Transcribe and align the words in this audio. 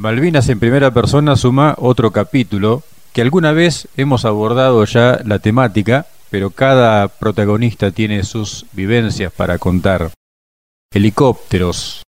Malvinas 0.00 0.48
en 0.48 0.58
primera 0.58 0.92
persona 0.92 1.36
suma 1.36 1.74
otro 1.76 2.10
capítulo 2.10 2.82
que 3.12 3.20
alguna 3.20 3.52
vez 3.52 3.86
hemos 3.98 4.24
abordado 4.24 4.82
ya 4.86 5.20
la 5.26 5.40
temática, 5.40 6.06
pero 6.30 6.48
cada 6.48 7.06
protagonista 7.08 7.90
tiene 7.90 8.24
sus 8.24 8.64
vivencias 8.72 9.30
para 9.30 9.58
contar. 9.58 10.10
Helicópteros. 10.90 12.02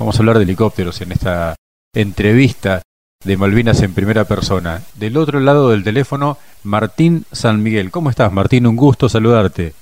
Vamos 0.00 0.16
a 0.16 0.18
hablar 0.18 0.38
de 0.38 0.42
helicópteros 0.42 1.00
en 1.00 1.12
esta 1.12 1.54
entrevista 1.94 2.82
de 3.24 3.36
Malvinas 3.36 3.82
en 3.82 3.94
primera 3.94 4.24
persona. 4.24 4.82
Del 4.96 5.16
otro 5.16 5.38
lado 5.38 5.70
del 5.70 5.84
teléfono, 5.84 6.38
Martín 6.64 7.24
San 7.30 7.62
Miguel. 7.62 7.92
¿Cómo 7.92 8.10
estás, 8.10 8.32
Martín? 8.32 8.66
Un 8.66 8.74
gusto 8.74 9.08
saludarte. 9.08 9.74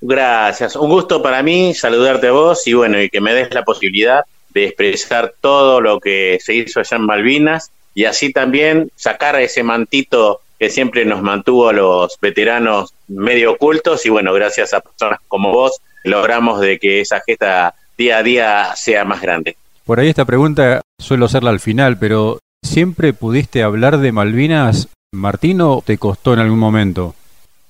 Gracias. 0.00 0.76
Un 0.76 0.88
gusto 0.88 1.20
para 1.20 1.42
mí 1.42 1.74
saludarte 1.74 2.28
a 2.28 2.32
vos 2.32 2.64
y 2.68 2.74
bueno, 2.74 3.02
y 3.02 3.10
que 3.10 3.20
me 3.20 3.34
des 3.34 3.52
la 3.52 3.64
posibilidad 3.64 4.22
de 4.52 4.66
expresar 4.66 5.34
todo 5.40 5.80
lo 5.80 6.00
que 6.00 6.38
se 6.42 6.54
hizo 6.54 6.80
allá 6.80 6.96
en 6.96 7.06
Malvinas 7.06 7.70
y 7.94 8.04
así 8.04 8.32
también 8.32 8.90
sacar 8.96 9.36
ese 9.40 9.62
mantito 9.62 10.40
que 10.58 10.70
siempre 10.70 11.04
nos 11.04 11.22
mantuvo 11.22 11.68
a 11.68 11.72
los 11.72 12.18
veteranos 12.20 12.94
medio 13.08 13.52
ocultos 13.52 14.06
y 14.06 14.10
bueno, 14.10 14.32
gracias 14.32 14.72
a 14.72 14.80
personas 14.80 15.18
como 15.28 15.52
vos 15.52 15.80
logramos 16.04 16.60
de 16.60 16.78
que 16.78 17.00
esa 17.00 17.20
gesta 17.26 17.74
día 17.98 18.18
a 18.18 18.22
día 18.22 18.76
sea 18.76 19.04
más 19.04 19.20
grande. 19.20 19.56
Por 19.84 19.98
ahí 19.98 20.08
esta 20.08 20.24
pregunta 20.24 20.80
suelo 21.00 21.26
hacerla 21.26 21.50
al 21.50 21.60
final, 21.60 21.98
pero 21.98 22.38
¿siempre 22.64 23.12
pudiste 23.12 23.62
hablar 23.62 23.98
de 23.98 24.12
Malvinas, 24.12 24.88
Martín, 25.12 25.60
o 25.60 25.82
te 25.84 25.98
costó 25.98 26.32
en 26.32 26.38
algún 26.38 26.58
momento? 26.58 27.14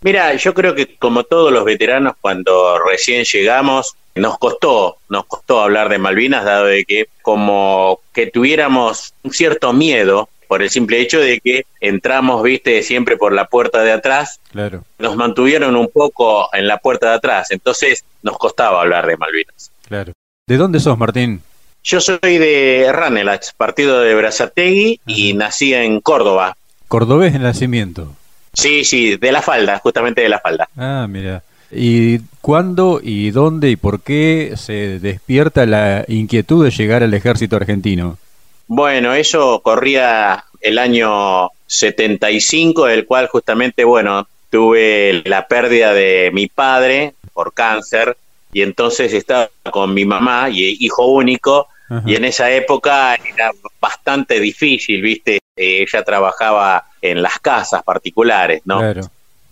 Mira, 0.02 0.34
yo 0.34 0.52
creo 0.52 0.74
que 0.74 0.96
como 0.96 1.24
todos 1.24 1.52
los 1.52 1.64
veteranos 1.64 2.14
cuando 2.20 2.78
recién 2.78 3.24
llegamos, 3.24 3.94
nos 4.14 4.38
costó, 4.38 4.98
nos 5.08 5.26
costó 5.26 5.60
hablar 5.60 5.88
de 5.88 5.98
Malvinas, 5.98 6.44
dado 6.44 6.66
de 6.66 6.84
que 6.84 7.06
como 7.22 8.00
que 8.12 8.26
tuviéramos 8.26 9.14
un 9.22 9.32
cierto 9.32 9.72
miedo 9.72 10.28
por 10.48 10.60
el 10.60 10.70
simple 10.70 11.00
hecho 11.00 11.18
de 11.18 11.40
que 11.40 11.64
entramos, 11.80 12.42
viste, 12.42 12.82
siempre 12.82 13.16
por 13.16 13.32
la 13.32 13.46
puerta 13.46 13.82
de 13.82 13.92
atrás. 13.92 14.38
Claro. 14.50 14.84
Nos 14.98 15.16
mantuvieron 15.16 15.76
un 15.76 15.88
poco 15.88 16.48
en 16.52 16.66
la 16.66 16.78
puerta 16.78 17.10
de 17.10 17.14
atrás, 17.14 17.50
entonces 17.52 18.04
nos 18.22 18.36
costaba 18.36 18.82
hablar 18.82 19.06
de 19.06 19.16
Malvinas. 19.16 19.70
Claro. 19.88 20.12
¿De 20.46 20.56
dónde 20.56 20.80
sos, 20.80 20.98
Martín? 20.98 21.42
Yo 21.84 22.00
soy 22.00 22.18
de 22.38 22.90
Ranelach, 22.92 23.54
partido 23.56 24.00
de 24.00 24.14
Brazategui, 24.14 25.00
y 25.06 25.32
nací 25.32 25.72
en 25.74 26.00
Córdoba. 26.00 26.56
Cordobés 26.86 27.32
de 27.32 27.38
nacimiento. 27.38 28.14
Sí, 28.52 28.84
sí, 28.84 29.16
de 29.16 29.32
la 29.32 29.42
falda, 29.42 29.78
justamente 29.78 30.20
de 30.22 30.28
la 30.28 30.40
falda. 30.40 30.68
Ah, 30.76 31.06
mira. 31.08 31.42
¿Y 31.70 32.18
cuándo 32.42 33.00
y 33.02 33.30
dónde 33.30 33.70
y 33.70 33.76
por 33.76 34.02
qué 34.02 34.52
se 34.56 34.98
despierta 34.98 35.64
la 35.64 36.04
inquietud 36.06 36.64
de 36.64 36.70
llegar 36.70 37.02
al 37.02 37.14
ejército 37.14 37.56
argentino? 37.56 38.18
Bueno, 38.66 39.14
eso 39.14 39.60
corría 39.60 40.44
el 40.60 40.78
año 40.78 41.48
75, 41.66 42.88
el 42.88 43.06
cual 43.06 43.28
justamente, 43.28 43.84
bueno, 43.84 44.28
tuve 44.50 45.22
la 45.24 45.46
pérdida 45.46 45.94
de 45.94 46.30
mi 46.32 46.46
padre 46.46 47.14
por 47.32 47.54
cáncer 47.54 48.16
y 48.52 48.60
entonces 48.60 49.14
estaba 49.14 49.48
con 49.70 49.94
mi 49.94 50.04
mamá 50.04 50.50
y 50.50 50.76
hijo 50.80 51.06
único 51.06 51.68
y 52.06 52.14
en 52.14 52.24
esa 52.24 52.50
época 52.50 53.14
era 53.14 53.50
bastante 53.78 54.40
difícil, 54.40 55.02
¿viste? 55.02 55.40
Eh, 55.54 55.82
ella 55.82 56.02
trabajaba 56.02 56.86
en 57.02 57.20
las 57.20 57.38
casas 57.40 57.82
particulares, 57.82 58.62
¿no? 58.64 58.78
Claro. 58.78 59.02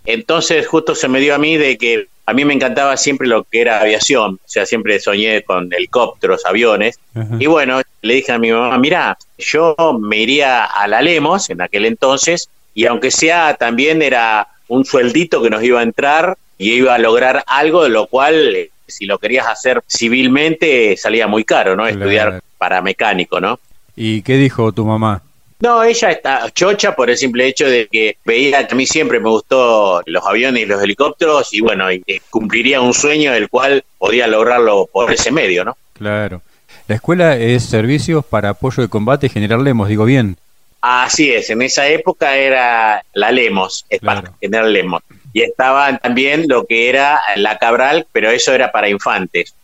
Entonces 0.07 0.67
justo 0.67 0.95
se 0.95 1.09
me 1.09 1.21
dio 1.21 1.35
a 1.35 1.39
mí 1.39 1.57
de 1.57 1.77
que 1.77 2.07
a 2.27 2.33
mí 2.33 2.45
me 2.45 2.55
encantaba 2.55 2.97
siempre 2.97 3.27
lo 3.27 3.43
que 3.43 3.61
era 3.61 3.81
aviación, 3.81 4.35
o 4.35 4.49
sea, 4.49 4.65
siempre 4.65 5.01
soñé 5.01 5.43
con 5.43 5.73
helicópteros, 5.73 6.47
aviones, 6.47 6.99
y 7.41 7.47
bueno, 7.47 7.83
le 8.03 8.15
dije 8.15 8.31
a 8.31 8.39
mi 8.39 8.53
mamá, 8.53 8.79
mira, 8.79 9.19
yo 9.37 9.75
me 10.01 10.19
iría 10.19 10.65
a 10.65 10.87
la 10.87 11.03
Lemos 11.03 11.51
en 11.51 11.61
aquel 11.61 11.87
entonces, 11.87 12.49
y 12.73 12.87
aunque 12.87 13.11
sea 13.11 13.55
también 13.55 14.01
era 14.01 14.47
un 14.69 14.85
sueldito 14.85 15.43
que 15.43 15.51
nos 15.51 15.63
iba 15.65 15.81
a 15.81 15.83
entrar 15.83 16.39
y 16.57 16.73
iba 16.75 16.95
a 16.95 16.99
lograr 16.99 17.43
algo, 17.49 17.83
de 17.83 17.89
lo 17.89 18.07
cual, 18.07 18.55
eh, 18.55 18.71
si 18.87 19.07
lo 19.07 19.19
querías 19.19 19.49
hacer 19.49 19.83
civilmente, 19.89 20.97
salía 20.97 21.27
muy 21.27 21.43
caro, 21.43 21.75
¿no? 21.75 21.87
Estudiar 21.87 22.43
para 22.59 22.81
mecánico, 22.81 23.41
¿no? 23.41 23.59
¿Y 23.97 24.23
qué 24.23 24.35
dijo 24.37 24.71
tu 24.71 24.85
mamá? 24.85 25.23
No, 25.61 25.83
ella 25.83 26.11
está 26.11 26.51
chocha 26.51 26.97
por 26.97 27.11
el 27.11 27.19
simple 27.19 27.47
hecho 27.47 27.69
de 27.69 27.87
que 27.87 28.17
veía 28.25 28.67
que 28.67 28.75
a 28.75 28.77
mí 28.77 28.87
siempre 28.87 29.21
me 29.21 29.29
gustó 29.29 30.03
los 30.07 30.27
aviones 30.27 30.63
y 30.63 30.67
los 30.67 30.83
helicópteros 30.83 31.53
y 31.53 31.61
bueno, 31.61 31.93
y 31.93 32.03
cumpliría 32.31 32.81
un 32.81 32.95
sueño 32.95 33.35
el 33.35 33.51
cual 33.51 33.85
podía 33.99 34.27
lograrlo 34.27 34.89
por 34.91 35.13
ese 35.13 35.31
medio, 35.31 35.65
¿no? 35.65 35.77
Claro. 35.93 36.41
La 36.89 36.95
escuela 36.95 37.37
es 37.37 37.65
Servicios 37.65 38.25
para 38.25 38.49
Apoyo 38.51 38.83
de 38.83 38.89
Combate 38.89 39.29
General 39.29 39.63
Lemos, 39.63 39.89
digo 39.89 40.07
bien. 40.07 40.37
Así 40.81 41.31
es, 41.31 41.51
en 41.51 41.61
esa 41.61 41.87
época 41.89 42.37
era 42.37 43.05
la 43.13 43.31
Lemos, 43.31 43.85
es 43.91 44.01
Claro. 44.01 44.23
para 44.23 44.35
General 44.41 44.73
Lemos. 44.73 45.03
Y 45.35 45.43
estaba 45.43 45.99
también 45.99 46.47
lo 46.49 46.65
que 46.65 46.89
era 46.89 47.21
la 47.37 47.59
Cabral, 47.59 48.07
pero 48.13 48.31
eso 48.31 48.55
era 48.55 48.73
para 48.73 48.89
infantes. 48.89 49.55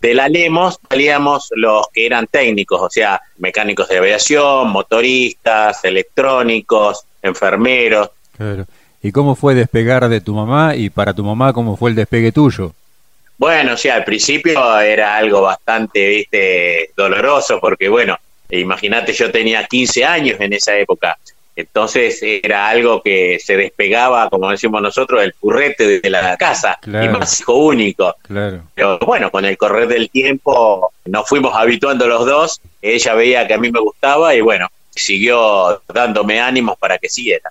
De 0.00 0.14
la 0.14 0.28
Lemos 0.28 0.78
salíamos 0.88 1.48
los 1.56 1.88
que 1.92 2.06
eran 2.06 2.26
técnicos, 2.26 2.80
o 2.80 2.90
sea, 2.90 3.20
mecánicos 3.38 3.88
de 3.88 3.98
aviación, 3.98 4.68
motoristas, 4.68 5.84
electrónicos, 5.84 7.04
enfermeros. 7.22 8.10
Claro. 8.36 8.66
¿Y 9.02 9.12
cómo 9.12 9.34
fue 9.34 9.54
despegar 9.54 10.08
de 10.08 10.20
tu 10.20 10.34
mamá 10.34 10.74
y 10.76 10.90
para 10.90 11.14
tu 11.14 11.24
mamá 11.24 11.52
cómo 11.52 11.76
fue 11.76 11.90
el 11.90 11.96
despegue 11.96 12.32
tuyo? 12.32 12.72
Bueno, 13.38 13.74
o 13.74 13.76
sea, 13.76 13.96
al 13.96 14.04
principio 14.04 14.80
era 14.80 15.16
algo 15.16 15.42
bastante, 15.42 16.08
viste, 16.08 16.90
doloroso, 16.96 17.60
porque 17.60 17.88
bueno, 17.88 18.18
imagínate, 18.50 19.12
yo 19.12 19.30
tenía 19.30 19.64
15 19.64 20.04
años 20.04 20.40
en 20.40 20.54
esa 20.54 20.76
época, 20.76 21.18
entonces 21.56 22.18
era 22.22 22.68
algo 22.68 23.02
que 23.02 23.38
se 23.42 23.56
despegaba, 23.56 24.28
como 24.28 24.50
decimos 24.50 24.82
nosotros, 24.82 25.22
el 25.22 25.34
currete 25.34 26.00
de 26.00 26.10
la 26.10 26.36
casa, 26.36 26.78
Claro. 26.82 27.04
y 27.04 27.08
más 27.08 27.40
hijo 27.40 27.54
único. 27.54 28.14
Claro. 28.22 28.62
Pero 28.74 28.98
bueno, 29.00 29.30
con 29.30 29.44
el 29.46 29.56
correr 29.56 29.88
del 29.88 30.10
tiempo 30.10 30.92
nos 31.06 31.26
fuimos 31.28 31.54
habituando 31.56 32.06
los 32.06 32.26
dos, 32.26 32.60
ella 32.82 33.14
veía 33.14 33.46
que 33.48 33.54
a 33.54 33.58
mí 33.58 33.70
me 33.72 33.80
gustaba 33.80 34.34
y 34.34 34.40
bueno, 34.42 34.68
siguió 34.90 35.82
dándome 35.92 36.40
ánimos 36.40 36.76
para 36.78 36.98
que 36.98 37.08
siguiera. 37.08 37.50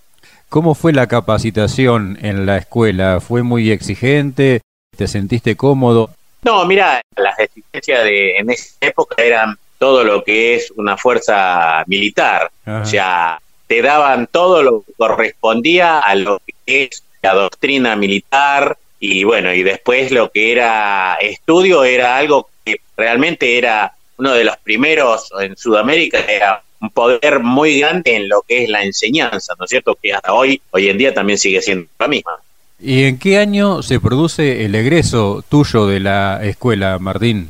¿Cómo 0.49 0.75
fue 0.75 0.93
la 0.93 1.07
capacitación 1.07 2.17
en 2.21 2.45
la 2.45 2.57
escuela? 2.57 3.19
¿Fue 3.19 3.41
muy 3.43 3.71
exigente? 3.71 4.61
¿Te 4.95 5.07
sentiste 5.07 5.55
cómodo? 5.55 6.11
No, 6.43 6.63
mira, 6.65 7.01
las 7.17 7.37
exigencias 7.39 8.03
de 8.03 8.37
en 8.37 8.49
esa 8.51 8.75
época 8.81 9.21
eran 9.21 9.57
todo 9.79 10.03
lo 10.03 10.23
que 10.23 10.55
es 10.55 10.71
una 10.77 10.95
fuerza 10.95 11.83
militar. 11.87 12.49
Ajá. 12.65 12.81
O 12.81 12.85
sea, 12.85 13.39
te 13.67 13.81
daban 13.81 14.27
todo 14.27 14.63
lo 14.63 14.81
que 14.81 14.93
correspondía 14.93 15.99
a 15.99 16.15
lo 16.15 16.41
que 16.45 16.83
es 16.83 17.03
la 17.21 17.33
doctrina 17.33 17.95
militar 17.95 18.77
y 18.99 19.23
bueno, 19.23 19.53
y 19.53 19.63
después 19.63 20.11
lo 20.11 20.31
que 20.31 20.51
era 20.51 21.15
estudio 21.15 21.83
era 21.83 22.17
algo 22.17 22.49
que 22.63 22.79
realmente 22.95 23.57
era 23.57 23.93
uno 24.17 24.33
de 24.33 24.43
los 24.43 24.57
primeros 24.57 25.29
en 25.39 25.57
Sudamérica, 25.57 26.19
era 26.19 26.61
un 26.81 26.89
poder 26.89 27.39
muy 27.39 27.79
grande 27.79 28.15
en 28.15 28.29
lo 28.29 28.41
que 28.47 28.63
es 28.63 28.69
la 28.69 28.83
enseñanza, 28.83 29.53
¿no 29.59 29.65
es 29.65 29.69
cierto? 29.69 29.97
Que 30.01 30.13
hasta 30.13 30.33
hoy, 30.33 30.61
hoy 30.71 30.89
en 30.89 30.97
día 30.97 31.13
también 31.13 31.37
sigue 31.37 31.61
siendo 31.61 31.87
la 31.99 32.07
misma. 32.07 32.33
¿Y 32.79 33.05
en 33.05 33.17
qué 33.19 33.37
año 33.37 33.81
se 33.81 33.99
produce 33.99 34.65
el 34.65 34.75
egreso 34.75 35.43
tuyo 35.49 35.87
de 35.87 35.99
la 35.99 36.43
escuela, 36.43 36.99
Martín? 36.99 37.49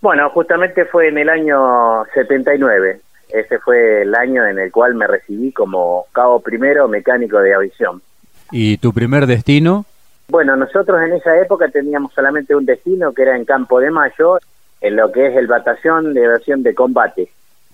Bueno, 0.00 0.28
justamente 0.30 0.84
fue 0.86 1.08
en 1.08 1.18
el 1.18 1.28
año 1.28 2.04
79. 2.14 3.00
Ese 3.32 3.58
fue 3.58 4.02
el 4.02 4.14
año 4.14 4.46
en 4.46 4.58
el 4.58 4.70
cual 4.70 4.94
me 4.94 5.06
recibí 5.06 5.52
como 5.52 6.06
cabo 6.12 6.40
primero 6.40 6.86
mecánico 6.88 7.38
de 7.38 7.54
aviación. 7.54 8.02
¿Y 8.50 8.76
tu 8.76 8.92
primer 8.92 9.26
destino? 9.26 9.86
Bueno, 10.28 10.56
nosotros 10.56 11.00
en 11.02 11.14
esa 11.14 11.38
época 11.38 11.68
teníamos 11.68 12.12
solamente 12.12 12.54
un 12.54 12.66
destino 12.66 13.12
que 13.12 13.22
era 13.22 13.36
en 13.36 13.44
Campo 13.44 13.80
de 13.80 13.90
Mayo, 13.90 14.38
en 14.80 14.96
lo 14.96 15.10
que 15.10 15.26
es 15.28 15.36
el 15.36 15.46
batallón 15.46 16.12
de 16.14 16.26
aviación 16.26 16.62
de 16.62 16.74
combate. 16.74 17.30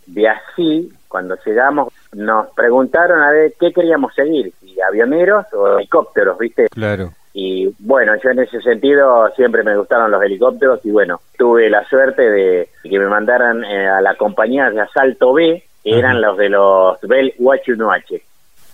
De 0.07 0.29
así, 0.29 0.93
cuando 1.09 1.37
llegamos, 1.45 1.93
nos 2.13 2.49
preguntaron 2.55 3.21
a 3.23 3.31
ver 3.31 3.55
qué 3.59 3.73
queríamos 3.73 4.15
seguir, 4.15 4.53
si 4.61 4.81
avioneros 4.81 5.47
o 5.53 5.79
helicópteros, 5.79 6.39
¿viste? 6.39 6.69
Claro. 6.69 7.13
Y 7.41 7.73
bueno, 7.79 8.15
yo 8.21 8.31
en 8.31 8.41
ese 8.41 8.61
sentido 8.61 9.31
siempre 9.37 9.63
me 9.63 9.77
gustaron 9.77 10.11
los 10.11 10.21
helicópteros 10.21 10.81
y 10.85 10.91
bueno, 10.91 11.21
tuve 11.39 11.71
la 11.71 11.89
suerte 11.89 12.29
de 12.29 12.69
que 12.83 12.99
me 12.99 13.07
mandaran 13.07 13.63
eh, 13.63 13.87
a 13.87 14.01
la 14.01 14.17
compañía 14.17 14.69
de 14.71 14.81
asalto 14.81 15.35
B, 15.35 15.63
que 15.85 15.97
eran 15.97 16.21
los 16.21 16.37
de 16.37 16.49
los 16.49 17.01
Bell 17.03 17.33
UH-1H. 17.39 18.23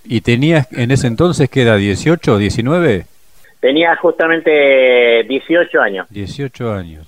¿Y 0.04 0.22
tenías 0.22 0.66
en 0.72 0.92
ese 0.92 1.08
entonces 1.08 1.50
qué 1.50 1.64
edad? 1.64 1.76
¿18 1.76 2.28
o 2.28 2.38
19? 2.38 3.04
Tenía 3.60 3.96
justamente 3.96 5.24
18 5.24 5.80
años. 5.82 6.06
18 6.08 6.72
años. 6.72 7.06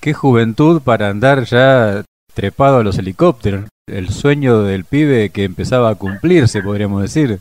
Qué 0.00 0.12
juventud 0.12 0.82
para 0.84 1.08
andar 1.08 1.44
ya 1.44 2.02
trepado 2.34 2.80
a 2.80 2.84
los 2.84 2.98
helicópteros. 2.98 3.64
El 3.86 4.10
sueño 4.10 4.62
del 4.62 4.84
pibe 4.84 5.30
que 5.30 5.44
empezaba 5.44 5.88
a 5.88 5.94
cumplirse, 5.94 6.60
podríamos 6.60 7.00
decir. 7.00 7.38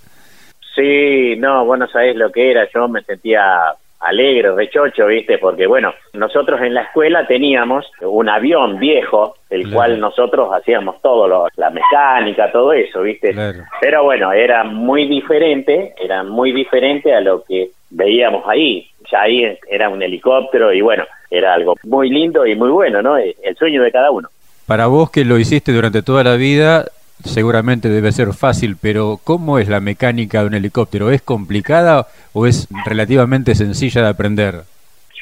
Sí, 0.78 1.36
no, 1.38 1.66
vos 1.66 1.80
no 1.80 1.88
sabés 1.88 2.16
lo 2.16 2.32
que 2.32 2.52
era, 2.52 2.70
yo 2.72 2.88
me 2.88 3.02
sentía 3.02 3.74
alegre, 4.00 4.52
rechocho, 4.52 5.08
¿viste? 5.08 5.40
Porque 5.40 5.66
bueno, 5.66 5.92
nosotros 6.14 6.62
en 6.62 6.76
la 6.76 6.84
escuela 6.84 7.26
teníamos 7.26 7.86
un 8.02 8.30
avión 8.30 8.78
viejo, 8.78 9.36
el 9.50 9.74
cual 9.74 10.00
nosotros 10.00 10.50
hacíamos 10.54 11.02
todo, 11.02 11.28
lo, 11.28 11.48
la 11.56 11.72
mecánica, 11.72 12.52
todo 12.52 12.74
eso, 12.74 13.02
¿viste? 13.02 13.36
Pero 13.82 14.04
bueno, 14.04 14.32
era 14.32 14.64
muy 14.64 15.08
diferente, 15.08 15.96
era 16.00 16.24
muy 16.24 16.52
diferente 16.52 17.12
a 17.12 17.22
lo 17.22 17.44
que 17.44 17.72
veíamos 17.90 18.44
ahí. 18.48 18.88
Ya 19.12 19.22
ahí 19.22 19.58
era 19.68 19.90
un 19.90 20.02
helicóptero 20.04 20.72
y 20.72 20.82
bueno, 20.82 21.06
era 21.32 21.56
algo 21.56 21.76
muy 21.84 22.10
lindo 22.10 22.46
y 22.46 22.56
muy 22.56 22.70
bueno, 22.70 23.02
¿no? 23.02 23.18
El 23.18 23.56
sueño 23.58 23.82
de 23.82 23.92
cada 23.92 24.12
uno. 24.12 24.30
Para 24.68 24.88
vos 24.88 25.10
que 25.10 25.26
lo 25.26 25.40
hiciste 25.40 25.72
durante 25.72 26.04
toda 26.04 26.24
la 26.24 26.36
vida, 26.36 26.86
seguramente 27.28 27.90
debe 27.90 28.12
ser 28.12 28.34
fácil, 28.34 28.78
pero 28.82 29.20
¿cómo 29.24 29.60
es 29.60 29.70
la 29.70 29.80
mecánica 29.80 30.42
de 30.42 30.48
un 30.48 30.54
helicóptero? 30.56 31.12
¿Es 31.12 31.22
complicada 31.22 32.08
o 32.34 32.48
es 32.48 32.68
relativamente 32.86 33.56
sencilla 33.56 34.02
de 34.02 34.10
aprender? 34.10 34.56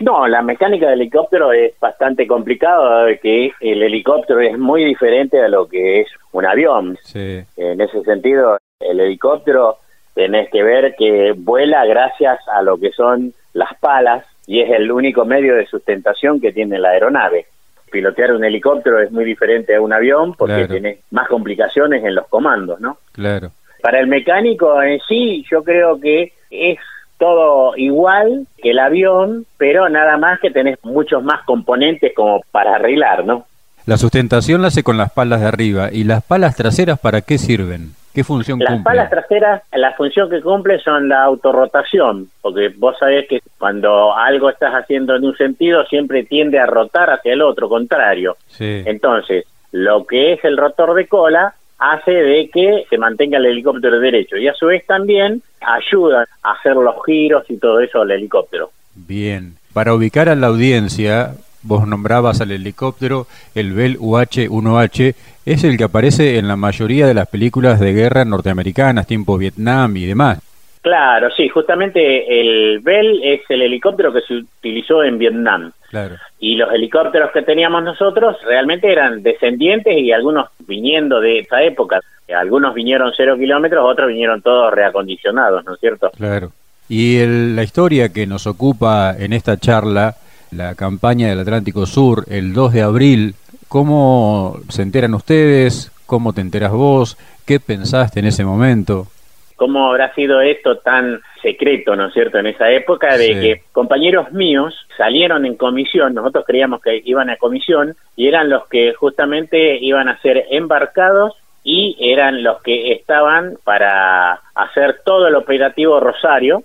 No, 0.02 0.28
la 0.28 0.42
mecánica 0.42 0.90
del 0.90 1.02
helicóptero 1.02 1.54
es 1.54 1.74
bastante 1.80 2.28
complicada, 2.28 3.16
que 3.18 3.52
el 3.62 3.84
helicóptero 3.84 4.42
es 4.42 4.58
muy 4.58 4.84
diferente 4.84 5.42
a 5.42 5.48
lo 5.48 5.68
que 5.68 6.02
es 6.02 6.08
un 6.32 6.46
avión. 6.46 6.98
En 7.14 7.82
ese 7.82 8.04
sentido, 8.04 8.58
el 8.80 9.00
helicóptero 9.00 9.78
tenés 10.14 10.50
que 10.50 10.64
ver 10.64 10.96
que 10.98 11.34
vuela 11.38 11.86
gracias 11.86 12.40
a 12.54 12.62
lo 12.62 12.78
que 12.78 12.92
son 12.92 13.34
las 13.54 13.74
palas 13.80 14.26
y 14.48 14.62
es 14.62 14.70
el 14.70 14.92
único 14.92 15.26
medio 15.26 15.56
de 15.56 15.66
sustentación 15.66 16.42
que 16.42 16.52
tiene 16.52 16.78
la 16.78 16.90
aeronave 16.90 17.48
pilotear 17.92 18.34
un 18.34 18.44
helicóptero 18.44 19.00
es 19.02 19.12
muy 19.12 19.26
diferente 19.26 19.76
a 19.76 19.82
un 19.82 19.94
avión 19.94 20.34
porque 20.34 20.68
tiene 20.68 21.00
más 21.12 21.28
complicaciones 21.28 22.04
en 22.04 22.16
los 22.16 22.28
comandos, 22.28 22.80
¿no? 22.80 22.98
Claro. 23.12 23.52
Para 23.82 24.00
el 24.00 24.08
mecánico 24.08 24.82
en 24.82 25.00
sí, 25.08 25.46
yo 25.50 25.64
creo 25.64 26.00
que 26.00 26.34
es 26.50 26.80
todo 27.18 27.76
igual 27.78 28.48
que 28.62 28.72
el 28.72 28.80
avión, 28.80 29.46
pero 29.58 29.88
nada 29.90 30.18
más 30.18 30.40
que 30.40 30.52
tenés 30.52 30.78
muchos 30.84 31.24
más 31.24 31.44
componentes 31.46 32.14
como 32.16 32.42
para 32.52 32.76
arreglar, 32.76 33.26
¿no? 33.26 33.46
La 33.86 33.98
sustentación 33.98 34.62
la 34.62 34.70
hace 34.70 34.84
con 34.84 34.98
las 34.98 35.12
palas 35.12 35.42
de 35.42 35.48
arriba. 35.48 35.90
¿Y 35.92 36.06
las 36.06 36.24
palas 36.24 36.56
traseras 36.56 37.00
para 37.00 37.22
qué 37.22 37.38
sirven? 37.38 37.92
¿Qué 38.16 38.24
función 38.24 38.60
Las 38.60 38.82
palas 38.82 39.10
traseras, 39.10 39.62
la 39.74 39.92
función 39.92 40.30
que 40.30 40.42
cumple 40.42 40.80
son 40.80 41.10
la 41.10 41.22
autorrotación, 41.24 42.30
porque 42.42 42.70
vos 42.70 42.96
sabés 42.98 43.28
que 43.28 43.42
cuando 43.58 44.16
algo 44.16 44.50
estás 44.50 44.74
haciendo 44.74 45.18
en 45.18 45.26
un 45.26 45.36
sentido 45.36 45.84
siempre 45.88 46.24
tiende 46.24 46.58
a 46.58 46.66
rotar 46.66 47.10
hacia 47.10 47.34
el 47.34 47.42
otro, 47.42 47.68
contrario. 47.68 48.38
Entonces, 48.58 49.46
lo 49.74 50.06
que 50.06 50.32
es 50.32 50.46
el 50.46 50.56
rotor 50.56 50.94
de 50.94 51.08
cola 51.08 51.56
hace 51.78 52.12
de 52.12 52.50
que 52.50 52.86
se 52.90 52.98
mantenga 52.98 53.38
el 53.38 53.48
helicóptero 53.48 54.00
derecho 54.00 54.38
y 54.38 54.48
a 54.48 54.54
su 54.54 54.68
vez 54.68 54.86
también 54.86 55.42
ayuda 55.60 56.26
a 56.42 56.54
hacer 56.54 56.78
los 56.78 56.96
giros 57.06 57.44
y 57.50 57.58
todo 57.58 57.82
eso 57.82 58.02
al 58.02 58.12
helicóptero. 58.12 58.72
Bien. 58.96 59.56
Para 59.74 59.94
ubicar 59.94 60.30
a 60.30 60.36
la 60.36 60.48
audiencia, 60.48 61.34
vos 61.66 61.88
nombrabas 61.88 62.42
al 62.42 62.52
helicóptero, 62.52 63.28
el 63.54 63.74
Bell 63.74 63.98
UH-1H, 64.00 65.16
es 65.46 65.64
el 65.64 65.78
que 65.78 65.84
aparece 65.84 66.38
en 66.38 66.48
la 66.48 66.56
mayoría 66.56 67.08
de 67.08 67.14
las 67.14 67.28
películas 67.28 67.80
de 67.80 67.94
guerra 67.94 68.26
norteamericanas, 68.26 69.08
tiempo 69.08 69.38
Vietnam 69.38 69.96
y 69.98 70.06
demás. 70.06 70.40
Claro, 70.82 71.30
sí, 71.36 71.50
justamente 71.50 72.40
el 72.40 72.80
Bell 72.80 73.20
es 73.24 73.42
el 73.50 73.64
helicóptero 73.64 74.14
que 74.14 74.22
se 74.22 74.36
utilizó 74.36 75.04
en 75.04 75.18
Vietnam. 75.18 75.72
Claro. 75.90 76.16
Y 76.40 76.56
los 76.56 76.72
helicópteros 76.72 77.32
que 77.32 77.42
teníamos 77.42 77.84
nosotros 77.84 78.38
realmente 78.46 78.92
eran 78.92 79.24
descendientes 79.24 79.98
y 79.98 80.12
algunos 80.12 80.50
viniendo 80.60 81.20
de 81.20 81.40
esa 81.40 81.64
época. 81.64 82.02
Algunos 82.36 82.76
vinieron 82.76 83.12
cero 83.18 83.36
kilómetros, 83.36 83.84
otros 83.84 84.10
vinieron 84.10 84.44
todos 84.44 84.72
reacondicionados, 84.72 85.66
¿no 85.66 85.74
es 85.74 85.80
cierto? 85.80 86.12
Claro. 86.16 86.52
Y 86.88 87.26
la 87.26 87.64
historia 87.64 88.10
que 88.10 88.28
nos 88.28 88.46
ocupa 88.46 89.16
en 89.18 89.34
esta 89.34 89.58
charla 89.58 90.16
la 90.52 90.76
campaña 90.76 91.30
del 91.30 91.40
Atlántico 91.40 91.86
Sur 91.86 92.26
el 92.30 92.54
2 92.54 92.74
de 92.74 92.82
abril. 92.82 93.36
¿Cómo 93.68 94.60
se 94.70 94.82
enteran 94.82 95.14
ustedes? 95.14 95.92
¿Cómo 96.06 96.34
te 96.34 96.42
enteras 96.42 96.72
vos? 96.72 97.18
¿Qué 97.46 97.60
pensaste 97.60 98.20
en 98.20 98.28
ese 98.28 98.46
momento? 98.46 99.08
¿Cómo 99.56 99.90
habrá 99.90 100.14
sido 100.14 100.42
esto 100.42 100.78
tan 100.80 101.22
secreto, 101.42 101.96
¿no 101.96 102.08
es 102.08 102.14
cierto?, 102.14 102.40
en 102.40 102.48
esa 102.48 102.70
época 102.72 103.18
de 103.18 103.40
que 103.40 103.62
compañeros 103.72 104.32
míos 104.32 104.74
salieron 104.98 105.46
en 105.46 105.56
comisión, 105.56 106.14
nosotros 106.14 106.44
creíamos 106.46 106.82
que 106.82 107.02
iban 107.06 107.30
a 107.30 107.38
comisión 107.38 107.96
y 108.16 108.28
eran 108.28 108.50
los 108.50 108.68
que 108.68 108.94
justamente 108.94 109.78
iban 109.78 110.10
a 110.10 110.20
ser 110.22 110.46
embarcados 110.50 111.34
y 111.64 111.96
eran 112.00 112.44
los 112.44 112.62
que 112.62 112.92
estaban 112.92 113.58
para 113.64 114.42
hacer 114.54 115.02
todo 115.04 115.28
el 115.28 115.36
operativo 115.36 116.00
Rosario 116.00 116.64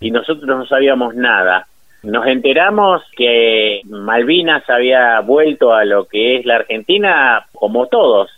y 0.00 0.10
nosotros 0.10 0.46
no 0.46 0.66
sabíamos 0.66 1.14
nada. 1.14 1.66
Nos 2.02 2.26
enteramos 2.26 3.02
que 3.16 3.82
Malvinas 3.84 4.68
había 4.68 5.20
vuelto 5.20 5.74
a 5.74 5.84
lo 5.84 6.06
que 6.06 6.36
es 6.36 6.46
la 6.46 6.56
Argentina 6.56 7.46
como 7.52 7.86
todos 7.86 8.30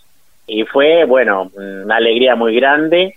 y 0.45 0.63
fue, 0.63 1.05
bueno, 1.05 1.49
una 1.55 1.95
alegría 1.95 2.35
muy 2.35 2.55
grande. 2.55 3.15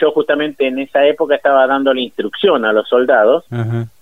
Yo 0.00 0.10
justamente 0.10 0.66
en 0.66 0.80
esa 0.80 1.06
época 1.06 1.36
estaba 1.36 1.66
dando 1.66 1.94
la 1.94 2.00
instrucción 2.00 2.64
a 2.64 2.72
los 2.72 2.88
soldados 2.88 3.44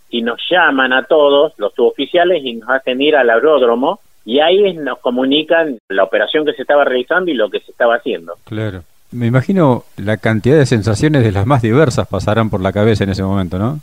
y 0.09 0.23
nos 0.23 0.41
llaman 0.51 0.93
a 0.93 1.05
todos, 1.05 1.53
los 1.59 1.75
suboficiales, 1.75 2.43
y 2.45 2.55
nos 2.55 2.71
hacen 2.71 3.01
ir 3.01 3.17
al 3.17 3.29
aeródromo 3.29 4.01
y 4.25 4.41
ahí 4.41 4.75
nos 4.75 4.99
comunican 5.01 5.79
la 5.89 6.05
operación 6.05 6.47
que 6.47 6.53
se 6.53 6.63
estaba 6.63 6.85
realizando 6.85 7.31
y 7.31 7.35
lo 7.35 7.51
que 7.51 7.61
se 7.61 7.73
estaba 7.73 7.97
haciendo. 7.97 8.35
Claro. 8.45 8.85
Me 9.11 9.27
imagino 9.27 9.85
la 9.99 10.17
cantidad 10.17 10.57
de 10.57 10.65
sensaciones 10.65 11.23
de 11.23 11.33
las 11.33 11.45
más 11.45 11.61
diversas 11.61 12.09
pasarán 12.09 12.49
por 12.49 12.63
la 12.63 12.73
cabeza 12.73 13.05
en 13.05 13.11
ese 13.11 13.23
momento, 13.23 13.59
¿no? 13.59 13.81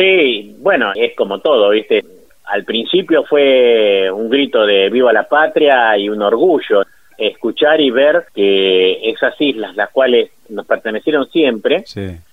Sí, 0.00 0.56
bueno, 0.60 0.92
es 0.94 1.14
como 1.14 1.40
todo, 1.40 1.68
¿viste? 1.68 2.02
Al 2.46 2.64
principio 2.64 3.22
fue 3.24 4.10
un 4.10 4.30
grito 4.30 4.64
de 4.64 4.88
viva 4.88 5.12
la 5.12 5.24
patria 5.24 5.94
y 5.98 6.08
un 6.08 6.22
orgullo 6.22 6.84
escuchar 7.18 7.82
y 7.82 7.90
ver 7.90 8.24
que 8.34 9.10
esas 9.10 9.38
islas, 9.38 9.76
las 9.76 9.90
cuales 9.90 10.30
nos 10.48 10.64
pertenecieron 10.64 11.28
siempre, 11.28 11.84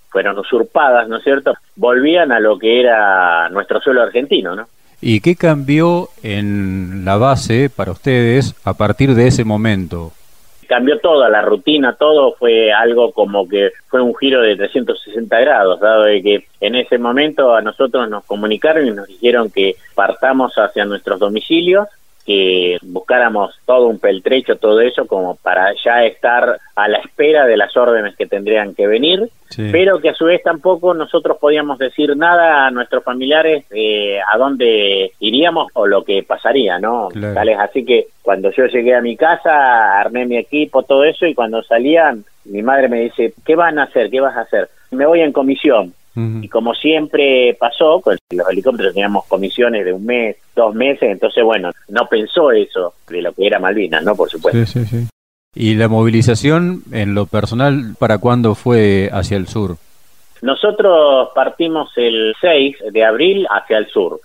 fueron 0.09 0.39
usurpadas, 0.39 1.09
¿no 1.09 1.17
es 1.17 1.25
cierto? 1.25 1.55
Volvían 1.75 2.31
a 2.31 2.39
lo 2.39 2.57
que 2.57 2.79
era 2.79 3.49
nuestro 3.49 3.81
suelo 3.81 4.01
argentino, 4.01 4.55
¿no? 4.55 4.69
¿Y 5.01 5.19
qué 5.19 5.35
cambió 5.35 6.07
en 6.23 7.03
la 7.03 7.17
base 7.17 7.69
para 7.69 7.91
ustedes 7.91 8.55
a 8.63 8.75
partir 8.75 9.13
de 9.13 9.27
ese 9.27 9.43
momento? 9.43 10.13
Cambió 10.67 10.99
toda 10.99 11.29
la 11.29 11.41
rutina, 11.41 11.93
todo 11.93 12.33
fue 12.33 12.71
algo 12.71 13.11
como 13.11 13.47
que 13.47 13.71
fue 13.87 14.01
un 14.01 14.15
giro 14.15 14.41
de 14.41 14.55
360 14.55 15.39
grados, 15.39 15.79
dado 15.79 16.03
de 16.03 16.21
que 16.21 16.47
en 16.61 16.75
ese 16.75 16.97
momento 16.97 17.55
a 17.55 17.61
nosotros 17.61 18.09
nos 18.09 18.25
comunicaron 18.25 18.87
y 18.87 18.91
nos 18.91 19.07
dijeron 19.07 19.49
que 19.49 19.75
partamos 19.95 20.53
hacia 20.57 20.85
nuestros 20.85 21.19
domicilios 21.19 21.87
que 22.27 22.77
buscáramos 22.81 23.57
todo 23.65 23.87
un 23.87 23.99
peltrecho, 23.99 24.57
todo 24.57 24.81
eso, 24.81 25.07
como 25.07 25.35
para 25.35 25.73
ya 25.81 26.03
estar 26.03 26.59
a 26.75 26.87
la 26.89 26.97
espera 26.97 27.45
de 27.45 27.55
las 27.55 27.75
órdenes 27.77 28.17
que 28.17 28.25
tendrían 28.25 28.75
que 28.75 28.85
venir, 28.85 29.29
pero 29.71 30.01
que 30.01 30.09
a 30.09 30.13
su 30.13 30.25
vez 30.25 30.43
tampoco 30.43 30.93
nosotros 30.93 31.37
podíamos 31.39 31.79
decir 31.79 32.17
nada 32.17 32.67
a 32.67 32.71
nuestros 32.71 33.01
familiares 33.05 33.63
eh, 33.71 34.19
a 34.19 34.37
dónde 34.37 35.13
iríamos 35.21 35.71
o 35.73 35.87
lo 35.87 36.03
que 36.03 36.21
pasaría, 36.21 36.79
¿no? 36.79 37.07
así 37.57 37.85
que 37.85 38.07
cuando 38.21 38.51
yo 38.51 38.65
llegué 38.65 38.93
a 38.93 39.01
mi 39.01 39.15
casa, 39.15 39.97
armé 39.97 40.25
mi 40.25 40.35
equipo, 40.35 40.83
todo 40.83 41.05
eso, 41.05 41.25
y 41.25 41.33
cuando 41.33 41.63
salían, 41.63 42.25
mi 42.43 42.61
madre 42.61 42.89
me 42.89 43.03
dice, 43.03 43.33
¿qué 43.45 43.55
van 43.55 43.79
a 43.79 43.83
hacer? 43.83 44.09
¿Qué 44.09 44.19
vas 44.19 44.35
a 44.35 44.41
hacer? 44.41 44.67
Me 44.91 45.05
voy 45.05 45.21
en 45.21 45.31
comisión. 45.31 45.93
Y 46.41 46.49
como 46.49 46.73
siempre 46.73 47.55
pasó, 47.59 48.01
con 48.01 48.17
los 48.31 48.49
helicópteros 48.49 48.93
teníamos 48.93 49.25
comisiones 49.25 49.85
de 49.85 49.93
un 49.93 50.05
mes, 50.05 50.35
dos 50.55 50.73
meses, 50.73 51.11
entonces 51.11 51.43
bueno, 51.43 51.69
no 51.89 52.07
pensó 52.07 52.51
eso 52.51 52.95
de 53.07 53.21
lo 53.21 53.31
que 53.33 53.45
era 53.45 53.59
Malvinas, 53.59 54.03
¿no? 54.03 54.15
Por 54.15 54.27
supuesto. 54.27 54.65
Sí, 54.65 54.85
sí, 54.85 54.85
sí. 54.85 55.07
¿Y 55.53 55.75
la 55.75 55.87
movilización 55.87 56.81
en 56.91 57.13
lo 57.13 57.25
personal 57.27 57.95
para 57.99 58.17
cuándo 58.17 58.55
fue 58.55 59.09
hacia 59.11 59.37
el 59.37 59.47
sur? 59.47 59.77
Nosotros 60.41 61.29
partimos 61.33 61.91
el 61.95 62.35
6 62.41 62.77
de 62.91 63.05
abril 63.05 63.47
hacia 63.49 63.77
el 63.77 63.87
sur. 63.87 64.19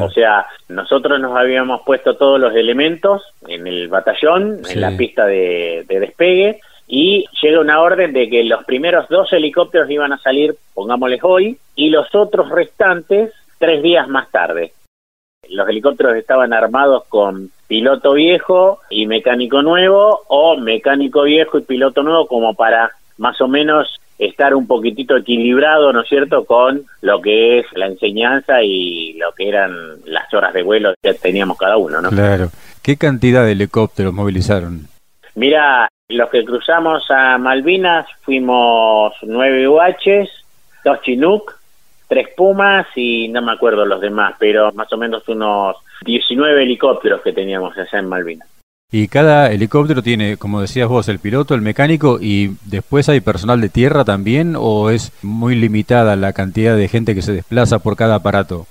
O 0.00 0.10
sea, 0.10 0.46
nosotros 0.68 1.18
nos 1.20 1.36
habíamos 1.36 1.80
puesto 1.84 2.16
todos 2.16 2.40
los 2.40 2.54
elementos 2.54 3.22
en 3.48 3.66
el 3.66 3.88
batallón, 3.88 4.60
en 4.70 4.80
la 4.80 4.96
pista 4.96 5.26
de 5.26 5.84
despegue, 5.88 6.60
y 6.86 7.24
llega 7.42 7.60
una 7.60 7.80
orden 7.80 8.12
de 8.12 8.28
que 8.28 8.44
los 8.44 8.64
primeros 8.64 9.08
dos 9.08 9.32
helicópteros 9.32 9.90
iban 9.90 10.12
a 10.12 10.18
salir, 10.18 10.54
pongámosles 10.74 11.20
hoy, 11.22 11.58
y 11.74 11.90
los 11.90 12.14
otros 12.14 12.50
restantes 12.50 13.32
tres 13.58 13.82
días 13.82 14.08
más 14.08 14.30
tarde. 14.30 14.72
Los 15.48 15.68
helicópteros 15.68 16.16
estaban 16.16 16.52
armados 16.52 17.04
con 17.08 17.50
piloto 17.66 18.12
viejo 18.12 18.80
y 18.90 19.06
mecánico 19.06 19.62
nuevo, 19.62 20.20
o 20.28 20.56
mecánico 20.56 21.22
viejo 21.22 21.58
y 21.58 21.62
piloto 21.62 22.02
nuevo, 22.02 22.26
como 22.26 22.54
para 22.54 22.92
más 23.18 23.40
o 23.40 23.48
menos 23.48 23.98
estar 24.18 24.54
un 24.54 24.66
poquitito 24.66 25.16
equilibrado, 25.16 25.92
¿no 25.92 26.02
es 26.02 26.08
cierto?, 26.08 26.44
con 26.44 26.84
lo 27.00 27.20
que 27.20 27.58
es 27.58 27.66
la 27.74 27.86
enseñanza 27.86 28.62
y 28.62 29.14
lo 29.14 29.32
que 29.32 29.48
eran 29.48 29.72
las 30.04 30.32
horas 30.32 30.52
de 30.52 30.62
vuelo 30.62 30.94
que 31.02 31.14
teníamos 31.14 31.58
cada 31.58 31.76
uno, 31.76 32.00
¿no? 32.00 32.10
Claro. 32.10 32.48
¿Qué 32.82 32.96
cantidad 32.96 33.44
de 33.44 33.52
helicópteros 33.52 34.12
movilizaron? 34.12 34.86
Mira, 35.34 35.88
los 36.08 36.30
que 36.30 36.44
cruzamos 36.44 37.10
a 37.10 37.38
Malvinas 37.38 38.06
fuimos 38.22 39.14
nueve 39.22 39.66
UHs, 39.68 40.28
dos 40.84 41.00
Chinook, 41.02 41.54
tres 42.08 42.28
Pumas 42.36 42.86
y 42.94 43.28
no 43.28 43.40
me 43.42 43.52
acuerdo 43.52 43.86
los 43.86 44.00
demás, 44.00 44.34
pero 44.38 44.70
más 44.72 44.92
o 44.92 44.96
menos 44.96 45.26
unos 45.28 45.76
19 46.04 46.62
helicópteros 46.62 47.22
que 47.22 47.32
teníamos 47.32 47.76
allá 47.76 47.98
en 47.98 48.08
Malvinas. 48.08 48.48
Y 48.92 49.08
cada 49.08 49.50
helicóptero 49.50 50.02
tiene, 50.02 50.36
como 50.36 50.60
decías 50.60 50.88
vos, 50.88 51.08
el 51.08 51.18
piloto, 51.18 51.54
el 51.54 51.62
mecánico 51.62 52.18
y 52.20 52.50
después 52.66 53.08
hay 53.08 53.20
personal 53.20 53.60
de 53.60 53.68
tierra 53.68 54.04
también 54.04 54.54
o 54.56 54.90
es 54.90 55.12
muy 55.24 55.56
limitada 55.56 56.14
la 56.14 56.32
cantidad 56.32 56.76
de 56.76 56.86
gente 56.86 57.14
que 57.14 57.22
se 57.22 57.32
desplaza 57.32 57.80
por 57.80 57.96
cada 57.96 58.16
aparato. 58.16 58.66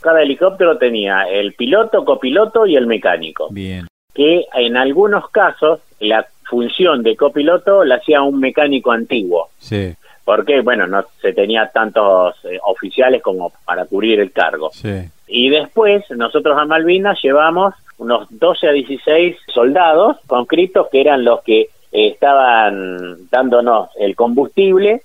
Cada 0.00 0.22
helicóptero 0.22 0.76
tenía 0.76 1.22
el 1.22 1.54
piloto, 1.54 2.04
copiloto 2.04 2.66
y 2.66 2.76
el 2.76 2.86
mecánico. 2.86 3.48
Bien. 3.50 3.88
Que 4.12 4.44
en 4.54 4.76
algunos 4.76 5.28
casos 5.30 5.80
la 5.98 6.24
función 6.44 7.02
de 7.02 7.16
copiloto 7.16 7.84
la 7.84 7.96
hacía 7.96 8.22
un 8.22 8.38
mecánico 8.40 8.92
antiguo. 8.92 9.50
Sí. 9.58 9.94
Porque, 10.24 10.60
bueno, 10.62 10.86
no 10.86 11.04
se 11.20 11.32
tenía 11.32 11.68
tantos 11.68 12.36
eh, 12.44 12.58
oficiales 12.64 13.22
como 13.22 13.52
para 13.64 13.84
cubrir 13.84 14.20
el 14.20 14.32
cargo. 14.32 14.70
Sí. 14.72 15.02
Y 15.26 15.50
después 15.50 16.04
nosotros 16.10 16.56
a 16.58 16.64
Malvinas 16.64 17.18
llevamos 17.22 17.74
unos 17.98 18.26
12 18.30 18.68
a 18.68 18.72
16 18.72 19.36
soldados 19.52 20.16
conscriptos 20.26 20.88
que 20.90 21.00
eran 21.00 21.24
los 21.24 21.42
que 21.42 21.60
eh, 21.94 22.08
estaban 22.08 23.28
dándonos 23.30 23.90
el 23.98 24.16
combustible 24.16 25.02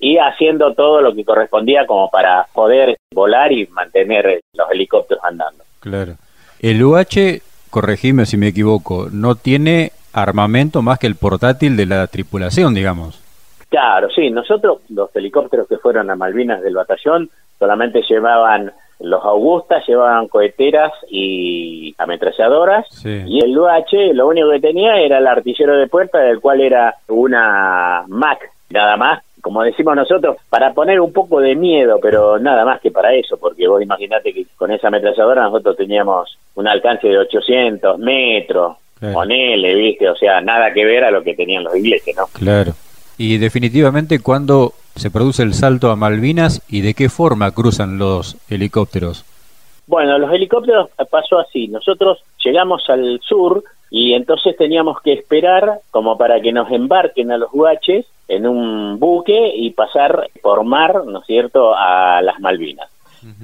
y 0.00 0.18
haciendo 0.18 0.74
todo 0.74 1.00
lo 1.00 1.14
que 1.14 1.24
correspondía 1.24 1.86
como 1.86 2.10
para 2.10 2.46
poder 2.52 2.98
volar 3.14 3.52
y 3.52 3.66
mantener 3.68 4.40
los 4.54 4.70
helicópteros 4.70 5.22
andando. 5.24 5.64
Claro. 5.80 6.16
El 6.60 6.82
UH, 6.82 7.40
corregime 7.70 8.26
si 8.26 8.36
me 8.36 8.48
equivoco, 8.48 9.08
no 9.12 9.36
tiene 9.36 9.92
armamento 10.16 10.82
más 10.82 10.98
que 10.98 11.06
el 11.06 11.16
portátil 11.16 11.76
de 11.76 11.86
la 11.86 12.06
tripulación, 12.06 12.74
digamos. 12.74 13.22
Claro, 13.68 14.08
sí, 14.10 14.30
nosotros 14.30 14.78
los 14.88 15.14
helicópteros 15.14 15.68
que 15.68 15.78
fueron 15.78 16.10
a 16.10 16.16
Malvinas 16.16 16.62
del 16.62 16.74
batallón 16.74 17.30
solamente 17.58 18.02
llevaban 18.02 18.72
los 18.98 19.22
Augustas 19.22 19.86
llevaban 19.86 20.26
coheteras 20.26 20.90
y 21.10 21.94
ametralladoras 21.98 22.86
y 23.04 23.44
el 23.44 23.58
UH 23.58 24.14
lo 24.14 24.28
único 24.28 24.50
que 24.52 24.60
tenía 24.60 24.98
era 24.98 25.18
el 25.18 25.26
artillero 25.26 25.76
de 25.76 25.86
puerta 25.86 26.18
del 26.20 26.40
cual 26.40 26.62
era 26.62 26.94
una 27.08 28.04
Mac 28.08 28.50
nada 28.70 28.96
más 28.96 29.22
como 29.46 29.62
decimos 29.62 29.94
nosotros, 29.94 30.38
para 30.50 30.74
poner 30.74 31.00
un 31.00 31.12
poco 31.12 31.38
de 31.38 31.54
miedo, 31.54 32.00
pero 32.02 32.36
nada 32.36 32.64
más 32.64 32.80
que 32.80 32.90
para 32.90 33.14
eso, 33.14 33.36
porque 33.36 33.68
vos 33.68 33.80
imaginate 33.80 34.32
que 34.32 34.44
con 34.56 34.72
esa 34.72 34.88
ametralladora 34.88 35.44
nosotros 35.44 35.76
teníamos 35.76 36.36
un 36.56 36.66
alcance 36.66 37.06
de 37.06 37.16
800 37.16 37.96
metros, 37.96 38.76
con 39.00 39.30
él, 39.30 39.62
¿viste? 39.76 40.08
O 40.08 40.16
sea, 40.16 40.40
nada 40.40 40.72
que 40.72 40.84
ver 40.84 41.04
a 41.04 41.10
lo 41.10 41.22
que 41.22 41.34
tenían 41.34 41.64
los 41.64 41.76
ingleses, 41.76 42.16
¿no? 42.16 42.26
Claro. 42.32 42.72
Y 43.18 43.38
definitivamente, 43.38 44.20
¿cuándo 44.20 44.72
se 44.94 45.10
produce 45.10 45.42
el 45.42 45.54
salto 45.54 45.90
a 45.90 45.96
Malvinas 45.96 46.62
y 46.68 46.80
de 46.80 46.94
qué 46.94 47.08
forma 47.08 47.50
cruzan 47.50 47.98
los 47.98 48.36
helicópteros? 48.48 49.24
Bueno, 49.86 50.18
los 50.18 50.32
helicópteros 50.32 50.90
pasó 51.10 51.38
así. 51.38 51.68
Nosotros 51.68 52.22
llegamos 52.44 52.88
al 52.88 53.20
sur 53.22 53.62
y 53.90 54.14
entonces 54.14 54.56
teníamos 54.56 55.00
que 55.00 55.12
esperar 55.12 55.80
como 55.90 56.18
para 56.18 56.40
que 56.40 56.52
nos 56.52 56.70
embarquen 56.72 57.30
a 57.30 57.38
los 57.38 57.50
guaches 57.52 58.06
en 58.28 58.46
un 58.46 58.98
buque 58.98 59.52
y 59.54 59.70
pasar 59.70 60.28
por 60.42 60.64
mar, 60.64 61.04
¿no 61.06 61.20
es 61.20 61.26
cierto?, 61.26 61.74
a 61.76 62.20
las 62.22 62.40
Malvinas. 62.40 62.88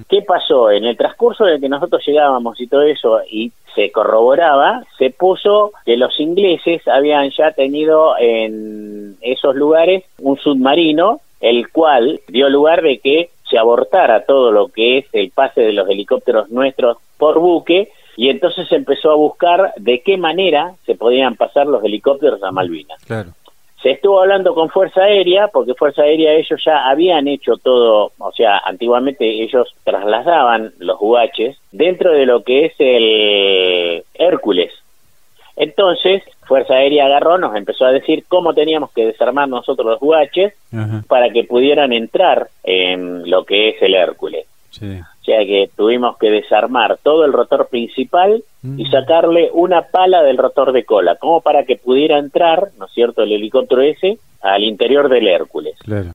¿Qué 0.09 0.21
pasó? 0.21 0.71
En 0.71 0.85
el 0.85 0.97
transcurso 0.97 1.45
de 1.45 1.59
que 1.59 1.69
nosotros 1.69 2.03
llegábamos 2.05 2.59
y 2.59 2.67
todo 2.67 2.83
eso, 2.83 3.21
y 3.29 3.51
se 3.75 3.91
corroboraba, 3.91 4.83
se 4.97 5.09
puso 5.09 5.71
que 5.85 5.97
los 5.97 6.19
ingleses 6.19 6.87
habían 6.87 7.29
ya 7.31 7.51
tenido 7.51 8.15
en 8.19 9.17
esos 9.21 9.55
lugares 9.55 10.03
un 10.19 10.37
submarino, 10.37 11.21
el 11.41 11.69
cual 11.69 12.21
dio 12.27 12.49
lugar 12.49 12.81
de 12.81 12.99
que 12.99 13.29
se 13.49 13.57
abortara 13.57 14.25
todo 14.25 14.51
lo 14.51 14.67
que 14.67 14.99
es 14.99 15.05
el 15.13 15.31
pase 15.31 15.61
de 15.61 15.73
los 15.73 15.89
helicópteros 15.89 16.49
nuestros 16.49 16.97
por 17.17 17.39
buque, 17.39 17.89
y 18.15 18.29
entonces 18.29 18.67
se 18.67 18.75
empezó 18.75 19.11
a 19.11 19.15
buscar 19.15 19.73
de 19.77 20.01
qué 20.01 20.17
manera 20.17 20.75
se 20.85 20.95
podían 20.95 21.35
pasar 21.35 21.65
los 21.65 21.83
helicópteros 21.83 22.43
a 22.43 22.51
Malvinas. 22.51 23.03
Claro. 23.05 23.31
Se 23.83 23.91
estuvo 23.91 24.21
hablando 24.21 24.55
con 24.55 24.69
Fuerza 24.69 25.01
Aérea, 25.01 25.49
porque 25.49 25.73
Fuerza 25.73 26.03
Aérea 26.03 26.31
ellos 26.31 26.63
ya 26.65 26.89
habían 26.89 27.27
hecho 27.27 27.57
todo, 27.57 28.13
o 28.17 28.31
sea, 28.31 28.57
antiguamente 28.63 29.25
ellos 29.25 29.75
trasladaban 29.83 30.71
los 30.79 30.97
UHs 31.01 31.57
dentro 31.73 32.13
de 32.13 32.25
lo 32.25 32.43
que 32.43 32.67
es 32.67 32.73
el 32.79 34.03
Hércules. 34.13 34.71
Entonces, 35.57 36.23
Fuerza 36.47 36.75
Aérea 36.75 37.07
agarró, 37.07 37.37
nos 37.37 37.55
empezó 37.57 37.85
a 37.85 37.91
decir 37.91 38.23
cómo 38.29 38.53
teníamos 38.53 38.89
que 38.91 39.05
desarmar 39.05 39.49
nosotros 39.49 39.85
los 39.85 40.01
UHs 40.01 40.53
para 41.07 41.29
que 41.29 41.43
pudieran 41.43 41.91
entrar 41.91 42.47
en 42.63 43.29
lo 43.29 43.43
que 43.43 43.69
es 43.69 43.81
el 43.81 43.95
Hércules. 43.95 44.47
Sí. 44.69 44.97
O 45.23 45.25
sea 45.25 45.39
que 45.45 45.69
tuvimos 45.73 46.17
que 46.17 46.29
desarmar 46.29 46.97
todo 47.01 47.23
el 47.23 47.31
rotor 47.31 47.67
principal 47.69 48.43
y 48.61 48.67
mm. 48.83 48.91
sacarle 48.91 49.49
una 49.53 49.83
pala 49.83 50.21
del 50.21 50.37
rotor 50.37 50.73
de 50.73 50.83
cola, 50.83 51.15
como 51.15 51.39
para 51.39 51.63
que 51.63 51.77
pudiera 51.77 52.17
entrar, 52.17 52.71
¿no 52.77 52.87
es 52.87 52.91
cierto?, 52.91 53.23
el 53.23 53.31
helicóptero 53.31 53.81
ese 53.81 54.17
al 54.41 54.63
interior 54.63 55.07
del 55.07 55.29
Hércules. 55.29 55.77
Claro. 55.79 56.11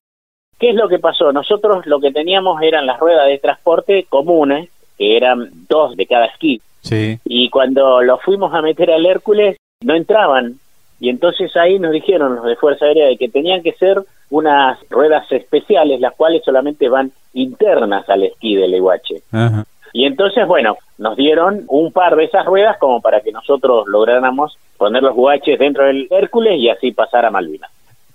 ¿Qué 0.58 0.70
es 0.70 0.76
lo 0.76 0.88
que 0.88 0.98
pasó? 0.98 1.32
Nosotros 1.32 1.86
lo 1.86 2.00
que 2.00 2.12
teníamos 2.12 2.60
eran 2.60 2.84
las 2.84 3.00
ruedas 3.00 3.28
de 3.28 3.38
transporte 3.38 4.04
comunes, 4.10 4.68
que 4.98 5.16
eran 5.16 5.48
dos 5.68 5.96
de 5.96 6.06
cada 6.06 6.26
esquí. 6.26 6.60
Sí. 6.82 7.18
Y 7.24 7.48
cuando 7.48 8.02
lo 8.02 8.18
fuimos 8.18 8.52
a 8.52 8.60
meter 8.60 8.90
al 8.90 9.06
Hércules, 9.06 9.56
no 9.82 9.94
entraban. 9.94 10.58
Y 11.00 11.10
entonces 11.10 11.56
ahí 11.56 11.78
nos 11.78 11.92
dijeron 11.92 12.36
los 12.36 12.44
de 12.44 12.56
Fuerza 12.56 12.86
Aérea 12.86 13.06
de 13.06 13.16
que 13.16 13.28
tenían 13.28 13.62
que 13.62 13.72
ser 13.72 14.02
unas 14.30 14.78
ruedas 14.90 15.30
especiales, 15.30 16.00
las 16.00 16.14
cuales 16.14 16.42
solamente 16.44 16.88
van 16.88 17.12
internas 17.34 18.08
al 18.08 18.24
esquí 18.24 18.56
del 18.56 18.74
Iguache. 18.74 19.22
Y 19.92 20.04
entonces, 20.04 20.46
bueno, 20.46 20.76
nos 20.98 21.16
dieron 21.16 21.64
un 21.68 21.92
par 21.92 22.16
de 22.16 22.24
esas 22.24 22.44
ruedas 22.44 22.76
como 22.78 23.00
para 23.00 23.20
que 23.20 23.32
nosotros 23.32 23.86
lográramos 23.86 24.58
poner 24.76 25.02
los 25.02 25.14
guaches 25.14 25.58
dentro 25.58 25.84
del 25.84 26.08
Hércules 26.10 26.58
y 26.58 26.68
así 26.68 26.92
pasar 26.92 27.24
a 27.24 27.30
Malvinas. 27.30 27.70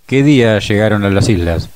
¿Qué 0.08 0.22
día 0.22 0.60
llegaron 0.60 1.04
a 1.04 1.10
las 1.10 1.30
islas? 1.30 1.70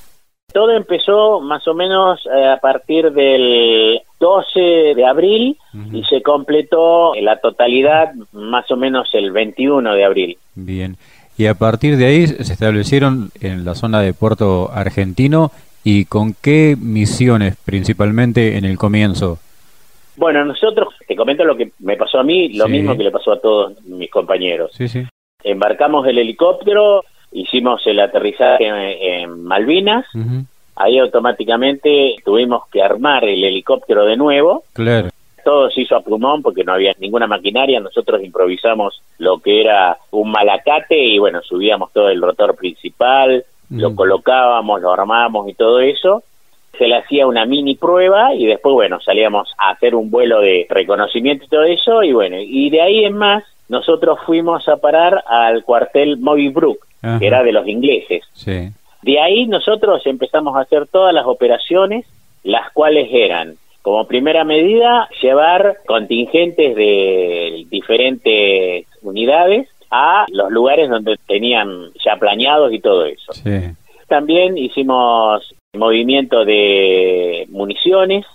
Todo 0.52 0.72
empezó 0.72 1.40
más 1.40 1.66
o 1.66 1.74
menos 1.74 2.20
eh, 2.26 2.46
a 2.46 2.58
partir 2.58 3.10
del 3.12 4.00
12 4.20 4.60
de 4.96 5.06
abril 5.06 5.56
y 5.92 6.02
se 6.04 6.22
completó 6.22 7.14
en 7.14 7.24
la 7.24 7.36
totalidad 7.36 8.12
más 8.32 8.70
o 8.70 8.76
menos 8.76 9.08
el 9.12 9.30
21 9.30 9.94
de 9.94 10.04
abril. 10.04 10.38
Bien. 10.54 10.96
Y 11.36 11.46
a 11.46 11.54
partir 11.54 11.96
de 11.96 12.06
ahí 12.06 12.26
se 12.26 12.52
establecieron 12.52 13.30
en 13.40 13.64
la 13.64 13.74
zona 13.74 14.00
de 14.00 14.12
Puerto 14.12 14.70
Argentino 14.72 15.52
y 15.84 16.04
con 16.06 16.34
qué 16.34 16.76
misiones 16.80 17.56
principalmente 17.64 18.58
en 18.58 18.64
el 18.64 18.76
comienzo. 18.76 19.38
Bueno, 20.16 20.44
nosotros, 20.44 20.88
te 21.06 21.14
comento 21.14 21.44
lo 21.44 21.56
que 21.56 21.70
me 21.78 21.96
pasó 21.96 22.18
a 22.18 22.24
mí, 22.24 22.52
lo 22.54 22.66
mismo 22.66 22.96
que 22.96 23.04
le 23.04 23.12
pasó 23.12 23.32
a 23.32 23.40
todos 23.40 23.80
mis 23.84 24.10
compañeros. 24.10 24.72
Sí, 24.74 24.88
sí. 24.88 25.04
Embarcamos 25.44 26.06
el 26.08 26.18
helicóptero, 26.18 27.04
hicimos 27.30 27.86
el 27.86 28.00
aterrizaje 28.00 29.22
en, 29.22 29.44
Malvinas, 29.44 30.06
ahí 30.78 30.98
automáticamente 30.98 32.16
tuvimos 32.24 32.66
que 32.70 32.82
armar 32.82 33.24
el 33.24 33.42
helicóptero 33.44 34.04
de 34.04 34.16
nuevo. 34.16 34.64
Claro 34.72 35.10
todo 35.48 35.70
se 35.70 35.80
hizo 35.80 35.96
a 35.96 36.02
plumón 36.02 36.42
porque 36.42 36.62
no 36.62 36.74
había 36.74 36.92
ninguna 36.98 37.26
maquinaria, 37.26 37.80
nosotros 37.80 38.22
improvisamos 38.22 39.00
lo 39.16 39.38
que 39.38 39.62
era 39.62 39.96
un 40.10 40.30
malacate 40.30 41.02
y 41.02 41.18
bueno, 41.18 41.40
subíamos 41.40 41.90
todo 41.90 42.10
el 42.10 42.20
rotor 42.20 42.54
principal, 42.54 43.42
lo 43.70 43.90
mm. 43.90 43.94
colocábamos, 43.94 44.82
lo 44.82 44.92
armábamos 44.92 45.48
y 45.48 45.54
todo 45.54 45.80
eso. 45.80 46.22
Se 46.76 46.86
le 46.86 46.96
hacía 46.96 47.26
una 47.26 47.46
mini 47.46 47.76
prueba 47.76 48.34
y 48.34 48.44
después, 48.44 48.74
bueno, 48.74 49.00
salíamos 49.00 49.50
a 49.56 49.70
hacer 49.70 49.94
un 49.94 50.10
vuelo 50.10 50.42
de 50.42 50.66
reconocimiento 50.68 51.46
y 51.46 51.48
todo 51.48 51.64
eso 51.64 52.02
y 52.02 52.12
bueno, 52.12 52.36
y 52.38 52.68
de 52.68 52.82
ahí 52.82 53.04
en 53.06 53.16
más 53.16 53.42
nosotros 53.70 54.18
fuimos 54.26 54.68
a 54.68 54.76
parar 54.76 55.24
al 55.26 55.64
cuartel 55.64 56.18
Moby 56.18 56.48
Brook, 56.48 56.86
que 57.18 57.26
era 57.26 57.42
de 57.42 57.52
los 57.52 57.66
ingleses. 57.66 58.22
De 59.02 59.20
ahí 59.20 59.46
nosotros 59.46 60.02
empezamos 60.06 60.56
a 60.56 60.60
hacer 60.60 60.86
todas 60.86 61.14
las 61.14 61.26
operaciones, 61.26 62.06
las 62.42 62.70
cuales 62.72 63.08
eran 63.10 63.56
como 63.88 64.06
primera 64.06 64.44
medida, 64.44 65.08
llevar 65.22 65.78
contingentes 65.86 66.76
de 66.76 67.64
diferentes 67.70 68.86
unidades 69.00 69.66
a 69.90 70.26
los 70.30 70.50
lugares 70.50 70.90
donde 70.90 71.16
tenían 71.26 71.90
ya 72.04 72.16
planeados 72.16 72.70
y 72.72 72.80
todo 72.80 73.06
eso. 73.06 73.32
También 74.06 74.58
hicimos 74.58 75.54
movimiento 75.74 76.44
de 76.44 77.46
municiones. 77.48 78.26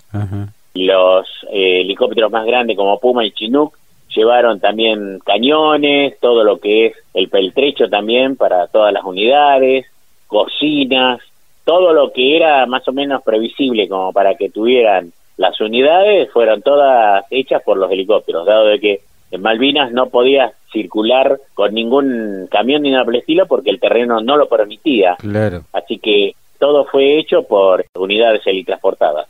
Los 0.73 1.27
eh, 1.51 1.81
helicópteros 1.81 2.31
más 2.31 2.47
grandes 2.47 2.75
como 2.75 2.99
Puma 2.99 3.23
y 3.23 3.31
Chinook 3.31 3.77
llevaron 4.15 4.59
también 4.59 5.19
cañones, 5.23 6.19
todo 6.19 6.43
lo 6.43 6.59
que 6.59 6.87
es 6.87 6.93
el 7.13 7.29
peltrecho 7.29 7.89
también 7.89 8.35
para 8.35 8.65
todas 8.67 8.91
las 8.91 9.03
unidades, 9.03 9.85
cocinas, 10.33 11.21
todo 11.63 11.93
lo 11.93 12.11
que 12.11 12.35
era 12.35 12.65
más 12.65 12.85
o 12.87 12.91
menos 12.91 13.21
previsible 13.23 13.87
como 13.87 14.11
para 14.11 14.35
que 14.35 14.49
tuvieran 14.49 15.13
las 15.37 15.59
unidades 15.61 16.29
fueron 16.31 16.61
todas 16.61 17.23
hechas 17.29 17.61
por 17.63 17.77
los 17.77 17.91
helicópteros, 17.91 18.45
dado 18.45 18.65
de 18.65 18.79
que 18.79 19.01
en 19.31 19.41
Malvinas 19.41 19.91
no 19.91 20.09
podía 20.09 20.51
circular 20.71 21.39
con 21.53 21.73
ningún 21.73 22.47
camión 22.51 22.81
ni 22.81 22.91
nada 22.91 23.05
por 23.05 23.15
el 23.15 23.21
estilo 23.21 23.45
porque 23.47 23.69
el 23.69 23.79
terreno 23.79 24.21
no 24.21 24.37
lo 24.37 24.47
permitía. 24.47 25.15
Claro. 25.19 25.63
Así 25.71 25.97
que 25.99 26.35
todo 26.59 26.85
fue 26.85 27.19
hecho 27.19 27.43
por 27.43 27.85
unidades 27.95 28.41
helitransportadas. 28.45 29.27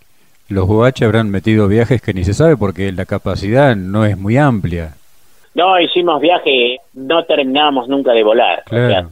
Los 0.50 0.70
UH 0.70 1.06
habrán 1.06 1.30
metido 1.30 1.68
viajes 1.68 2.02
que 2.02 2.14
ni 2.14 2.24
se 2.24 2.34
sabe 2.34 2.58
porque 2.58 2.92
la 2.92 3.06
capacidad 3.06 3.76
no 3.76 4.06
es 4.06 4.18
muy 4.18 4.38
amplia. 4.38 4.96
No, 5.56 5.80
hicimos 5.80 6.20
viajes, 6.20 6.80
no 6.94 7.24
terminábamos 7.26 7.88
nunca 7.88 8.12
de 8.14 8.24
volar. 8.24 8.64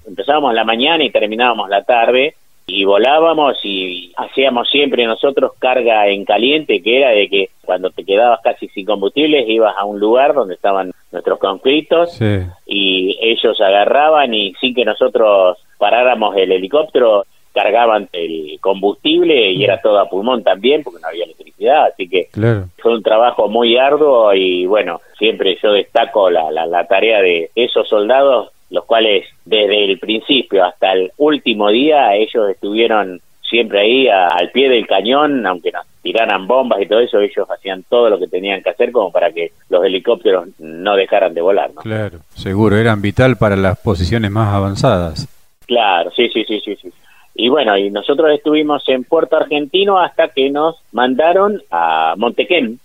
empezábamos 0.07 0.53
la 0.53 0.63
mañana 0.63 1.03
y 1.03 1.11
terminábamos 1.11 1.69
la 1.69 1.83
tarde 1.83 2.35
y 2.65 2.85
volábamos 2.85 3.57
y 3.63 4.13
hacíamos 4.15 4.69
siempre 4.69 5.05
nosotros 5.05 5.51
carga 5.59 6.07
en 6.07 6.25
caliente, 6.25 6.81
que 6.81 6.97
era 6.97 7.09
de 7.09 7.27
que 7.27 7.49
cuando 7.63 7.89
te 7.89 8.03
quedabas 8.03 8.39
casi 8.41 8.69
sin 8.69 8.85
combustibles 8.85 9.47
ibas 9.47 9.75
a 9.77 9.85
un 9.85 9.99
lugar 9.99 10.33
donde 10.33 10.55
estaban 10.55 10.91
nuestros 11.11 11.37
conflictos 11.37 12.19
y 12.65 13.17
ellos 13.21 13.59
agarraban 13.59 14.33
y 14.33 14.53
sin 14.61 14.73
que 14.73 14.85
nosotros 14.85 15.57
paráramos 15.77 16.35
el 16.37 16.51
helicóptero 16.51 17.25
cargaban 17.53 18.09
el 18.13 18.57
combustible 18.61 19.51
y 19.51 19.63
era 19.63 19.81
todo 19.81 19.99
a 19.99 20.09
pulmón 20.09 20.43
también 20.43 20.83
porque 20.83 21.01
no 21.01 21.07
había 21.07 21.25
electricidad, 21.25 21.85
así 21.85 22.07
que 22.07 22.29
fue 22.77 22.93
un 22.93 23.03
trabajo 23.03 23.49
muy 23.49 23.77
arduo 23.77 24.33
y 24.33 24.65
bueno, 24.65 25.01
siempre 25.17 25.57
yo 25.61 25.73
destaco 25.73 26.29
la, 26.29 26.49
la, 26.51 26.65
la 26.65 26.85
tarea 26.87 27.21
de 27.21 27.51
esos 27.55 27.87
soldados 27.87 28.51
los 28.71 28.85
cuales 28.85 29.25
desde 29.45 29.83
el 29.83 29.99
principio 29.99 30.63
hasta 30.63 30.93
el 30.93 31.11
último 31.17 31.69
día 31.69 32.15
ellos 32.15 32.49
estuvieron 32.49 33.21
siempre 33.41 33.81
ahí 33.81 34.07
al 34.07 34.49
pie 34.51 34.69
del 34.69 34.87
cañón, 34.87 35.45
aunque 35.45 35.71
nos 35.71 35.85
tiraran 36.01 36.47
bombas 36.47 36.81
y 36.81 36.87
todo 36.87 37.01
eso, 37.01 37.19
ellos 37.19 37.45
hacían 37.49 37.83
todo 37.83 38.09
lo 38.09 38.17
que 38.17 38.27
tenían 38.27 38.63
que 38.63 38.69
hacer 38.69 38.93
como 38.93 39.11
para 39.11 39.31
que 39.31 39.51
los 39.69 39.83
helicópteros 39.83 40.47
no 40.57 40.95
dejaran 40.95 41.33
de 41.33 41.41
volar. 41.41 41.71
¿no? 41.75 41.81
Claro, 41.81 42.19
seguro, 42.33 42.77
eran 42.77 43.01
vital 43.01 43.35
para 43.37 43.57
las 43.57 43.77
posiciones 43.77 44.31
más 44.31 44.53
avanzadas. 44.53 45.27
Claro, 45.67 46.09
sí, 46.15 46.29
sí, 46.29 46.43
sí, 46.45 46.61
sí, 46.63 46.75
sí. 46.81 46.91
Y 47.33 47.49
bueno, 47.49 47.77
y 47.77 47.89
nosotros 47.89 48.31
estuvimos 48.33 48.83
en 48.87 49.03
Puerto 49.03 49.37
Argentino 49.37 49.99
hasta 49.99 50.29
que 50.29 50.49
nos 50.49 50.75
mandaron 50.91 51.61
a 51.71 52.15
Montequén, 52.17 52.79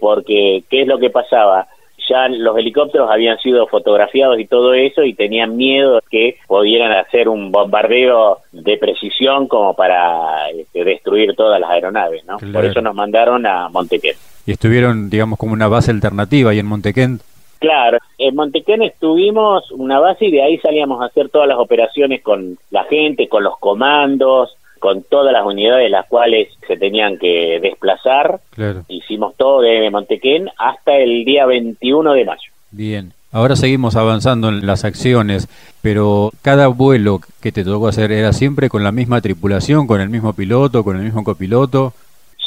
porque 0.00 0.64
¿qué 0.70 0.82
es 0.82 0.88
lo 0.88 0.98
que 0.98 1.10
pasaba? 1.10 1.68
ya 2.08 2.28
los 2.28 2.56
helicópteros 2.56 3.10
habían 3.10 3.38
sido 3.38 3.66
fotografiados 3.66 4.38
y 4.38 4.46
todo 4.46 4.74
eso 4.74 5.02
y 5.02 5.14
tenían 5.14 5.56
miedo 5.56 6.00
que 6.10 6.36
pudieran 6.46 6.92
hacer 6.92 7.28
un 7.28 7.50
bombardeo 7.50 8.38
de 8.52 8.76
precisión 8.76 9.48
como 9.48 9.74
para 9.74 10.50
este, 10.50 10.84
destruir 10.84 11.34
todas 11.34 11.60
las 11.60 11.70
aeronaves, 11.70 12.24
¿no? 12.26 12.38
Por 12.52 12.64
eso 12.64 12.80
nos 12.80 12.94
mandaron 12.94 13.46
a 13.46 13.68
Montequén. 13.68 14.16
¿Y 14.46 14.52
estuvieron, 14.52 15.08
digamos, 15.08 15.38
como 15.38 15.52
una 15.52 15.68
base 15.68 15.90
alternativa 15.90 16.50
ahí 16.50 16.58
en 16.58 16.66
Montequén? 16.66 17.20
Claro, 17.62 17.98
en 18.18 18.34
Montequén 18.34 18.82
estuvimos 18.82 19.70
una 19.70 20.00
base 20.00 20.24
y 20.24 20.32
de 20.32 20.42
ahí 20.42 20.58
salíamos 20.58 21.00
a 21.00 21.04
hacer 21.04 21.28
todas 21.28 21.46
las 21.46 21.58
operaciones 21.58 22.20
con 22.20 22.58
la 22.72 22.82
gente, 22.84 23.28
con 23.28 23.44
los 23.44 23.56
comandos, 23.58 24.56
con 24.80 25.04
todas 25.04 25.32
las 25.32 25.46
unidades 25.46 25.88
las 25.88 26.08
cuales 26.08 26.48
se 26.66 26.76
tenían 26.76 27.18
que 27.18 27.60
desplazar. 27.62 28.40
Hicimos 28.88 29.36
todo 29.36 29.60
de 29.60 29.88
Montequén 29.92 30.50
hasta 30.58 30.96
el 30.96 31.24
día 31.24 31.46
21 31.46 32.14
de 32.14 32.24
mayo. 32.24 32.50
Bien. 32.72 33.12
Ahora 33.30 33.54
seguimos 33.54 33.94
avanzando 33.94 34.48
en 34.48 34.66
las 34.66 34.84
acciones, 34.84 35.46
pero 35.82 36.32
cada 36.42 36.66
vuelo 36.66 37.20
que 37.40 37.52
te 37.52 37.62
tocó 37.62 37.86
hacer 37.86 38.10
era 38.10 38.32
siempre 38.32 38.68
con 38.68 38.82
la 38.82 38.90
misma 38.90 39.20
tripulación, 39.20 39.86
con 39.86 40.00
el 40.00 40.08
mismo 40.08 40.32
piloto, 40.32 40.82
con 40.82 40.96
el 40.96 41.04
mismo 41.04 41.22
copiloto. 41.22 41.92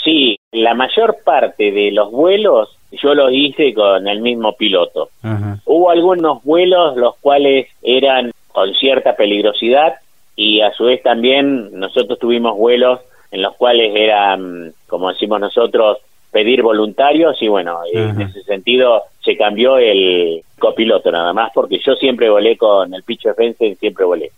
Sí, 0.04 0.38
la 0.52 0.74
mayor 0.74 1.16
parte 1.24 1.72
de 1.72 1.92
los 1.94 2.12
vuelos 2.12 2.78
yo 3.02 3.14
los 3.14 3.32
hice 3.32 3.74
con 3.74 4.08
el 4.08 4.22
mismo 4.22 4.54
piloto. 4.54 5.10
Hubo 5.66 5.90
algunos 5.90 6.44
vuelos 6.44 6.96
los 6.98 7.16
cuales 7.18 7.68
eran 7.82 8.32
con 8.52 8.74
cierta 8.74 9.16
peligrosidad 9.16 9.96
y 10.36 10.62
a 10.62 10.72
su 10.74 10.86
vez 10.86 11.02
también 11.04 11.78
nosotros 11.80 12.20
tuvimos 12.20 12.58
vuelos 12.58 13.00
en 13.32 13.42
los 13.42 13.56
cuales 13.56 13.92
eran, 13.96 14.74
como 14.88 15.10
decimos 15.10 15.40
nosotros, 15.40 15.98
pedir 16.32 16.62
voluntarios 16.62 17.42
y 17.42 17.48
bueno, 17.48 17.80
en 17.92 18.22
ese 18.22 18.44
sentido 18.44 19.04
se 19.24 19.38
cambió 19.38 19.78
el 19.78 20.44
copiloto 20.60 21.12
nada 21.12 21.34
más 21.34 21.52
porque 21.54 21.80
yo 21.80 21.96
siempre 21.96 22.30
volé 22.30 22.58
con 22.58 22.94
el 22.94 23.04
Picho 23.04 23.30
Defense, 23.30 23.76
siempre 23.76 24.06
volé. 24.06 24.32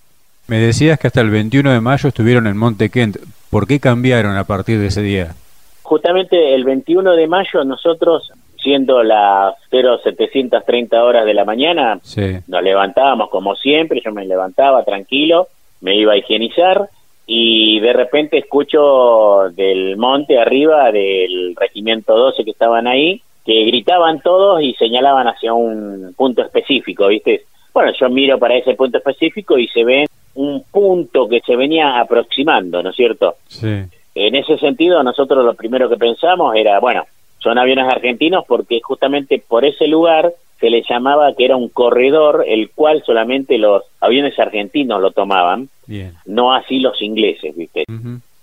Me 0.48 0.60
decías 0.60 0.98
que 0.98 1.08
hasta 1.08 1.22
el 1.22 1.30
21 1.30 1.72
de 1.74 1.82
mayo 1.82 2.08
estuvieron 2.08 2.48
en 2.48 2.56
Monte 2.56 2.90
Kent. 2.90 3.18
¿Por 3.50 3.68
qué 3.68 3.80
cambiaron 3.80 4.38
a 4.38 4.46
partir 4.46 4.80
de 4.80 4.88
ese 4.88 5.02
día? 5.02 5.36
Justamente 5.84 6.54
el 6.54 6.63
21 6.63 7.15
de 7.15 7.28
mayo 7.28 7.63
nosotros, 7.63 8.32
siendo 8.62 9.04
las 9.04 9.56
0730 9.70 11.04
horas 11.04 11.26
de 11.26 11.34
la 11.34 11.46
mañana, 11.46 12.00
nos 12.48 12.63
levantábamos 12.63 13.30
como 13.30 13.56
siempre, 13.56 14.02
yo 14.04 14.12
me 14.12 14.26
levantaba 14.26 14.84
tranquilo, 14.84 15.48
me 15.82 15.96
iba 15.96 16.13
a 16.13 16.17
higienizar 16.17 16.89
y 17.26 17.80
de 17.82 17.93
repente 17.93 18.38
escucho 18.38 19.50
del 19.52 19.98
monte 19.98 20.39
arriba 20.39 20.91
del 20.91 21.56
regimiento 21.56 22.15
12 22.15 22.46
que 22.46 22.52
estaban 22.52 22.88
ahí, 22.88 23.22
que 23.46 23.65
gritaban 23.65 24.22
todos 24.22 24.62
y 24.62 24.74
señalaban 24.74 25.28
hacia 25.28 25.54
un 25.54 26.13
punto 26.17 26.41
específico, 26.41 27.08
¿viste? 27.08 27.43
Bueno, 27.74 27.91
yo 28.00 28.10
miro 28.10 28.39
para 28.39 28.56
ese 28.56 28.74
punto 28.76 28.98
específico 28.98 29.58
y 29.58 29.67
se 29.67 29.84
ve 29.84 30.08
un 30.36 30.63
punto 30.72 31.28
que 31.28 31.41
se 31.41 31.56
venía 31.56 32.00
aproximando, 32.00 32.82
¿no 32.82 32.89
es 32.91 32.96
cierto? 32.96 33.36
Sí. 33.48 33.84
En 34.15 34.36
ese 34.36 34.58
sentido, 34.58 35.04
nosotros 35.04 35.46
lo 35.46 35.54
primero 35.54 35.88
que 35.89 35.98
pensamos 35.98 36.56
era, 36.56 36.80
bueno, 36.80 37.06
son 37.39 37.58
aviones 37.58 37.86
argentinos 37.86 38.45
porque 38.47 38.82
justamente 38.82 39.41
por 39.45 39.65
ese 39.65 39.88
lugar 39.88 40.34
se 40.60 40.69
le 40.69 40.84
llamaba 40.88 41.34
que 41.34 41.45
era 41.45 41.56
un 41.56 41.69
corredor 41.69 42.43
el 42.47 42.71
cual 42.71 43.04
solamente 43.06 43.58
los 43.58 43.84
aviones 44.02 44.38
argentinos 44.39 45.02
lo 45.02 45.12
tomaban, 45.12 45.69
no 46.26 46.54
así 46.54 46.80
los 46.80 47.02
ingleses, 47.02 47.56
¿viste? 47.56 47.84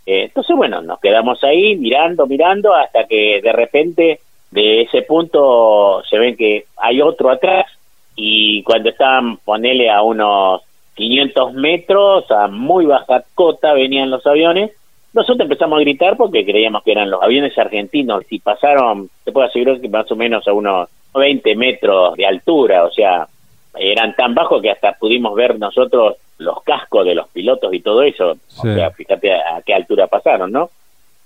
Eh, 0.06 0.24
entonces, 0.24 0.56
bueno, 0.56 0.80
nos 0.80 1.00
quedamos 1.00 1.42
ahí 1.42 1.76
mirando, 1.76 2.26
mirando, 2.26 2.74
hasta 2.74 3.04
que 3.04 3.40
de 3.42 3.52
repente 3.52 4.20
de 4.50 4.82
ese 4.82 5.02
punto 5.02 6.02
se 6.08 6.18
ven 6.18 6.36
que 6.36 6.66
hay 6.76 7.00
otro 7.00 7.30
atrás 7.30 7.66
y 8.14 8.62
cuando 8.62 8.90
estaban, 8.90 9.38
ponele 9.38 9.90
a 9.90 10.02
unos 10.02 10.62
500 10.94 11.54
metros, 11.54 12.30
a 12.30 12.46
muy 12.46 12.86
baja 12.86 13.24
cota 13.34 13.72
venían 13.72 14.10
los 14.10 14.24
aviones, 14.26 14.70
nosotros 15.14 15.40
empezamos 15.40 15.78
a 15.78 15.82
gritar 15.82 16.16
porque 16.16 16.44
creíamos 16.44 16.82
que 16.82 16.92
eran 16.92 17.08
los 17.08 17.22
aviones 17.22 17.56
argentinos 17.56 18.24
y 18.30 18.40
pasaron, 18.40 19.08
te 19.24 19.32
puedo 19.32 19.46
asegurar 19.46 19.80
que 19.80 19.88
más 19.88 20.10
o 20.10 20.16
menos 20.16 20.46
a 20.48 20.52
unos 20.52 20.88
20 21.14 21.54
metros 21.54 22.16
de 22.16 22.26
altura, 22.26 22.84
o 22.84 22.90
sea, 22.90 23.28
eran 23.76 24.14
tan 24.16 24.34
bajos 24.34 24.60
que 24.60 24.70
hasta 24.70 24.92
pudimos 24.94 25.34
ver 25.34 25.58
nosotros 25.58 26.16
los 26.38 26.62
cascos 26.64 27.06
de 27.06 27.14
los 27.14 27.28
pilotos 27.28 27.72
y 27.72 27.80
todo 27.80 28.02
eso. 28.02 28.36
O 28.58 28.62
sea, 28.62 28.90
fíjate 28.90 29.32
a, 29.32 29.62
qué 29.64 29.74
altura 29.74 30.08
pasaron, 30.08 30.50
¿no? 30.50 30.70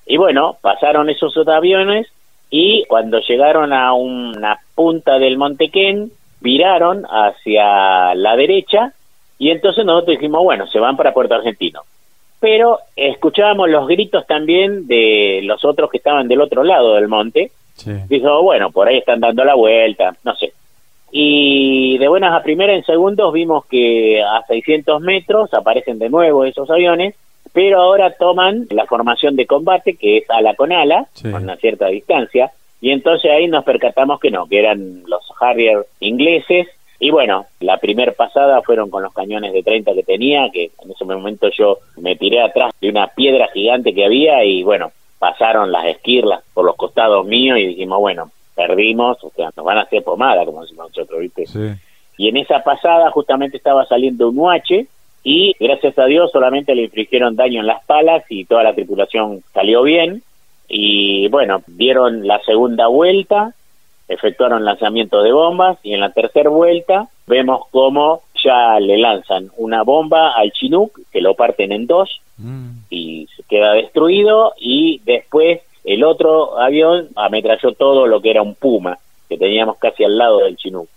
Y 0.06 0.18
bueno, 0.18 0.56
pasaron 0.60 1.08
esos 1.08 1.36
aviones 1.48 2.06
y 2.50 2.84
cuando 2.88 3.20
llegaron 3.20 3.72
a 3.72 3.92
una 3.94 4.58
punta 4.74 5.18
del 5.18 5.38
Montequén, 5.38 6.12
viraron 6.40 7.04
hacia 7.04 8.14
la 8.14 8.36
derecha 8.36 8.92
y 9.38 9.50
entonces 9.50 9.84
nosotros 9.84 10.16
dijimos, 10.16 10.42
bueno, 10.42 10.66
se 10.66 10.78
van 10.78 10.96
para 10.96 11.14
Puerto 11.14 11.34
Argentino. 11.34 11.82
Pero 12.40 12.78
escuchábamos 12.94 13.68
los 13.68 13.88
gritos 13.88 14.26
también 14.26 14.86
de 14.86 15.40
los 15.42 15.64
otros 15.64 15.90
que 15.90 15.98
estaban 15.98 16.28
del 16.28 16.40
otro 16.40 16.62
lado 16.62 16.94
del 16.94 17.08
monte. 17.08 17.50
Dijo, 18.08 18.42
bueno, 18.42 18.70
por 18.70 18.88
ahí 18.88 18.98
están 18.98 19.20
dando 19.20 19.44
la 19.44 19.54
vuelta, 19.54 20.16
no 20.24 20.34
sé. 20.34 20.52
Y 21.10 21.96
de 21.98 22.08
buenas 22.08 22.34
a 22.34 22.42
primeras 22.42 22.76
en 22.76 22.84
segundos 22.84 23.32
vimos 23.32 23.64
que 23.66 24.22
a 24.22 24.42
600 24.46 25.00
metros 25.00 25.54
aparecen 25.54 25.98
de 25.98 26.10
nuevo 26.10 26.44
esos 26.44 26.68
aviones, 26.70 27.14
pero 27.52 27.80
ahora 27.80 28.12
toman 28.12 28.66
la 28.70 28.84
formación 28.86 29.36
de 29.36 29.46
combate, 29.46 29.94
que 29.94 30.18
es 30.18 30.30
ala 30.30 30.54
con 30.54 30.72
ala, 30.72 31.06
con 31.22 31.34
una 31.34 31.56
cierta 31.56 31.86
distancia, 31.86 32.50
y 32.80 32.90
entonces 32.90 33.30
ahí 33.30 33.48
nos 33.48 33.64
percatamos 33.64 34.20
que 34.20 34.30
no, 34.30 34.46
que 34.46 34.58
eran 34.58 35.02
los 35.06 35.22
Harrier 35.40 35.86
ingleses, 36.00 36.68
y 37.00 37.10
bueno, 37.10 37.46
la 37.60 37.78
primer 37.78 38.14
pasada 38.14 38.60
fueron 38.62 38.90
con 38.90 39.02
los 39.02 39.12
cañones 39.12 39.52
de 39.52 39.62
30 39.62 39.94
que 39.94 40.02
tenía, 40.02 40.50
que 40.50 40.72
en 40.82 40.90
ese 40.90 41.04
momento 41.04 41.48
yo 41.50 41.78
me 41.96 42.16
tiré 42.16 42.42
atrás 42.42 42.72
de 42.80 42.90
una 42.90 43.06
piedra 43.06 43.48
gigante 43.52 43.94
que 43.94 44.04
había 44.04 44.44
y 44.44 44.64
bueno, 44.64 44.90
pasaron 45.18 45.70
las 45.70 45.86
esquirlas 45.86 46.42
por 46.54 46.64
los 46.64 46.76
costados 46.76 47.24
míos 47.24 47.58
y 47.58 47.66
dijimos, 47.68 48.00
bueno, 48.00 48.30
perdimos, 48.54 49.22
o 49.22 49.30
sea, 49.30 49.50
nos 49.56 49.64
van 49.64 49.78
a 49.78 49.82
hacer 49.82 50.02
pomada, 50.02 50.44
como 50.44 50.62
decimos 50.62 50.88
nosotros, 50.88 51.20
¿viste? 51.20 51.44
Y 52.16 52.28
en 52.28 52.36
esa 52.36 52.64
pasada 52.64 53.10
justamente 53.12 53.56
estaba 53.56 53.86
saliendo 53.86 54.28
un 54.28 54.38
UH 54.38 54.86
y 55.22 55.54
gracias 55.60 55.96
a 55.98 56.06
Dios 56.06 56.32
solamente 56.32 56.74
le 56.74 56.82
infligieron 56.84 57.36
daño 57.36 57.60
en 57.60 57.66
las 57.68 57.84
palas 57.84 58.24
y 58.28 58.44
toda 58.44 58.64
la 58.64 58.74
tripulación 58.74 59.44
salió 59.54 59.82
bien. 59.82 60.22
Y 60.68 61.28
bueno, 61.28 61.62
dieron 61.66 62.26
la 62.26 62.40
segunda 62.40 62.88
vuelta, 62.88 63.54
efectuaron 64.08 64.64
lanzamiento 64.64 65.22
de 65.22 65.32
bombas 65.32 65.78
y 65.82 65.92
en 65.92 66.00
la 66.00 66.10
tercera 66.10 66.48
vuelta 66.48 67.08
vemos 67.26 67.62
cómo 67.70 68.22
ya 68.42 68.80
le 68.80 68.96
lanzan 68.98 69.50
una 69.56 69.82
bomba 69.82 70.32
al 70.32 70.52
Chinook, 70.52 71.00
que 71.12 71.20
lo 71.20 71.34
parten 71.34 71.72
en 71.72 71.86
dos 71.86 72.20
mm. 72.38 72.70
y 72.90 73.28
se 73.36 73.42
queda 73.42 73.72
destruido 73.74 74.54
y 74.58 75.00
después 75.04 75.60
el 75.84 76.04
otro 76.04 76.58
avión 76.58 77.08
ametralló 77.16 77.72
todo 77.72 78.06
lo 78.06 78.20
que 78.20 78.30
era 78.30 78.42
un 78.42 78.54
Puma, 78.54 78.98
que 79.28 79.38
teníamos 79.38 79.78
casi 79.78 80.04
al 80.04 80.16
lado 80.16 80.38
del 80.40 80.56
Chinook. 80.56 80.88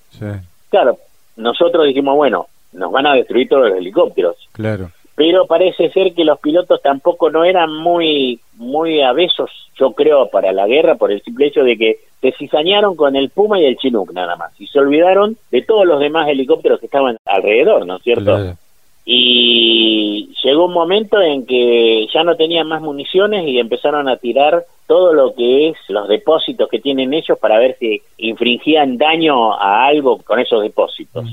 Claro, 0.70 0.98
nosotros 1.36 1.86
dijimos, 1.88 2.16
bueno, 2.16 2.48
nos 2.74 2.92
van 2.92 3.08
a 3.08 3.14
destruir 3.14 3.50
todos 3.50 3.70
los 3.70 3.78
helicópteros. 3.78 4.36
Claro. 4.54 4.92
pero 5.16 5.46
parece 5.46 5.90
ser 5.92 6.14
que 6.14 6.24
los 6.24 6.40
pilotos 6.40 6.82
tampoco 6.82 7.30
no 7.30 7.44
eran 7.44 7.74
muy 7.74 8.40
muy 8.54 9.02
avesos, 9.02 9.50
yo 9.78 9.92
creo, 9.94 10.30
para 10.30 10.52
la 10.52 10.68
guerra 10.68 10.96
por 10.96 11.12
el 11.12 11.22
simple 11.22 11.48
hecho 11.48 11.64
de 11.64 11.78
que 11.78 12.00
se 12.22 12.32
cizañaron 12.34 12.96
con 12.96 13.16
el 13.16 13.30
Puma 13.30 13.60
y 13.60 13.66
el 13.66 13.78
Chinook 13.78 14.14
nada 14.14 14.36
más 14.36 14.52
y 14.60 14.68
se 14.68 14.80
olvidaron 14.80 15.38
de 15.50 15.64
todos 15.64 15.86
los 15.86 16.00
demás 16.00 16.30
helicópteros 16.30 16.80
que 16.80 16.86
estaban 16.86 17.18
alrededor, 17.26 17.86
¿no 17.86 17.98
es 17.98 18.04
cierto? 18.04 18.56
Y 19.04 20.30
llegó 20.44 20.66
un 20.66 20.74
momento 20.74 21.20
en 21.20 21.46
que 21.48 22.08
ya 22.14 22.24
no 22.24 22.36
tenían 22.36 22.68
más 22.68 22.82
municiones 22.82 23.48
y 23.48 23.58
empezaron 23.58 24.08
a 24.08 24.18
tirar 24.18 24.64
todo 24.86 25.14
lo 25.14 25.34
que 25.34 25.70
es 25.70 25.78
los 25.88 26.08
depósitos 26.08 26.70
que 26.70 26.80
tienen 26.80 27.14
ellos 27.14 27.40
para 27.40 27.58
ver 27.58 27.76
si 27.80 28.02
infringían 28.18 28.98
daño 28.98 29.54
a 29.54 29.88
algo 29.88 30.18
con 30.20 30.40
esos 30.40 30.62
depósitos. 30.62 31.26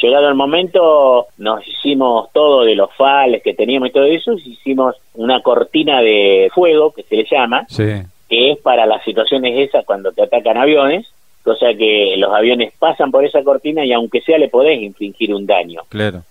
Llegado 0.00 0.28
el 0.28 0.34
momento, 0.34 1.26
nos 1.38 1.66
hicimos 1.66 2.30
todo 2.32 2.64
de 2.64 2.76
los 2.76 2.94
fales 2.94 3.42
que 3.42 3.52
teníamos 3.52 3.88
y 3.88 3.92
todo 3.92 4.04
eso, 4.04 4.32
hicimos 4.32 4.96
una 5.14 5.42
cortina 5.42 6.00
de 6.00 6.50
fuego, 6.54 6.92
que 6.92 7.02
se 7.02 7.16
le 7.16 7.26
llama, 7.30 7.66
que 8.28 8.52
es 8.52 8.58
para 8.58 8.86
las 8.86 9.02
situaciones 9.04 9.68
esas 9.68 9.84
cuando 9.84 10.12
te 10.12 10.22
atacan 10.22 10.56
aviones, 10.56 11.06
cosa 11.42 11.74
que 11.74 12.14
los 12.18 12.32
aviones 12.32 12.72
pasan 12.78 13.10
por 13.10 13.24
esa 13.24 13.42
cortina 13.42 13.84
y 13.84 13.92
aunque 13.92 14.20
sea 14.20 14.38
le 14.38 14.48
podés 14.48 14.80
infringir 14.80 15.34
un 15.34 15.46
daño. 15.46 15.82
Claro. 15.88 16.22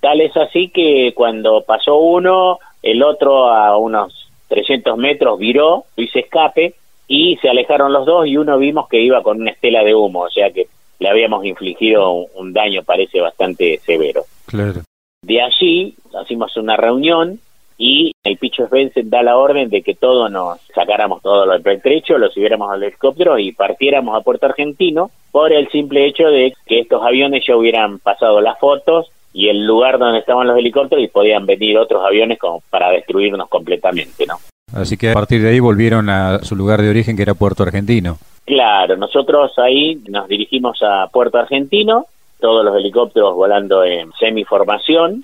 Tal 0.00 0.20
es 0.20 0.36
así 0.36 0.68
que 0.68 1.12
cuando 1.14 1.62
pasó 1.62 1.96
uno, 1.96 2.58
el 2.82 3.02
otro 3.02 3.48
a 3.48 3.76
unos 3.78 4.28
300 4.48 4.96
metros 4.98 5.38
viró, 5.38 5.84
hizo 5.96 6.18
escape 6.18 6.74
y 7.08 7.36
se 7.36 7.48
alejaron 7.48 7.92
los 7.92 8.06
dos 8.06 8.26
y 8.26 8.36
uno 8.36 8.58
vimos 8.58 8.88
que 8.88 9.00
iba 9.00 9.22
con 9.22 9.40
una 9.40 9.50
estela 9.50 9.82
de 9.82 9.94
humo, 9.94 10.20
o 10.20 10.30
sea 10.30 10.50
que 10.50 10.66
le 10.98 11.08
habíamos 11.08 11.44
infligido 11.44 12.10
un, 12.12 12.52
daño, 12.52 12.82
parece 12.82 13.20
bastante 13.20 13.78
severo. 13.84 14.24
Claro. 14.46 14.82
De 15.22 15.42
allí 15.42 15.94
hicimos 16.22 16.56
una 16.56 16.76
reunión 16.76 17.40
y 17.78 18.12
el 18.24 18.38
Picho 18.38 18.66
Svensson 18.68 19.10
da 19.10 19.22
la 19.22 19.36
orden 19.36 19.68
de 19.68 19.82
que 19.82 19.94
todos 19.94 20.30
nos 20.30 20.58
sacáramos 20.74 21.22
todo 21.22 21.46
lo 21.46 21.52
del 21.52 21.62
pertrecho, 21.62 22.18
lo 22.18 22.30
subiéramos 22.30 22.70
al 22.70 22.82
helicóptero 22.82 23.38
y 23.38 23.52
partiéramos 23.52 24.16
a 24.16 24.22
Puerto 24.22 24.46
Argentino 24.46 25.10
por 25.30 25.52
el 25.52 25.68
simple 25.68 26.06
hecho 26.06 26.28
de 26.28 26.54
que 26.66 26.80
estos 26.80 27.02
aviones 27.02 27.44
ya 27.46 27.56
hubieran 27.56 27.98
pasado 27.98 28.40
las 28.40 28.58
fotos 28.58 29.10
y 29.32 29.48
el 29.48 29.66
lugar 29.66 29.98
donde 29.98 30.20
estaban 30.20 30.46
los 30.46 30.56
helicópteros 30.56 31.04
y 31.04 31.08
podían 31.08 31.44
venir 31.44 31.76
otros 31.76 32.02
aviones 32.04 32.38
como 32.38 32.62
para 32.70 32.90
destruirnos 32.90 33.48
completamente, 33.48 34.24
¿no? 34.26 34.36
Así 34.72 34.96
que 34.96 35.10
a 35.10 35.14
partir 35.14 35.42
de 35.42 35.50
ahí 35.50 35.60
volvieron 35.60 36.08
a 36.08 36.38
su 36.40 36.56
lugar 36.56 36.80
de 36.80 36.88
origen 36.88 37.16
que 37.16 37.22
era 37.22 37.34
Puerto 37.34 37.62
Argentino. 37.62 38.18
Claro, 38.46 38.96
nosotros 38.96 39.52
ahí 39.58 40.00
nos 40.08 40.26
dirigimos 40.28 40.78
a 40.82 41.08
Puerto 41.08 41.38
Argentino, 41.38 42.06
todos 42.40 42.64
los 42.64 42.76
helicópteros 42.76 43.34
volando 43.34 43.84
en 43.84 44.10
semiformación, 44.18 45.22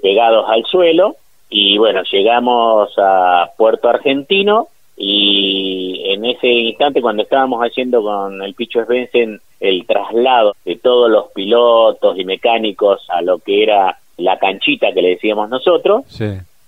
pegados 0.00 0.44
al 0.48 0.64
suelo, 0.64 1.16
y 1.48 1.78
bueno, 1.78 2.02
llegamos 2.10 2.92
a 2.98 3.50
Puerto 3.56 3.88
Argentino 3.88 4.68
y 4.96 6.02
en 6.06 6.24
ese 6.24 6.48
instante 6.48 7.02
cuando 7.02 7.22
estábamos 7.22 7.60
haciendo 7.62 8.02
con 8.02 8.42
el 8.42 8.54
Picho 8.54 8.84
Svensson 8.84 9.40
el 9.60 9.86
traslado 9.86 10.54
de 10.64 10.76
todos 10.76 11.10
los 11.10 11.28
pilotos 11.32 12.18
y 12.18 12.24
mecánicos 12.24 13.06
a 13.08 13.22
lo 13.22 13.38
que 13.38 13.62
era 13.62 13.98
la 14.16 14.38
canchita 14.38 14.92
que 14.92 15.02
le 15.02 15.10
decíamos 15.10 15.48
nosotros, 15.48 16.04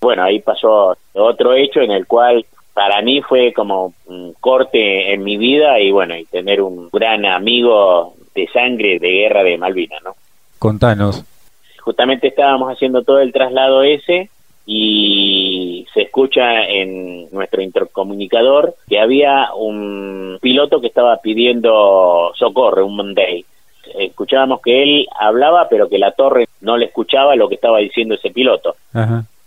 bueno, 0.00 0.24
ahí 0.24 0.40
pasó 0.40 0.96
otro 1.14 1.54
hecho 1.54 1.80
en 1.80 1.90
el 1.90 2.06
cual 2.06 2.44
para 2.74 3.00
mí 3.02 3.22
fue 3.22 3.52
como 3.52 3.94
un 4.06 4.34
corte 4.34 5.12
en 5.12 5.22
mi 5.22 5.36
vida 5.36 5.80
y 5.80 5.90
bueno, 5.90 6.16
y 6.16 6.24
tener 6.26 6.60
un 6.60 6.90
gran 6.92 7.24
amigo 7.24 8.14
de 8.34 8.46
sangre 8.48 8.98
de 8.98 9.10
guerra 9.10 9.42
de 9.42 9.56
Malvinas, 9.56 10.02
¿no? 10.04 10.14
Contanos. 10.58 11.24
Justamente 11.80 12.28
estábamos 12.28 12.70
haciendo 12.70 13.02
todo 13.02 13.20
el 13.20 13.32
traslado 13.32 13.82
ese 13.82 14.28
y 14.66 15.86
se 15.94 16.02
escucha 16.02 16.64
en 16.64 17.30
nuestro 17.30 17.62
intercomunicador 17.62 18.74
que 18.88 18.98
había 18.98 19.54
un 19.54 20.38
piloto 20.42 20.80
que 20.80 20.88
estaba 20.88 21.16
pidiendo 21.18 22.32
socorro, 22.34 22.84
un 22.84 22.96
Monday. 22.96 23.44
Escuchábamos 23.96 24.60
que 24.60 24.82
él 24.82 25.06
hablaba, 25.18 25.68
pero 25.68 25.88
que 25.88 25.98
la 25.98 26.10
torre 26.10 26.48
no 26.60 26.76
le 26.76 26.86
escuchaba 26.86 27.36
lo 27.36 27.48
que 27.48 27.54
estaba 27.54 27.78
diciendo 27.78 28.16
ese 28.16 28.30
piloto. 28.30 28.74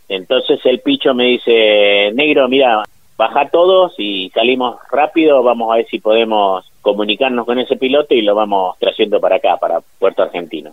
Entonces 0.08 0.60
el 0.64 0.80
picho 0.80 1.14
me 1.14 1.26
dice, 1.26 2.12
negro, 2.14 2.48
mira, 2.48 2.84
baja 3.18 3.50
todos 3.50 3.94
y 3.98 4.30
salimos 4.34 4.78
rápido, 4.90 5.44
vamos 5.44 5.72
a 5.72 5.76
ver 5.76 5.88
si 5.88 6.00
podemos 6.00 6.66
comunicarnos 6.82 7.46
con 7.46 7.60
ese 7.60 7.76
piloto 7.76 8.14
y 8.14 8.22
lo 8.22 8.34
vamos 8.34 8.78
trayendo 8.80 9.20
para 9.20 9.36
acá, 9.36 9.58
para 9.58 9.82
Puerto 10.00 10.24
Argentino. 10.24 10.72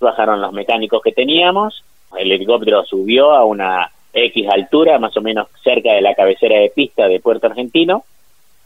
Bajaron 0.00 0.40
los 0.40 0.52
mecánicos 0.52 1.02
que 1.02 1.10
teníamos, 1.10 1.82
el 2.16 2.32
helicóptero 2.32 2.84
subió 2.84 3.32
a 3.32 3.44
una 3.44 3.90
X 4.12 4.48
altura, 4.48 4.98
más 4.98 5.16
o 5.16 5.20
menos 5.20 5.48
cerca 5.62 5.92
de 5.92 6.00
la 6.00 6.14
cabecera 6.14 6.58
de 6.58 6.70
pista 6.70 7.08
de 7.08 7.20
Puerto 7.20 7.46
Argentino, 7.46 8.04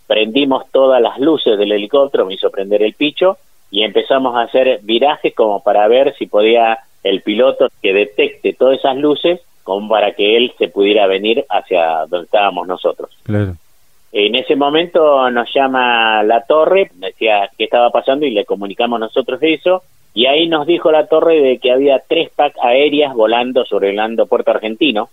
prendimos 0.06 0.70
todas 0.70 1.00
las 1.00 1.18
luces 1.18 1.58
del 1.58 1.72
helicóptero, 1.72 2.26
me 2.26 2.34
hizo 2.34 2.50
prender 2.50 2.82
el 2.82 2.94
picho 2.94 3.38
y 3.70 3.82
empezamos 3.82 4.36
a 4.36 4.42
hacer 4.42 4.80
virajes 4.82 5.34
como 5.34 5.62
para 5.62 5.88
ver 5.88 6.14
si 6.18 6.26
podía 6.26 6.78
el 7.02 7.22
piloto 7.22 7.68
que 7.80 7.92
detecte 7.92 8.52
todas 8.52 8.78
esas 8.78 8.96
luces 8.96 9.40
como 9.64 9.88
para 9.88 10.12
que 10.12 10.36
él 10.36 10.52
se 10.58 10.68
pudiera 10.68 11.06
venir 11.06 11.44
hacia 11.48 12.06
donde 12.06 12.24
estábamos 12.24 12.66
nosotros. 12.66 13.10
En 14.12 14.34
ese 14.34 14.56
momento 14.56 15.30
nos 15.30 15.52
llama 15.54 16.22
la 16.22 16.44
torre, 16.44 16.90
decía 16.94 17.48
qué 17.56 17.64
estaba 17.64 17.90
pasando 17.90 18.26
y 18.26 18.30
le 18.30 18.44
comunicamos 18.44 19.00
nosotros 19.00 19.38
eso, 19.42 19.82
y 20.14 20.26
ahí 20.26 20.48
nos 20.48 20.66
dijo 20.66 20.92
la 20.92 21.06
torre 21.06 21.40
de 21.40 21.58
que 21.58 21.72
había 21.72 22.02
tres 22.06 22.30
PAC 22.30 22.54
aéreas 22.62 23.14
volando 23.14 23.64
sobre 23.64 23.90
el 23.90 23.96
Lando 23.96 24.26
Puerto 24.26 24.50
Argentino. 24.50 25.08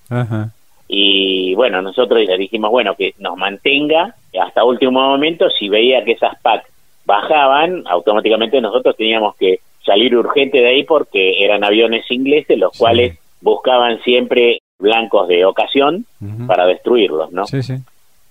Y 0.88 1.54
bueno, 1.56 1.82
nosotros 1.82 2.20
le 2.26 2.38
dijimos, 2.38 2.72
bueno, 2.72 2.96
que 2.96 3.14
nos 3.20 3.38
mantenga 3.38 4.16
hasta 4.42 4.64
último 4.64 5.00
momento, 5.00 5.50
si 5.50 5.70
veía 5.70 6.04
que 6.04 6.14
esas 6.14 6.40
PAC 6.42 6.66
bajaban, 7.06 7.84
automáticamente 7.88 8.60
nosotros 8.60 8.96
teníamos 8.98 9.36
que 9.36 9.60
salir 9.86 10.16
urgente 10.16 10.60
de 10.60 10.68
ahí 10.68 10.84
porque 10.84 11.44
eran 11.44 11.64
aviones 11.64 12.10
ingleses, 12.12 12.58
los 12.58 12.78
cuales 12.78 13.18
buscaban 13.42 14.02
siempre 14.02 14.60
blancos 14.80 15.28
de 15.28 15.46
ocasión 15.46 16.06
para 16.48 16.66
destruirlos, 16.66 17.32
¿no? 17.32 17.46
Sí, 17.46 17.64
sí. 17.64 17.76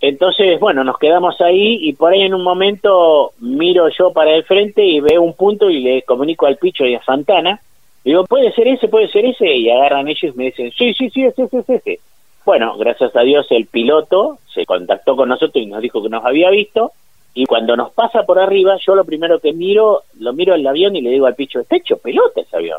Entonces, 0.01 0.61
bueno, 0.61 0.85
nos 0.85 0.99
quedamos 0.99 1.41
ahí 1.41 1.79
y 1.83 1.93
por 1.95 2.13
ahí 2.13 2.23
en 2.23 2.35
un 2.35 2.45
momento 2.45 3.33
miro 3.41 3.89
yo 3.89 4.13
para 4.13 4.33
el 4.35 4.45
frente 4.45 4.85
y 4.85 5.01
veo 5.01 5.23
un 5.23 5.35
punto 5.35 5.69
y 5.71 5.81
le 5.81 6.03
comunico 6.03 6.47
al 6.47 6.57
Picho 6.57 6.85
y 6.87 6.95
a 6.95 7.03
Santana. 7.03 7.61
Digo, 8.05 8.25
puede 8.25 8.53
ser 8.53 8.69
ese, 8.69 8.89
puede 8.89 9.09
ser 9.09 9.27
ese, 9.27 9.53
y 9.53 9.69
agarran 9.69 10.09
ellos 10.09 10.33
y 10.35 10.39
me 10.39 10.45
dicen, 10.45 10.71
sí, 10.71 10.95
sí, 10.95 11.11
sí, 11.11 11.25
ese, 11.25 11.43
ese, 11.45 11.75
ese. 11.75 12.01
Bueno, 12.45 12.77
gracias 12.79 13.15
a 13.17 13.23
Dios 13.23 13.47
el 13.51 13.67
piloto 13.67 14.39
se 14.55 14.65
contactó 14.65 15.17
con 15.17 15.29
nosotros 15.29 15.63
y 15.63 15.67
nos 15.67 15.83
dijo 15.83 16.03
que 16.03 16.09
nos 16.09 16.25
había 16.25 16.49
visto, 16.51 16.93
y 17.35 17.45
cuando 17.45 17.77
nos 17.77 17.93
pasa 17.93 18.23
por 18.23 18.39
arriba, 18.39 18.77
yo 18.85 18.95
lo 18.95 19.05
primero 19.05 19.39
que 19.41 19.53
miro, 19.53 20.05
lo 20.19 20.33
miro 20.33 20.55
el 20.55 20.67
avión 20.67 20.97
y 20.97 21.03
le 21.03 21.11
digo 21.11 21.27
al 21.27 21.35
Picho, 21.35 21.61
está 21.61 21.77
hecho 21.77 21.99
pelota 21.99 22.41
ese 22.41 22.57
avión. 22.57 22.79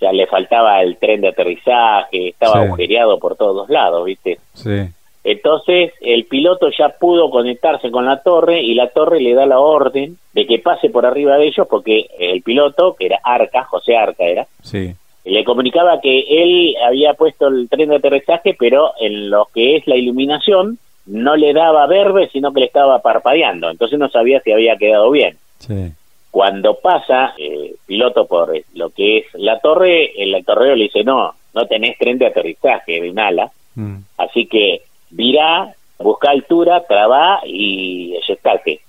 ya 0.00 0.12
le 0.12 0.26
faltaba 0.26 0.82
el 0.82 0.96
tren 0.96 1.20
de 1.20 1.28
aterrizaje, 1.28 2.28
estaba 2.28 2.62
agujereado 2.62 3.18
por 3.18 3.36
todos 3.36 3.68
lados, 3.68 4.04
¿viste? 4.04 4.38
Sí. 4.54 4.88
Entonces 5.22 5.92
el 6.00 6.24
piloto 6.24 6.70
ya 6.76 6.88
pudo 6.88 7.30
conectarse 7.30 7.90
con 7.90 8.06
la 8.06 8.22
torre 8.22 8.62
y 8.62 8.74
la 8.74 8.88
torre 8.88 9.20
le 9.20 9.34
da 9.34 9.44
la 9.44 9.60
orden 9.60 10.16
de 10.32 10.46
que 10.46 10.58
pase 10.58 10.88
por 10.88 11.04
arriba 11.04 11.36
de 11.36 11.48
ellos 11.48 11.66
porque 11.68 12.06
el 12.18 12.42
piloto, 12.42 12.94
que 12.98 13.06
era 13.06 13.20
Arca, 13.22 13.64
José 13.64 13.96
Arca 13.96 14.24
era, 14.24 14.46
sí. 14.62 14.94
le 15.24 15.44
comunicaba 15.44 16.00
que 16.00 16.20
él 16.42 16.74
había 16.86 17.14
puesto 17.14 17.48
el 17.48 17.68
tren 17.68 17.90
de 17.90 17.96
aterrizaje, 17.96 18.56
pero 18.58 18.92
en 18.98 19.28
lo 19.28 19.48
que 19.52 19.76
es 19.76 19.86
la 19.86 19.96
iluminación 19.96 20.78
no 21.04 21.36
le 21.36 21.52
daba 21.52 21.86
verde, 21.86 22.30
sino 22.32 22.52
que 22.52 22.60
le 22.60 22.66
estaba 22.66 23.00
parpadeando, 23.00 23.68
entonces 23.68 23.98
no 23.98 24.08
sabía 24.08 24.40
si 24.40 24.52
había 24.52 24.76
quedado 24.76 25.10
bien. 25.10 25.36
Sí. 25.58 25.92
Cuando 26.30 26.74
pasa 26.74 27.34
el 27.36 27.74
piloto 27.86 28.26
por 28.26 28.54
lo 28.74 28.90
que 28.90 29.18
es 29.18 29.24
la 29.34 29.58
torre, 29.58 30.12
el 30.16 30.42
torreo 30.44 30.76
le 30.76 30.84
dice, 30.84 31.02
no, 31.04 31.34
no 31.52 31.66
tenés 31.66 31.98
tren 31.98 32.16
de 32.16 32.26
aterrizaje 32.26 33.00
de 33.00 33.10
un 33.10 33.18
ala, 33.18 33.50
mm. 33.74 33.96
así 34.16 34.46
que 34.46 34.82
virá, 35.10 35.74
busca 35.98 36.30
altura, 36.30 36.84
traba 36.86 37.40
y 37.44 38.14
eyectate, 38.16 38.80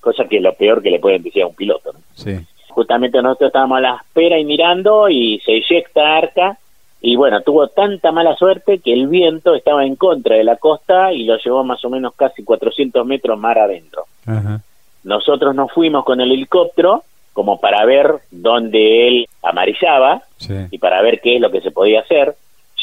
cosa 0.00 0.24
que 0.26 0.36
es 0.36 0.42
lo 0.42 0.54
peor 0.54 0.82
que 0.82 0.90
le 0.90 0.98
pueden 0.98 1.22
decir 1.22 1.42
a 1.42 1.46
un 1.46 1.54
piloto. 1.54 1.92
Sí. 2.14 2.38
Justamente 2.68 3.20
nosotros 3.22 3.48
estábamos 3.48 3.78
a 3.78 3.80
la 3.80 3.96
espera 3.96 4.38
y 4.38 4.44
mirando 4.44 5.08
y 5.08 5.40
se 5.44 5.52
eyecta 5.52 6.16
Arca 6.16 6.58
y 7.00 7.16
bueno, 7.16 7.40
tuvo 7.42 7.68
tanta 7.68 8.10
mala 8.10 8.34
suerte 8.36 8.80
que 8.80 8.92
el 8.92 9.06
viento 9.06 9.54
estaba 9.54 9.84
en 9.84 9.96
contra 9.96 10.36
de 10.36 10.44
la 10.44 10.56
costa 10.56 11.12
y 11.12 11.24
lo 11.24 11.38
llevó 11.38 11.62
más 11.62 11.84
o 11.84 11.90
menos 11.90 12.12
casi 12.14 12.42
400 12.42 13.06
metros 13.06 13.38
mar 13.38 13.58
adentro. 13.58 14.06
Ajá. 14.26 14.60
Nosotros 15.04 15.54
nos 15.54 15.72
fuimos 15.72 16.04
con 16.04 16.20
el 16.20 16.32
helicóptero 16.32 17.04
como 17.32 17.60
para 17.60 17.84
ver 17.84 18.16
dónde 18.32 19.06
él 19.06 19.28
amarillaba 19.42 20.22
y 20.70 20.78
para 20.78 21.00
ver 21.02 21.20
qué 21.20 21.36
es 21.36 21.40
lo 21.40 21.52
que 21.52 21.60
se 21.60 21.70
podía 21.70 22.00
hacer. 22.00 22.34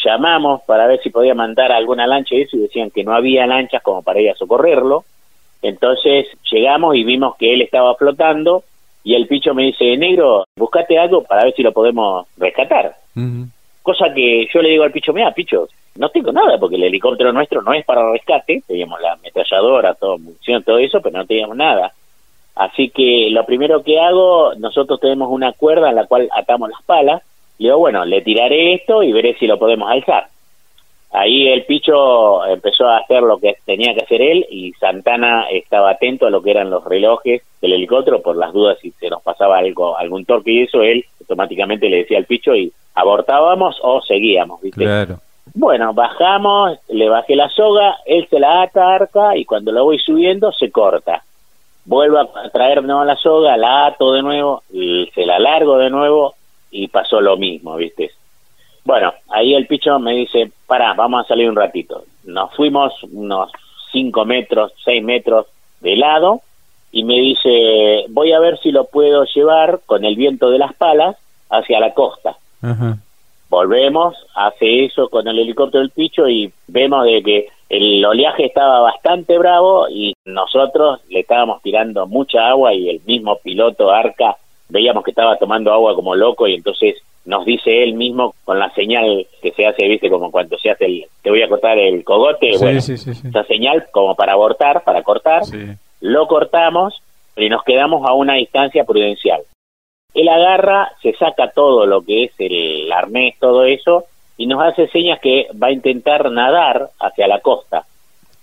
Llamamos 0.05 0.61
para 0.67 0.85
ver 0.85 1.01
si 1.01 1.09
podía 1.09 1.33
mandar 1.33 1.71
alguna 1.71 2.05
lancha 2.05 2.35
y 2.35 2.41
eso 2.41 2.57
y 2.57 2.61
decían 2.61 2.91
que 2.91 3.03
no 3.03 3.15
había 3.15 3.47
lanchas 3.47 3.81
como 3.81 4.03
para 4.03 4.21
ir 4.21 4.29
a 4.29 4.35
socorrerlo. 4.35 5.03
Entonces 5.63 6.27
llegamos 6.51 6.95
y 6.95 7.03
vimos 7.03 7.35
que 7.37 7.53
él 7.53 7.63
estaba 7.63 7.95
flotando 7.95 8.63
y 9.03 9.15
el 9.15 9.27
picho 9.27 9.53
me 9.53 9.63
dice, 9.63 9.97
negro, 9.97 10.45
buscate 10.55 10.99
algo 10.99 11.23
para 11.23 11.43
ver 11.43 11.53
si 11.55 11.63
lo 11.63 11.71
podemos 11.71 12.27
rescatar. 12.37 12.95
Cosa 13.81 14.11
que 14.13 14.47
yo 14.51 14.61
le 14.63 14.69
digo 14.69 14.83
al 14.83 14.91
Picho, 14.91 15.13
mira, 15.13 15.31
Picho, 15.31 15.67
no 15.97 16.09
tengo 16.09 16.31
nada, 16.31 16.57
porque 16.57 16.75
el 16.75 16.83
helicóptero 16.85 17.31
nuestro 17.31 17.61
no 17.61 17.71
es 17.71 17.85
para 17.85 18.11
rescate, 18.11 18.63
teníamos 18.65 18.99
la 18.99 19.13
ametralladora, 19.13 19.93
todo, 19.93 20.17
munición, 20.17 20.63
todo 20.63 20.79
eso, 20.79 21.01
pero 21.01 21.19
no 21.19 21.25
teníamos 21.27 21.55
nada. 21.55 21.93
Así 22.55 22.89
que 22.89 23.27
lo 23.29 23.45
primero 23.45 23.83
que 23.83 23.99
hago, 23.99 24.55
nosotros 24.55 24.99
tenemos 24.99 25.29
una 25.29 25.51
cuerda 25.51 25.89
en 25.89 25.95
la 25.97 26.07
cual 26.07 26.27
atamos 26.31 26.71
las 26.71 26.81
palas, 26.81 27.21
y 27.57 27.65
digo, 27.65 27.77
bueno, 27.77 28.05
le 28.05 28.21
tiraré 28.21 28.73
esto 28.73 29.03
y 29.03 29.11
veré 29.11 29.35
si 29.37 29.47
lo 29.47 29.57
podemos 29.57 29.89
alzar. 29.89 30.27
Ahí 31.11 31.47
el 31.47 31.63
Picho 31.63 32.45
empezó 32.45 32.87
a 32.87 32.97
hacer 32.97 33.23
lo 33.23 33.37
que 33.37 33.55
tenía 33.65 33.93
que 33.93 34.03
hacer 34.03 34.21
él 34.21 34.45
y 34.49 34.73
Santana 34.73 35.45
estaba 35.49 35.91
atento 35.91 36.25
a 36.25 36.29
lo 36.29 36.41
que 36.41 36.51
eran 36.51 36.69
los 36.69 36.83
relojes 36.83 37.41
del 37.61 37.73
helicóptero 37.73 38.21
por 38.21 38.35
las 38.35 38.51
dudas 38.51 38.77
si 38.81 38.91
se 38.91 39.09
nos 39.09 39.21
pasaba 39.21 39.59
algo, 39.59 39.97
algún 39.97 40.25
torque 40.25 40.51
y 40.51 40.63
eso, 40.63 40.81
él 40.81 41.05
automáticamente 41.21 41.89
le 41.89 41.97
decía 41.97 42.17
al 42.17 42.25
Picho 42.25 42.53
y 42.53 42.73
abortábamos 42.95 43.79
o 43.81 44.01
seguíamos, 44.01 44.61
¿viste? 44.61 44.83
Claro. 44.83 45.19
Bueno, 45.53 45.93
bajamos, 45.93 46.79
le 46.89 47.07
bajé 47.07 47.35
la 47.37 47.49
soga, 47.49 47.97
él 48.05 48.27
se 48.29 48.39
la 48.39 48.63
ata 48.63 48.95
arca 48.95 49.37
y 49.37 49.45
cuando 49.45 49.71
lo 49.71 49.85
voy 49.85 49.99
subiendo 49.99 50.51
se 50.51 50.69
corta. 50.69 51.23
Vuelvo 51.85 52.17
a 52.17 52.49
traer 52.49 52.81
de 52.81 52.87
nuevo 52.87 53.05
la 53.05 53.15
soga, 53.15 53.55
la 53.55 53.85
ato 53.85 54.11
de 54.11 54.23
nuevo, 54.23 54.63
y 54.73 55.09
se 55.13 55.25
la 55.25 55.39
largo 55.39 55.77
de 55.77 55.91
nuevo 55.91 56.33
y 56.75 56.89
pasó 56.89 57.21
lo 57.21 57.37
mismo, 57.37 57.77
¿viste? 57.77 58.11
Bueno, 58.83 59.13
ahí 59.29 59.55
el 59.55 59.65
picho 59.65 59.97
me 59.97 60.13
dice, 60.13 60.51
pará, 60.67 60.93
vamos 60.93 61.23
a 61.23 61.27
salir 61.27 61.49
un 61.49 61.55
ratito. 61.55 62.03
Nos 62.25 62.53
fuimos 62.53 62.93
unos 63.03 63.49
5 63.91 64.25
metros, 64.25 64.73
6 64.83 65.03
metros 65.03 65.47
de 65.79 65.95
lado 65.95 66.41
y 66.91 67.03
me 67.03 67.19
dice, 67.19 68.05
voy 68.09 68.33
a 68.33 68.39
ver 68.39 68.59
si 68.59 68.71
lo 68.71 68.85
puedo 68.85 69.25
llevar 69.25 69.79
con 69.85 70.03
el 70.05 70.15
viento 70.15 70.49
de 70.49 70.59
las 70.59 70.73
palas 70.73 71.15
hacia 71.49 71.79
la 71.79 71.93
costa. 71.93 72.35
Volvemos, 73.49 74.15
hace 74.35 74.85
eso 74.85 75.07
con 75.09 75.27
el 75.27 75.39
helicóptero 75.39 75.81
del 75.81 75.91
picho 75.91 76.27
y 76.27 76.51
vemos 76.67 77.05
de 77.05 77.23
que 77.23 77.47
el 77.69 78.03
oleaje 78.03 78.45
estaba 78.45 78.81
bastante 78.81 79.37
bravo 79.37 79.87
y 79.89 80.13
nosotros 80.25 80.99
le 81.09 81.21
estábamos 81.21 81.61
tirando 81.61 82.05
mucha 82.05 82.49
agua 82.49 82.73
y 82.73 82.89
el 82.89 83.01
mismo 83.05 83.37
piloto 83.37 83.91
Arca 83.91 84.37
veíamos 84.69 85.03
que 85.03 85.11
estaba 85.11 85.37
tomando 85.37 85.71
agua 85.71 85.95
como 85.95 86.15
loco 86.15 86.47
y 86.47 86.55
entonces 86.55 86.95
nos 87.25 87.45
dice 87.45 87.83
él 87.83 87.95
mismo 87.95 88.35
con 88.43 88.59
la 88.59 88.71
señal 88.73 89.25
que 89.41 89.51
se 89.51 89.65
hace, 89.65 89.87
viste, 89.87 90.09
como 90.09 90.31
cuando 90.31 90.57
se 90.57 90.69
hace 90.69 90.85
el, 90.85 91.05
te 91.21 91.29
voy 91.29 91.41
a 91.41 91.49
cortar 91.49 91.77
el 91.79 92.03
cogote, 92.03 92.53
Sí, 92.53 92.63
bueno, 92.63 92.81
sí, 92.81 92.97
sí, 92.97 93.13
sí. 93.13 93.27
esa 93.27 93.43
señal 93.45 93.87
como 93.91 94.15
para 94.15 94.33
abortar, 94.33 94.83
para 94.83 95.01
cortar, 95.01 95.41
lo 96.01 96.27
cortamos 96.27 97.01
y 97.35 97.49
nos 97.49 97.63
quedamos 97.63 98.07
a 98.07 98.13
una 98.13 98.35
distancia 98.35 98.83
prudencial. 98.83 99.41
Él 100.13 100.29
agarra, 100.29 100.91
se 101.01 101.13
saca 101.13 101.51
todo 101.51 101.85
lo 101.85 102.01
que 102.01 102.25
es 102.25 102.31
el 102.39 102.89
arnés, 102.91 103.35
todo 103.39 103.65
eso, 103.65 104.05
y 104.37 104.47
nos 104.47 104.61
hace 104.63 104.87
señas 104.87 105.19
que 105.19 105.47
va 105.61 105.67
a 105.67 105.71
intentar 105.71 106.31
nadar 106.31 106.89
hacia 106.99 107.27
la 107.27 107.39
costa. 107.39 107.85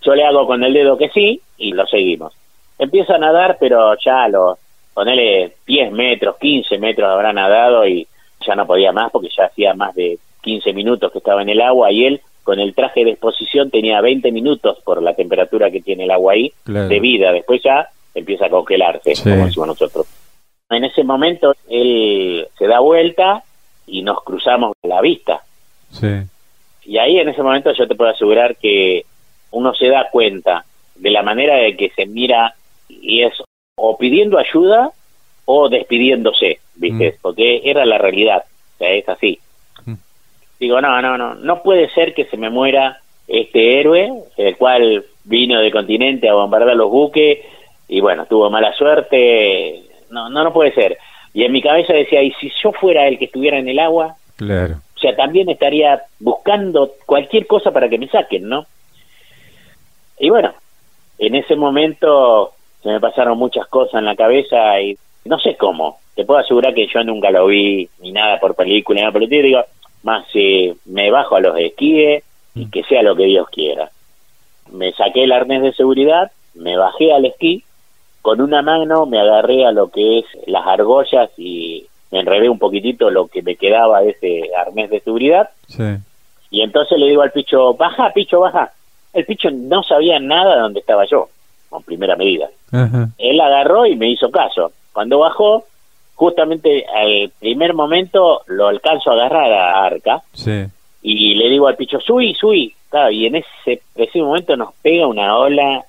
Yo 0.01 0.13
le 0.13 0.25
hago 0.25 0.45
con 0.45 0.63
el 0.63 0.73
dedo 0.73 0.97
que 0.97 1.09
sí 1.09 1.41
y 1.57 1.71
lo 1.71 1.87
seguimos. 1.87 2.33
Empieza 2.77 3.15
a 3.15 3.19
nadar, 3.19 3.57
pero 3.59 3.95
ya 4.03 4.23
a 4.23 4.29
los, 4.29 4.59
ponele 4.93 5.53
10 5.65 5.91
metros, 5.91 6.37
15 6.39 6.77
metros 6.77 7.09
habrá 7.09 7.33
nadado 7.33 7.87
y 7.87 8.07
ya 8.45 8.55
no 8.55 8.65
podía 8.67 8.91
más 8.91 9.11
porque 9.11 9.29
ya 9.35 9.45
hacía 9.45 9.73
más 9.73 9.95
de 9.95 10.17
15 10.41 10.73
minutos 10.73 11.11
que 11.11 11.17
estaba 11.19 11.41
en 11.41 11.49
el 11.49 11.61
agua 11.61 11.91
y 11.91 12.05
él 12.05 12.21
con 12.43 12.59
el 12.59 12.75
traje 12.75 13.05
de 13.05 13.11
exposición 13.11 13.71
tenía 13.71 14.01
20 14.01 14.31
minutos 14.31 14.79
por 14.83 15.01
la 15.01 15.13
temperatura 15.13 15.71
que 15.71 15.81
tiene 15.81 16.03
el 16.03 16.11
agua 16.11 16.33
ahí 16.33 16.51
Claro. 16.65 16.89
de 16.89 16.99
vida. 16.99 17.31
Después 17.31 17.61
ya 17.63 17.87
empieza 18.13 18.47
a 18.47 18.49
congelarse, 18.49 19.15
Sí. 19.15 19.23
como 19.29 19.45
decimos 19.45 19.67
nosotros. 19.69 20.05
En 20.69 20.83
ese 20.83 21.03
momento 21.03 21.53
él 21.69 22.47
se 22.57 22.67
da 22.67 22.79
vuelta 22.79 23.43
y 23.87 24.01
nos 24.01 24.21
cruzamos 24.23 24.73
la 24.83 24.99
vista. 25.01 25.41
Sí. 25.91 26.07
Y 26.85 26.97
ahí 26.97 27.17
en 27.17 27.29
ese 27.29 27.41
momento 27.41 27.71
yo 27.73 27.87
te 27.87 27.95
puedo 27.95 28.11
asegurar 28.11 28.57
que 28.57 29.05
uno 29.51 29.73
se 29.73 29.87
da 29.87 30.09
cuenta 30.11 30.65
de 30.95 31.11
la 31.11 31.23
manera 31.23 31.55
de 31.55 31.77
que 31.77 31.89
se 31.95 32.05
mira 32.05 32.53
y 32.89 33.21
es 33.21 33.33
o 33.75 33.97
pidiendo 33.97 34.37
ayuda 34.37 34.91
o 35.45 35.69
despidiéndose, 35.69 36.59
¿viste? 36.75 37.11
Mm. 37.11 37.15
Porque 37.21 37.61
era 37.63 37.85
la 37.85 37.97
realidad, 37.97 38.43
o 38.75 38.77
sea, 38.77 38.91
es 38.91 39.07
así. 39.09 39.39
Mm. 39.85 39.93
Digo, 40.59 40.81
no, 40.81 41.01
no, 41.01 41.17
no, 41.17 41.35
no 41.35 41.63
puede 41.63 41.89
ser 41.89 42.13
que 42.13 42.25
se 42.25 42.37
me 42.37 42.49
muera 42.49 42.99
este 43.27 43.79
héroe, 43.79 44.11
el 44.37 44.57
cual 44.57 45.05
vino 45.23 45.59
del 45.59 45.71
continente 45.71 46.29
a 46.29 46.33
bombardear 46.33 46.75
los 46.75 46.89
buques 46.91 47.39
y 47.87 48.01
bueno, 48.01 48.25
tuvo 48.25 48.49
mala 48.49 48.73
suerte, 48.73 49.83
no, 50.09 50.29
no, 50.29 50.43
no 50.43 50.53
puede 50.53 50.73
ser. 50.73 50.97
Y 51.33 51.43
en 51.43 51.51
mi 51.51 51.61
cabeza 51.61 51.93
decía, 51.93 52.21
y 52.21 52.31
si 52.33 52.51
yo 52.61 52.71
fuera 52.71 53.07
el 53.07 53.17
que 53.17 53.25
estuviera 53.25 53.57
en 53.57 53.67
el 53.67 53.79
agua, 53.79 54.15
Claro. 54.35 54.75
o 54.95 54.99
sea, 54.99 55.15
también 55.15 55.49
estaría 55.49 56.03
buscando 56.19 56.91
cualquier 57.05 57.47
cosa 57.47 57.71
para 57.71 57.89
que 57.89 57.97
me 57.97 58.07
saquen, 58.07 58.47
¿no? 58.47 58.65
Y 60.19 60.29
bueno, 60.29 60.53
en 61.17 61.35
ese 61.35 61.55
momento 61.55 62.53
se 62.83 62.89
me 62.89 62.99
pasaron 62.99 63.37
muchas 63.37 63.65
cosas 63.67 63.95
en 63.95 64.05
la 64.05 64.15
cabeza 64.15 64.79
y 64.81 64.97
no 65.25 65.39
sé 65.39 65.55
cómo. 65.55 65.97
Te 66.15 66.25
puedo 66.25 66.39
asegurar 66.39 66.73
que 66.73 66.85
yo 66.87 67.03
nunca 67.03 67.31
lo 67.31 67.47
vi 67.47 67.89
ni 68.01 68.11
nada 68.11 68.39
por 68.39 68.55
película, 68.55 68.97
ni 68.97 69.01
nada 69.01 69.13
por. 69.13 69.27
Digo, 69.27 69.63
más 70.03 70.25
si 70.31 70.73
me 70.85 71.09
bajo 71.09 71.35
a 71.35 71.39
los 71.41 71.57
esquíes 71.57 72.23
y 72.53 72.69
que 72.69 72.83
sea 72.83 73.01
lo 73.01 73.15
que 73.15 73.23
Dios 73.25 73.47
quiera. 73.49 73.89
Me 74.71 74.91
saqué 74.91 75.23
el 75.23 75.31
arnés 75.31 75.61
de 75.61 75.73
seguridad, 75.73 76.31
me 76.53 76.77
bajé 76.77 77.13
al 77.13 77.25
esquí, 77.25 77.63
con 78.21 78.41
una 78.41 78.61
mano 78.61 79.05
me 79.05 79.19
agarré 79.19 79.65
a 79.65 79.71
lo 79.71 79.89
que 79.89 80.19
es 80.19 80.25
las 80.45 80.65
argollas 80.67 81.29
y 81.37 81.85
me 82.11 82.19
enredé 82.19 82.47
un 82.49 82.59
poquitito 82.59 83.09
lo 83.09 83.27
que 83.27 83.41
me 83.41 83.55
quedaba 83.55 84.01
de 84.01 84.11
ese 84.11 84.51
arnés 84.55 84.89
de 84.91 84.99
seguridad 84.99 85.49
Sí. 85.67 85.83
y 86.51 86.61
entonces 86.61 86.99
le 86.99 87.07
digo 87.07 87.21
al 87.23 87.31
picho, 87.31 87.73
baja, 87.73 88.11
picho, 88.13 88.39
baja. 88.41 88.71
El 89.13 89.25
picho 89.25 89.49
no 89.51 89.83
sabía 89.83 90.19
nada 90.19 90.55
de 90.55 90.61
dónde 90.61 90.79
estaba 90.79 91.05
yo, 91.05 91.29
con 91.69 91.81
primera 91.83 92.15
medida. 92.15 92.49
Ajá. 92.73 93.09
Él 93.17 93.39
agarró 93.39 93.85
y 93.85 93.95
me 93.95 94.09
hizo 94.09 94.29
caso. 94.31 94.71
Cuando 94.91 95.19
bajó, 95.19 95.63
justamente 96.15 96.85
al 96.93 97.31
primer 97.39 97.73
momento 97.73 98.41
lo 98.47 98.67
alcanzo 98.67 99.11
a 99.11 99.13
agarrar 99.13 99.51
a 99.53 99.85
Arca 99.85 100.21
Sí. 100.33 100.65
y 101.01 101.35
le 101.35 101.49
digo 101.49 101.67
al 101.67 101.75
picho, 101.77 101.99
subí, 102.01 102.33
subí. 102.35 102.73
Claro, 102.89 103.09
y 103.11 103.25
en 103.25 103.35
ese 103.37 103.81
preciso 103.93 104.25
momento 104.25 104.55
nos 104.55 104.73
pega 104.81 105.07
una 105.07 105.35
ola, 105.37 105.83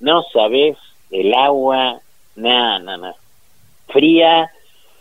no 0.00 0.22
sabes, 0.32 0.76
el 1.10 1.32
agua, 1.34 2.00
nada, 2.36 2.78
nada, 2.80 2.96
nada. 2.96 3.14
Fría. 3.88 4.50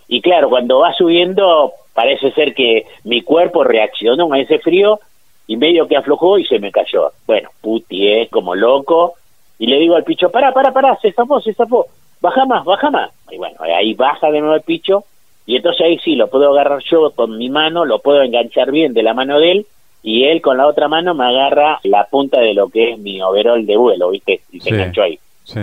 Y 0.07 0.21
claro, 0.21 0.49
cuando 0.49 0.79
va 0.79 0.93
subiendo, 0.93 1.71
parece 1.93 2.31
ser 2.31 2.53
que 2.53 2.85
mi 3.03 3.21
cuerpo 3.21 3.63
reaccionó 3.63 4.31
a 4.33 4.39
ese 4.39 4.59
frío 4.59 4.99
y 5.47 5.57
medio 5.57 5.87
que 5.87 5.97
aflojó 5.97 6.37
y 6.37 6.45
se 6.45 6.59
me 6.59 6.71
cayó. 6.71 7.11
Bueno, 7.27 7.49
putié 7.61 8.27
como 8.29 8.55
loco. 8.55 9.15
Y 9.59 9.67
le 9.67 9.77
digo 9.77 9.95
al 9.95 10.03
picho, 10.03 10.29
para, 10.31 10.51
para, 10.53 10.71
para, 10.73 10.95
se 10.99 11.11
zafó, 11.11 11.39
se 11.41 11.53
zafó. 11.53 11.85
Baja 12.21 12.45
más, 12.45 12.63
baja 12.65 12.89
más. 12.89 13.11
Y 13.29 13.37
bueno, 13.37 13.55
ahí 13.61 13.93
baja 13.93 14.31
de 14.31 14.39
nuevo 14.39 14.55
el 14.55 14.61
picho. 14.61 15.03
Y 15.45 15.57
entonces 15.57 15.81
ahí 15.85 15.99
sí, 15.99 16.15
lo 16.15 16.29
puedo 16.29 16.49
agarrar 16.51 16.81
yo 16.89 17.11
con 17.11 17.37
mi 17.37 17.49
mano, 17.49 17.85
lo 17.85 17.99
puedo 17.99 18.21
enganchar 18.21 18.71
bien 18.71 18.93
de 18.93 19.03
la 19.03 19.13
mano 19.13 19.39
de 19.39 19.51
él 19.51 19.65
y 20.01 20.25
él 20.25 20.41
con 20.41 20.57
la 20.57 20.65
otra 20.67 20.87
mano 20.87 21.13
me 21.13 21.25
agarra 21.25 21.79
la 21.83 22.05
punta 22.05 22.39
de 22.39 22.53
lo 22.53 22.69
que 22.69 22.91
es 22.91 22.99
mi 22.99 23.21
overol 23.21 23.65
de 23.65 23.75
vuelo, 23.75 24.09
¿viste? 24.11 24.41
Y 24.51 24.59
se 24.61 24.69
Sí. 24.69 24.75
enganchó 24.75 25.01
ahí. 25.03 25.19
Sí. 25.43 25.59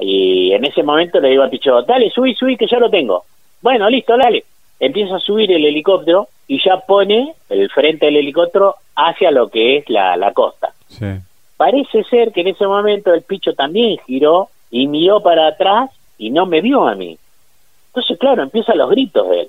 Y 0.00 0.52
en 0.52 0.64
ese 0.64 0.82
momento 0.82 1.20
le 1.20 1.30
digo 1.30 1.42
al 1.42 1.50
picho, 1.50 1.82
dale, 1.82 2.10
subí, 2.10 2.34
subí, 2.34 2.56
que 2.56 2.66
ya 2.66 2.78
lo 2.78 2.88
tengo. 2.88 3.24
Bueno, 3.60 3.90
listo, 3.90 4.16
dale. 4.16 4.44
Empieza 4.80 5.16
a 5.16 5.20
subir 5.20 5.50
el 5.50 5.64
helicóptero 5.64 6.28
y 6.46 6.62
ya 6.64 6.78
pone 6.78 7.34
el 7.50 7.68
frente 7.70 8.06
del 8.06 8.16
helicóptero 8.18 8.76
hacia 8.94 9.30
lo 9.32 9.48
que 9.48 9.78
es 9.78 9.90
la, 9.90 10.16
la 10.16 10.32
costa. 10.32 10.72
Sí. 10.86 11.06
Parece 11.58 12.02
ser 12.04 12.32
que 12.32 12.40
en 12.40 12.46
ese 12.48 12.66
momento 12.66 13.12
el 13.12 13.22
picho 13.22 13.52
también 13.52 13.98
giró 14.06 14.48
y 14.70 14.86
miró 14.86 15.20
para 15.20 15.48
atrás 15.48 15.90
y 16.16 16.30
no 16.30 16.46
me 16.46 16.62
vio 16.62 16.88
a 16.88 16.94
mí. 16.94 17.18
Entonces, 17.88 18.16
claro, 18.18 18.42
empiezan 18.44 18.78
los 18.78 18.88
gritos 18.90 19.28
de 19.28 19.40
él. 19.42 19.48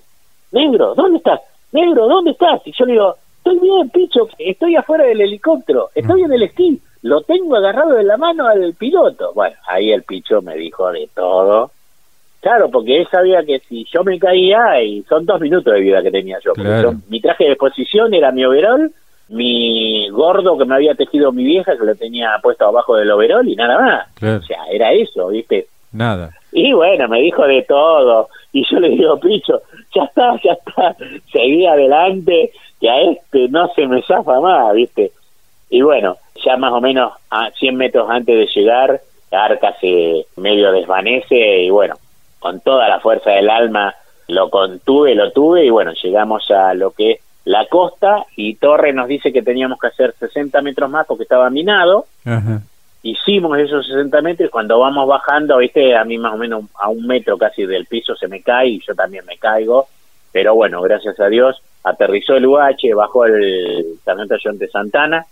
Negro, 0.51 0.95
¿dónde 0.95 1.17
estás? 1.19 1.39
Negro, 1.71 2.07
¿dónde 2.07 2.31
estás? 2.31 2.61
Y 2.65 2.71
yo 2.71 2.85
le 2.85 2.93
digo, 2.93 3.15
estoy 3.37 3.59
bien, 3.59 3.89
picho, 3.91 4.27
estoy 4.37 4.75
afuera 4.75 5.05
del 5.05 5.21
helicóptero, 5.21 5.89
estoy 5.93 6.23
en 6.23 6.33
el 6.33 6.43
esquí, 6.43 6.81
lo 7.03 7.21
tengo 7.21 7.55
agarrado 7.55 7.91
de 7.93 8.03
la 8.03 8.17
mano 8.17 8.47
al 8.47 8.73
piloto. 8.73 9.31
Bueno, 9.35 9.55
ahí 9.67 9.91
el 9.91 10.03
picho 10.03 10.41
me 10.41 10.55
dijo 10.55 10.91
de 10.91 11.07
todo. 11.15 11.71
Claro, 12.41 12.69
porque 12.71 12.97
él 13.01 13.07
sabía 13.11 13.43
que 13.43 13.59
si 13.59 13.85
yo 13.93 14.03
me 14.03 14.17
caía, 14.17 14.81
y 14.81 15.03
son 15.03 15.25
dos 15.25 15.39
minutos 15.41 15.73
de 15.73 15.81
vida 15.81 16.01
que 16.01 16.09
tenía 16.09 16.39
yo. 16.43 16.53
Claro. 16.53 16.93
yo- 16.93 16.97
mi 17.09 17.19
traje 17.21 17.43
de 17.43 17.51
exposición 17.51 18.13
era 18.13 18.31
mi 18.31 18.43
overol, 18.45 18.91
mi 19.29 20.09
gordo 20.09 20.57
que 20.57 20.65
me 20.65 20.75
había 20.75 20.95
tejido 20.95 21.31
mi 21.31 21.43
vieja, 21.43 21.77
que 21.77 21.85
lo 21.85 21.95
tenía 21.95 22.37
puesto 22.41 22.65
abajo 22.65 22.95
del 22.95 23.11
overol 23.11 23.47
y 23.47 23.55
nada 23.55 23.79
más. 23.79 24.07
Claro. 24.15 24.39
O 24.39 24.41
sea, 24.41 24.59
era 24.71 24.91
eso, 24.91 25.27
¿viste? 25.27 25.67
Nada. 25.91 26.31
Y 26.51 26.73
bueno, 26.73 27.07
me 27.07 27.21
dijo 27.21 27.45
de 27.45 27.63
todo. 27.63 28.29
Y 28.51 28.65
yo 28.69 28.79
le 28.79 28.89
digo, 28.89 29.19
Picho, 29.19 29.61
ya 29.93 30.03
está, 30.03 30.39
ya 30.43 30.53
está. 30.53 30.95
Seguí 31.31 31.65
adelante, 31.65 32.51
que 32.79 32.89
a 32.89 33.01
este 33.01 33.47
no 33.49 33.67
se 33.75 33.87
me 33.87 34.01
zafa 34.01 34.39
más, 34.39 34.73
¿viste? 34.73 35.11
Y 35.69 35.81
bueno, 35.81 36.17
ya 36.43 36.57
más 36.57 36.73
o 36.73 36.81
menos 36.81 37.13
a 37.29 37.51
100 37.51 37.75
metros 37.75 38.09
antes 38.09 38.35
de 38.35 38.47
llegar, 38.47 39.01
la 39.31 39.45
arca 39.45 39.75
se 39.79 40.25
medio 40.37 40.71
desvanece 40.71 41.61
y 41.61 41.69
bueno, 41.69 41.95
con 42.39 42.59
toda 42.61 42.87
la 42.87 42.99
fuerza 42.99 43.31
del 43.31 43.49
alma 43.49 43.93
lo 44.27 44.49
contuve, 44.49 45.13
lo 45.15 45.31
tuve 45.31 45.65
y 45.65 45.69
bueno, 45.69 45.93
llegamos 46.01 46.49
a 46.51 46.73
lo 46.73 46.91
que 46.91 47.11
es 47.11 47.19
la 47.45 47.65
costa 47.67 48.25
y 48.36 48.56
Torre 48.56 48.93
nos 48.93 49.08
dice 49.08 49.32
que 49.32 49.41
teníamos 49.41 49.80
que 49.80 49.88
hacer 49.88 50.13
60 50.19 50.62
metros 50.62 50.89
más 50.89 51.06
porque 51.08 51.23
estaba 51.23 51.49
minado. 51.49 52.06
Hicimos 53.02 53.58
esos 53.58 53.88
60 53.88 54.21
metros 54.21 54.49
y 54.49 54.52
cuando 54.52 54.80
vamos 54.80 55.08
bajando, 55.08 55.58
viste, 55.58 55.95
a 55.95 56.04
mí 56.04 56.17
más 56.17 56.34
o 56.34 56.38
menos 56.38 56.65
a 56.75 56.89
un 56.89 57.08
metro 57.08 57.38
casi 57.38 57.65
del 57.65 57.86
piso 57.86 58.15
se 58.15 58.28
me 58.28 58.41
cae 58.41 58.67
y 58.67 58.82
yo 58.86 58.93
también 58.93 59.25
me 59.25 59.38
caigo. 59.38 59.88
Pero 60.32 60.54
bueno, 60.54 60.82
gracias 60.82 61.19
a 61.19 61.28
Dios, 61.28 61.62
aterrizó 61.84 62.36
el 62.36 62.45
UH, 62.45 62.93
bajó 62.95 63.25
el 63.25 63.95
sargento 64.04 64.36
John 64.43 64.58
de 64.58 64.67
Santana, 64.67 65.25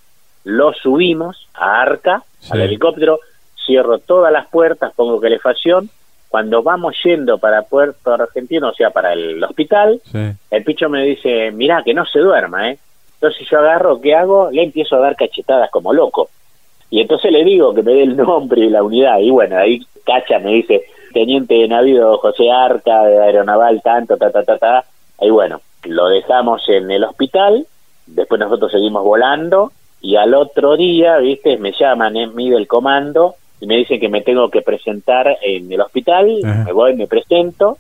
lo 0.44 0.74
subimos 0.74 1.48
a 1.54 1.82
Arca, 1.82 2.24
al 2.50 2.62
helicóptero, 2.62 3.20
cierro 3.66 4.00
todas 4.00 4.32
las 4.32 4.48
puertas, 4.48 4.94
pongo 4.96 5.20
calefacción 5.20 5.90
cuando 6.30 6.62
vamos 6.62 6.96
yendo 7.04 7.38
para 7.38 7.62
Puerto 7.64 8.14
Argentino, 8.14 8.70
o 8.70 8.74
sea, 8.74 8.90
para 8.90 9.14
el 9.14 9.44
hospital, 9.44 10.02
el 10.52 10.64
picho 10.64 10.90
me 10.90 11.04
dice, 11.04 11.52
mira 11.52 11.84
que 11.84 11.94
no 11.94 12.06
se 12.06 12.20
duerma, 12.20 12.70
¿eh? 12.70 12.78
Entonces 13.14 13.48
yo 13.50 13.60
agarro, 13.60 14.00
¿qué 14.00 14.16
hago? 14.16 14.52
Le 14.52 14.64
empiezo 14.64 14.96
a 14.96 15.00
dar 15.00 15.16
cachetadas 15.16 15.72
como 15.72 15.94
loco. 15.94 16.30
Y 16.90 17.02
entonces 17.02 17.32
le 17.32 17.44
digo 17.44 17.74
que 17.74 17.82
me 17.82 17.94
dé 17.94 18.04
el 18.04 18.16
nombre 18.16 18.62
y 18.62 18.70
la 18.70 18.84
unidad. 18.84 19.20
Y 19.20 19.32
bueno, 19.32 19.58
ahí 19.58 19.86
Cacha 20.06 20.40
me 20.40 20.54
dice, 20.54 20.84
teniente 21.14 21.56
de 21.56 21.68
navío 21.68 22.18
José 22.20 22.52
Arca, 22.52 23.04
de 23.06 23.22
aeronaval, 23.22 23.82
tanto, 23.82 24.18
ta, 24.18 24.30
ta, 24.32 24.44
ta, 24.44 24.58
ta. 24.58 24.86
Y 25.20 25.30
bueno, 25.30 25.62
lo 25.84 26.10
dejamos 26.10 26.68
en 26.70 26.92
el 26.92 27.04
hospital, 27.04 27.66
después 28.06 28.40
nosotros 28.40 28.72
seguimos 28.72 29.04
volando, 29.04 29.72
y 30.02 30.16
al 30.16 30.34
otro 30.34 30.78
día, 30.78 31.18
viste, 31.18 31.58
me 31.58 31.72
llaman, 31.72 32.16
en 32.16 32.36
mí 32.36 32.50
del 32.50 32.68
comando, 32.68 33.36
y 33.60 33.68
me 33.68 33.78
dicen 33.78 34.00
que 34.00 34.10
me 34.10 34.22
tengo 34.22 34.50
que 34.50 34.62
presentar 34.62 35.38
en 35.42 35.72
el 35.72 35.82
hospital, 35.82 36.40
me 36.66 36.72
voy, 36.72 36.96
me 36.96 37.08
presento, 37.08 37.78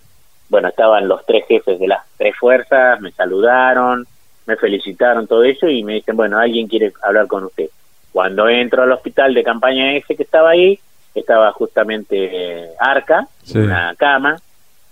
bueno, 0.50 0.70
estaban 0.70 1.08
los 1.08 1.26
tres 1.26 1.46
jefes 1.48 1.80
de 1.80 1.88
las 1.88 2.04
tres 2.18 2.36
fuerzas, 2.36 3.00
me 3.02 3.12
saludaron, 3.12 4.08
me 4.46 4.56
felicitaron, 4.56 5.28
todo 5.28 5.44
eso, 5.44 5.68
y 5.68 5.84
me 5.84 5.96
dicen, 5.96 6.16
bueno, 6.16 6.40
alguien 6.40 6.68
quiere 6.68 6.94
hablar 7.04 7.28
con 7.28 7.44
usted. 7.44 7.70
Cuando 8.12 8.48
entro 8.48 8.84
al 8.84 8.92
hospital 8.92 9.34
de 9.34 9.44
campaña 9.44 9.94
ese 9.94 10.16
que 10.16 10.24
estaba 10.24 10.52
ahí, 10.52 10.80
estaba 11.13 11.52
justamente 11.52 12.70
Arca, 12.80 13.28
en 13.54 13.63
una 13.63 13.94
cama, 13.96 14.38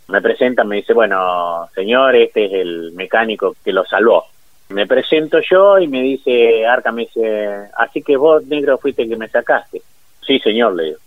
me 0.07 0.21
presentan, 0.21 0.67
me 0.67 0.77
dice, 0.77 0.93
bueno, 0.93 1.67
señor, 1.73 2.15
este 2.15 2.45
es 2.45 2.53
el 2.53 2.91
mecánico 2.91 3.55
que 3.63 3.73
lo 3.73 3.85
salvó. 3.85 4.25
Me 4.69 4.85
presento 4.87 5.39
yo 5.39 5.79
y 5.79 5.87
me 5.87 6.01
dice, 6.01 6.65
Arca 6.65 6.91
me 6.91 7.03
dice, 7.03 7.69
así 7.77 8.01
que 8.01 8.17
vos, 8.17 8.45
negro, 8.45 8.77
fuiste 8.77 9.03
el 9.03 9.09
que 9.09 9.17
me 9.17 9.29
sacaste. 9.29 9.81
Sí, 10.25 10.39
señor, 10.39 10.75
le 10.75 10.83
digo. 10.85 10.99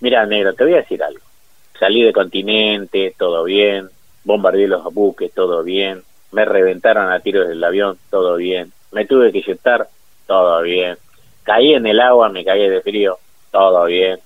Mira, 0.00 0.24
negro, 0.26 0.54
te 0.54 0.64
voy 0.64 0.74
a 0.74 0.78
decir 0.78 1.02
algo. 1.02 1.20
Salí 1.78 2.02
de 2.02 2.12
continente, 2.12 3.14
todo 3.16 3.44
bien. 3.44 3.88
Bombardeé 4.24 4.68
los 4.68 4.84
buques, 4.92 5.32
todo 5.32 5.62
bien. 5.62 6.02
Me 6.32 6.44
reventaron 6.44 7.10
a 7.10 7.20
tiros 7.20 7.48
del 7.48 7.62
avión, 7.62 7.98
todo 8.10 8.36
bien. 8.36 8.72
Me 8.92 9.06
tuve 9.06 9.32
que 9.32 9.38
inyectar, 9.38 9.88
todo 10.26 10.62
bien. 10.62 10.96
Caí 11.42 11.74
en 11.74 11.86
el 11.86 12.00
agua, 12.00 12.28
me 12.28 12.44
caí 12.44 12.68
de 12.68 12.82
frío, 12.82 13.18
todo 13.50 13.84
bien. 13.86 14.18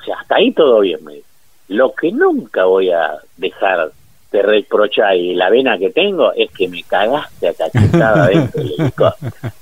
O 0.00 0.04
sea, 0.04 0.16
hasta 0.20 0.36
ahí 0.36 0.52
todo 0.52 0.80
bien, 0.80 1.04
me 1.04 1.14
dice. 1.14 1.26
Lo 1.68 1.92
que 1.92 2.12
nunca 2.12 2.64
voy 2.64 2.90
a 2.90 3.18
dejar 3.36 3.90
de 4.30 4.42
reprochar 4.42 5.16
y 5.16 5.34
la 5.34 5.50
vena 5.50 5.78
que 5.78 5.90
tengo 5.90 6.32
es 6.32 6.50
que 6.52 6.68
me 6.68 6.82
cagaste 6.84 7.48
a 7.48 7.54
cachetada 7.54 8.26
dentro 8.28 8.62
del 8.62 8.74
helicóptero. 8.78 9.52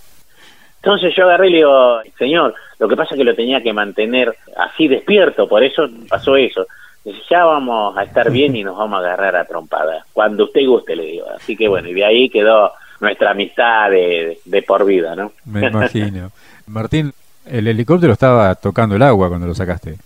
Entonces 0.84 1.14
yo 1.16 1.24
agarré 1.24 1.48
y 1.48 1.52
le 1.52 1.56
digo, 1.56 2.00
señor, 2.18 2.54
lo 2.78 2.88
que 2.88 2.94
pasa 2.94 3.14
es 3.14 3.18
que 3.18 3.24
lo 3.24 3.34
tenía 3.34 3.62
que 3.62 3.72
mantener 3.72 4.36
así 4.58 4.86
despierto, 4.86 5.48
por 5.48 5.64
eso 5.64 5.88
pasó 6.10 6.36
eso. 6.36 6.66
Dice, 7.02 7.20
ya 7.30 7.46
vamos 7.46 7.96
a 7.96 8.02
estar 8.02 8.30
bien 8.30 8.54
y 8.54 8.62
nos 8.62 8.76
vamos 8.76 8.98
a 8.98 9.06
agarrar 9.06 9.34
a 9.34 9.46
trompada, 9.46 10.04
cuando 10.12 10.44
usted 10.44 10.66
guste, 10.66 10.94
le 10.94 11.06
digo. 11.06 11.26
Así 11.34 11.56
que 11.56 11.68
bueno, 11.68 11.88
y 11.88 11.94
de 11.94 12.04
ahí 12.04 12.28
quedó 12.28 12.70
nuestra 13.00 13.30
amistad 13.30 13.90
de, 13.92 14.38
de 14.44 14.62
por 14.62 14.84
vida, 14.84 15.16
¿no? 15.16 15.32
Me 15.46 15.68
imagino. 15.68 16.30
Martín, 16.66 17.14
el 17.50 17.66
helicóptero 17.66 18.12
estaba 18.12 18.54
tocando 18.54 18.96
el 18.96 19.02
agua 19.02 19.28
cuando 19.30 19.46
lo 19.46 19.54
sacaste. 19.54 19.96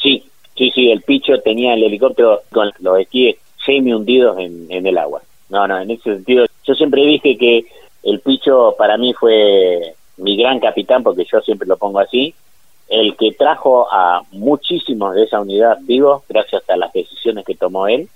Sí, 0.00 0.22
sí, 0.56 0.70
sí, 0.72 0.92
el 0.92 1.02
picho 1.02 1.40
tenía 1.40 1.74
el 1.74 1.82
helicóptero 1.82 2.42
con 2.52 2.70
los 2.78 3.00
esquíes 3.00 3.34
semi 3.66 3.92
hundidos 3.92 4.38
en, 4.38 4.68
en 4.70 4.86
el 4.86 4.96
agua. 4.96 5.22
No, 5.48 5.66
no, 5.66 5.80
en 5.80 5.90
ese 5.90 6.14
sentido, 6.14 6.46
yo 6.64 6.74
siempre 6.74 7.02
dije 7.02 7.36
que 7.36 7.64
el 8.04 8.20
picho 8.20 8.76
para 8.78 8.96
mí 8.96 9.12
fue 9.12 9.94
mi 10.20 10.36
gran 10.36 10.60
capitán, 10.60 11.02
porque 11.02 11.26
yo 11.30 11.40
siempre 11.40 11.66
lo 11.68 11.76
pongo 11.76 12.00
así, 12.00 12.34
el 12.88 13.16
que 13.16 13.32
trajo 13.32 13.86
a 13.90 14.22
muchísimos 14.32 15.14
de 15.14 15.22
esa 15.22 15.40
unidad 15.40 15.78
vivos 15.82 16.22
gracias 16.28 16.68
a 16.68 16.76
las 16.76 16.92
decisiones 16.92 17.44
que 17.44 17.54
tomó 17.54 17.86
él. 17.86 18.08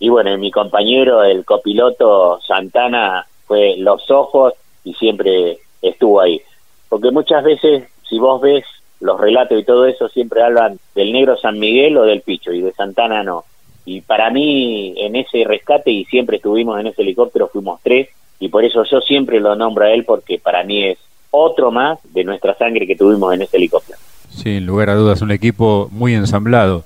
Y 0.00 0.08
bueno, 0.08 0.36
mi 0.38 0.50
compañero, 0.50 1.22
el 1.22 1.44
copiloto 1.44 2.40
Santana, 2.40 3.26
fue 3.46 3.76
los 3.78 4.10
ojos 4.10 4.54
y 4.84 4.94
siempre 4.94 5.58
estuvo 5.82 6.20
ahí. 6.20 6.40
Porque 6.88 7.10
muchas 7.10 7.44
veces, 7.44 7.84
si 8.08 8.18
vos 8.18 8.40
ves 8.40 8.64
los 9.00 9.20
relatos 9.20 9.58
y 9.58 9.64
todo 9.64 9.86
eso, 9.86 10.08
siempre 10.08 10.42
hablan 10.42 10.78
del 10.94 11.12
negro 11.12 11.36
San 11.36 11.58
Miguel 11.58 11.96
o 11.96 12.02
del 12.02 12.22
Picho, 12.22 12.52
y 12.52 12.60
de 12.60 12.72
Santana 12.72 13.22
no. 13.22 13.44
Y 13.84 14.00
para 14.00 14.30
mí, 14.30 14.94
en 14.96 15.16
ese 15.16 15.44
rescate, 15.44 15.90
y 15.90 16.04
siempre 16.04 16.36
estuvimos 16.36 16.78
en 16.80 16.88
ese 16.88 17.02
helicóptero, 17.02 17.48
fuimos 17.48 17.80
tres, 17.82 18.08
y 18.38 18.48
por 18.48 18.64
eso 18.64 18.84
yo 18.84 19.00
siempre 19.00 19.40
lo 19.40 19.54
nombro 19.54 19.84
a 19.84 19.92
él, 19.92 20.04
porque 20.04 20.38
para 20.38 20.64
mí 20.64 20.84
es 20.84 20.98
otro 21.30 21.70
más 21.70 21.98
de 22.12 22.24
nuestra 22.24 22.54
sangre 22.54 22.86
que 22.86 22.96
tuvimos 22.96 23.32
en 23.34 23.42
ese 23.42 23.56
helicóptero. 23.56 23.98
Sin 24.30 24.66
lugar 24.66 24.90
a 24.90 24.94
dudas, 24.94 25.22
un 25.22 25.30
equipo 25.30 25.88
muy 25.90 26.14
ensamblado. 26.14 26.84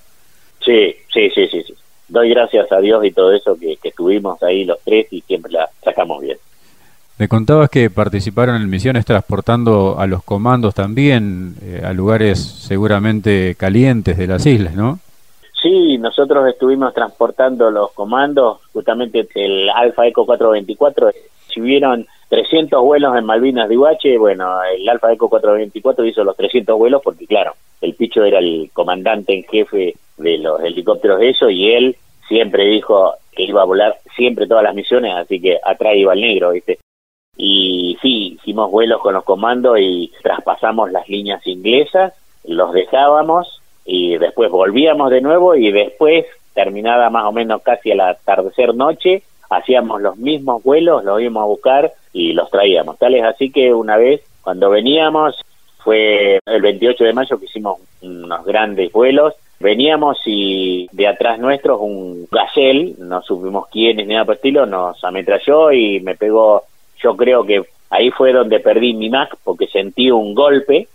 Sí, 0.65 0.95
sí, 1.13 1.31
sí, 1.35 1.47
sí. 1.49 1.63
sí. 1.63 1.75
Doy 2.09 2.31
gracias 2.31 2.71
a 2.71 2.79
Dios 2.79 3.05
y 3.05 3.13
todo 3.13 3.33
eso 3.33 3.57
que, 3.59 3.77
que 3.77 3.89
estuvimos 3.89 4.43
ahí 4.43 4.65
los 4.65 4.79
tres 4.85 5.07
y 5.11 5.21
siempre 5.23 5.53
la 5.53 5.69
sacamos 5.83 6.23
bien. 6.23 6.39
Me 7.17 7.29
contabas 7.29 7.71
que 7.71 7.91
participaron 7.91 8.57
en 8.57 8.69
misiones 8.69 9.05
transportando 9.05 9.97
a 10.01 10.07
los 10.09 10.25
comandos 10.25 10.75
también 10.75 11.55
eh, 11.63 11.81
a 11.85 11.93
lugares 11.93 12.41
seguramente 12.41 13.55
calientes 13.57 14.19
de 14.19 14.27
las 14.27 14.45
islas, 14.47 14.75
¿no? 14.75 14.99
Sí, 15.63 15.97
nosotros 15.97 16.49
estuvimos 16.49 16.93
transportando 16.93 17.71
los 17.71 17.93
comandos, 17.93 18.63
justamente 18.73 19.29
el 19.37 19.71
Alfa 19.71 20.07
Eco 20.07 20.27
424, 20.27 21.13
si 21.47 21.61
hubieron 21.61 22.07
300 22.29 22.83
vuelos 22.83 23.17
en 23.17 23.25
Malvinas 23.25 23.69
de 23.69 23.75
Iguache, 23.75 24.19
bueno, 24.19 24.63
el 24.63 24.89
Alfa 24.89 25.13
Eco 25.13 25.29
424 25.29 26.05
hizo 26.07 26.25
los 26.25 26.37
300 26.37 26.77
vuelos 26.79 27.03
porque, 27.03 27.27
claro, 27.27 27.55
el 27.81 27.95
Picho 27.95 28.25
era 28.25 28.39
el 28.39 28.71
comandante 28.73 29.35
en 29.35 29.45
jefe 29.45 29.95
de 30.17 30.39
los 30.39 30.63
helicópteros 30.63 31.21
de 31.21 31.31
eso 31.31 31.51
y 31.51 31.73
él 31.73 31.97
siempre 32.29 32.65
dijo 32.67 33.15
que 33.33 33.45
iba 33.45 33.63
a 33.63 33.67
volar 33.67 33.97
siempre 34.17 34.47
todas 34.47 34.65
las 34.65 34.75
misiones, 34.75 35.15
así 35.15 35.41
que 35.41 35.59
atrás 35.63 35.95
iba 35.97 36.15
el 36.15 36.21
negro, 36.21 36.53
¿viste? 36.53 36.79
Y 37.37 37.99
sí, 38.01 38.39
hicimos 38.41 38.71
vuelos 38.71 39.01
con 39.01 39.15
los 39.15 39.25
comandos 39.25 39.79
y 39.81 40.13
traspasamos 40.23 40.91
las 40.93 41.09
líneas 41.09 41.45
inglesas, 41.47 42.15
los 42.45 42.73
dejábamos 42.73 43.61
y 43.85 44.17
después 44.19 44.51
volvíamos 44.51 45.11
de 45.11 45.21
nuevo 45.21 45.55
y 45.55 45.71
después, 45.73 46.25
terminada 46.55 47.11
más 47.11 47.25
o 47.25 47.33
menos 47.33 47.63
casi 47.63 47.91
al 47.91 48.01
atardecer 48.01 48.75
noche, 48.75 49.23
hacíamos 49.51 50.01
los 50.01 50.17
mismos 50.17 50.63
vuelos, 50.63 51.05
los 51.05 51.21
íbamos 51.21 51.43
a 51.43 51.47
buscar 51.47 51.93
y 52.13 52.33
los 52.33 52.51
traíamos. 52.51 52.99
Tal 52.99 53.15
es 53.15 53.25
así 53.25 53.51
que 53.51 53.73
una 53.73 53.97
vez, 53.97 54.23
cuando 54.43 54.71
veníamos, 54.71 55.41
fue 55.79 56.39
el 56.47 56.63
28 56.63 57.05
de 57.05 57.13
mayo 57.13 57.39
que 57.39 57.45
hicimos 57.45 57.79
unos 58.03 58.45
grandes 58.45 58.91
vuelos, 58.93 59.35
veníamos 59.61 60.19
y 60.27 60.89
de 60.93 61.07
atrás 61.07 61.39
nuestros 61.39 61.79
un 61.81 62.27
gazelle, 62.31 62.95
no 62.99 63.23
supimos 63.23 63.67
quién 63.71 63.99
ni 63.99 64.05
nada 64.05 64.25
por 64.25 64.37
estilo, 64.37 64.67
nos 64.67 65.03
ametralló 65.05 65.73
y 65.73 66.01
me 66.01 66.15
pegó, 66.15 66.63
yo 67.03 67.17
creo 67.17 67.45
que 67.45 67.63
ahí 67.91 68.11
fue 68.11 68.33
donde 68.33 68.61
perdí 68.61 68.95
mi 68.95 69.11
Mac 69.11 69.37
porque 69.45 69.67
sentí 69.67 70.11
un 70.11 70.35
golpe 70.35 70.89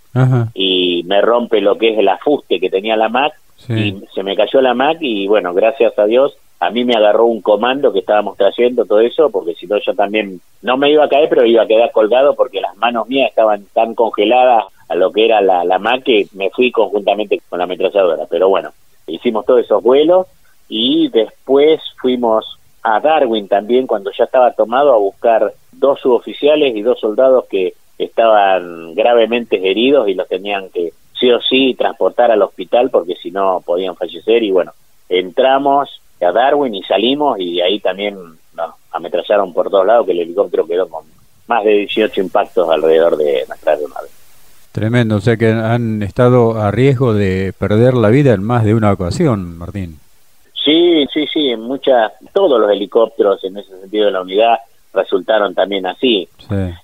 y 0.54 1.04
me 1.06 1.22
rompe 1.22 1.62
lo 1.62 1.78
que 1.78 1.94
es 1.94 2.00
el 2.00 2.10
afuste 2.10 2.60
que 2.60 2.70
tenía 2.70 2.98
la 2.98 3.10
Mac 3.10 3.34
y 3.70 3.96
se 4.14 4.24
me 4.24 4.36
cayó 4.36 4.60
la 4.62 4.74
Mac 4.74 4.98
y 5.02 5.28
bueno, 5.28 5.54
gracias 5.54 5.98
a 6.00 6.06
Dios 6.06 6.36
a 6.60 6.70
mí 6.72 6.84
me 6.84 6.96
agarró 6.96 7.26
un 7.26 7.42
comando 7.42 7.94
que 7.94 8.00
estábamos 8.00 8.36
trayendo 8.36 8.86
todo 8.86 9.00
eso, 9.00 9.30
porque 9.30 9.56
si 9.56 9.66
no 9.66 9.78
yo 9.80 9.94
también 9.94 10.42
no 10.62 10.78
me 10.78 10.92
iba 10.92 11.06
a 11.06 11.10
caer, 11.10 11.30
pero 11.30 11.46
iba 11.46 11.64
a 11.64 11.68
quedar 11.68 11.92
colgado 11.92 12.36
porque 12.36 12.60
las 12.60 12.76
manos 12.76 13.08
mías 13.08 13.30
estaban 13.30 13.66
tan 13.74 13.96
congeladas 13.96 14.66
a 14.90 14.96
lo 14.96 15.12
que 15.12 15.26
era 15.26 15.40
la, 15.40 15.64
la 15.64 15.80
MAC 15.80 16.04
que 16.04 16.28
me 16.34 16.50
fui 16.50 16.72
conjuntamente 16.72 17.42
con 17.48 17.60
la 17.60 17.66
ametralladora. 17.66 18.26
Pero 18.30 18.50
bueno, 18.50 18.72
hicimos 19.08 19.46
todos 19.46 19.62
esos 19.62 19.82
vuelos 19.82 20.28
y 20.68 21.10
después 21.10 21.80
fuimos 22.02 22.60
a 22.84 23.00
Darwin 23.00 23.48
también 23.48 23.88
cuando 23.88 24.12
ya 24.12 24.26
estaba 24.26 24.52
tomado 24.52 24.94
a 24.94 24.98
buscar 24.98 25.54
dos 25.72 26.00
suboficiales 26.02 26.76
y 26.76 26.82
dos 26.82 27.00
soldados 27.00 27.46
que 27.50 27.74
estaban 27.98 28.96
gravemente 28.96 29.70
heridos 29.70 30.08
y 30.10 30.14
los 30.14 30.28
tenían 30.28 30.70
que 30.70 30.94
sí 31.20 31.32
o 31.32 31.42
sí 31.42 31.76
transportar 31.78 32.32
al 32.32 32.42
hospital 32.42 32.90
porque 32.90 33.16
si 33.16 33.32
no 33.32 33.62
podían 33.66 33.96
fallecer 33.96 34.44
y 34.44 34.52
bueno, 34.52 34.72
entramos 35.10 36.02
a 36.26 36.32
Darwin 36.32 36.76
y 36.76 36.84
salimos 36.84 37.40
y 37.40 37.62
ahí 37.62 37.80
también 37.80 38.16
nos 38.54 38.72
ametrallaron 38.92 39.54
por 39.54 39.70
todos 39.70 39.86
lados 39.86 40.06
que 40.06 40.12
el 40.12 40.20
helicóptero 40.20 40.68
quedó 40.68 40.88
con 40.88 41.06
más 41.48 41.64
de 41.64 41.72
18 41.72 42.22
impactos 42.22 42.70
alrededor 42.70 43.18
de 43.18 43.44
nuestra 43.48 43.74
aeronave. 43.74 44.08
Tremendo, 44.72 45.16
o 45.16 45.22
sea 45.22 45.36
que 45.36 45.50
han 45.50 46.04
estado 46.04 46.60
a 46.62 46.70
riesgo 46.70 47.14
de 47.14 47.54
perder 47.58 47.96
la 47.96 48.10
vida 48.10 48.34
en 48.34 48.44
más 48.44 48.64
de 48.64 48.76
una 48.76 48.92
ocasión, 48.92 49.58
Martín. 49.58 50.00
Sí, 50.64 51.08
sí, 51.12 51.26
sí, 51.34 51.50
en 51.50 51.62
muchas, 51.62 52.12
todos 52.34 52.60
los 52.60 52.70
helicópteros 52.70 53.44
en 53.44 53.58
ese 53.58 53.80
sentido 53.80 54.06
de 54.06 54.12
la 54.12 54.22
unidad 54.22 54.60
resultaron 54.94 55.56
también 55.56 55.86
así. 55.86 56.28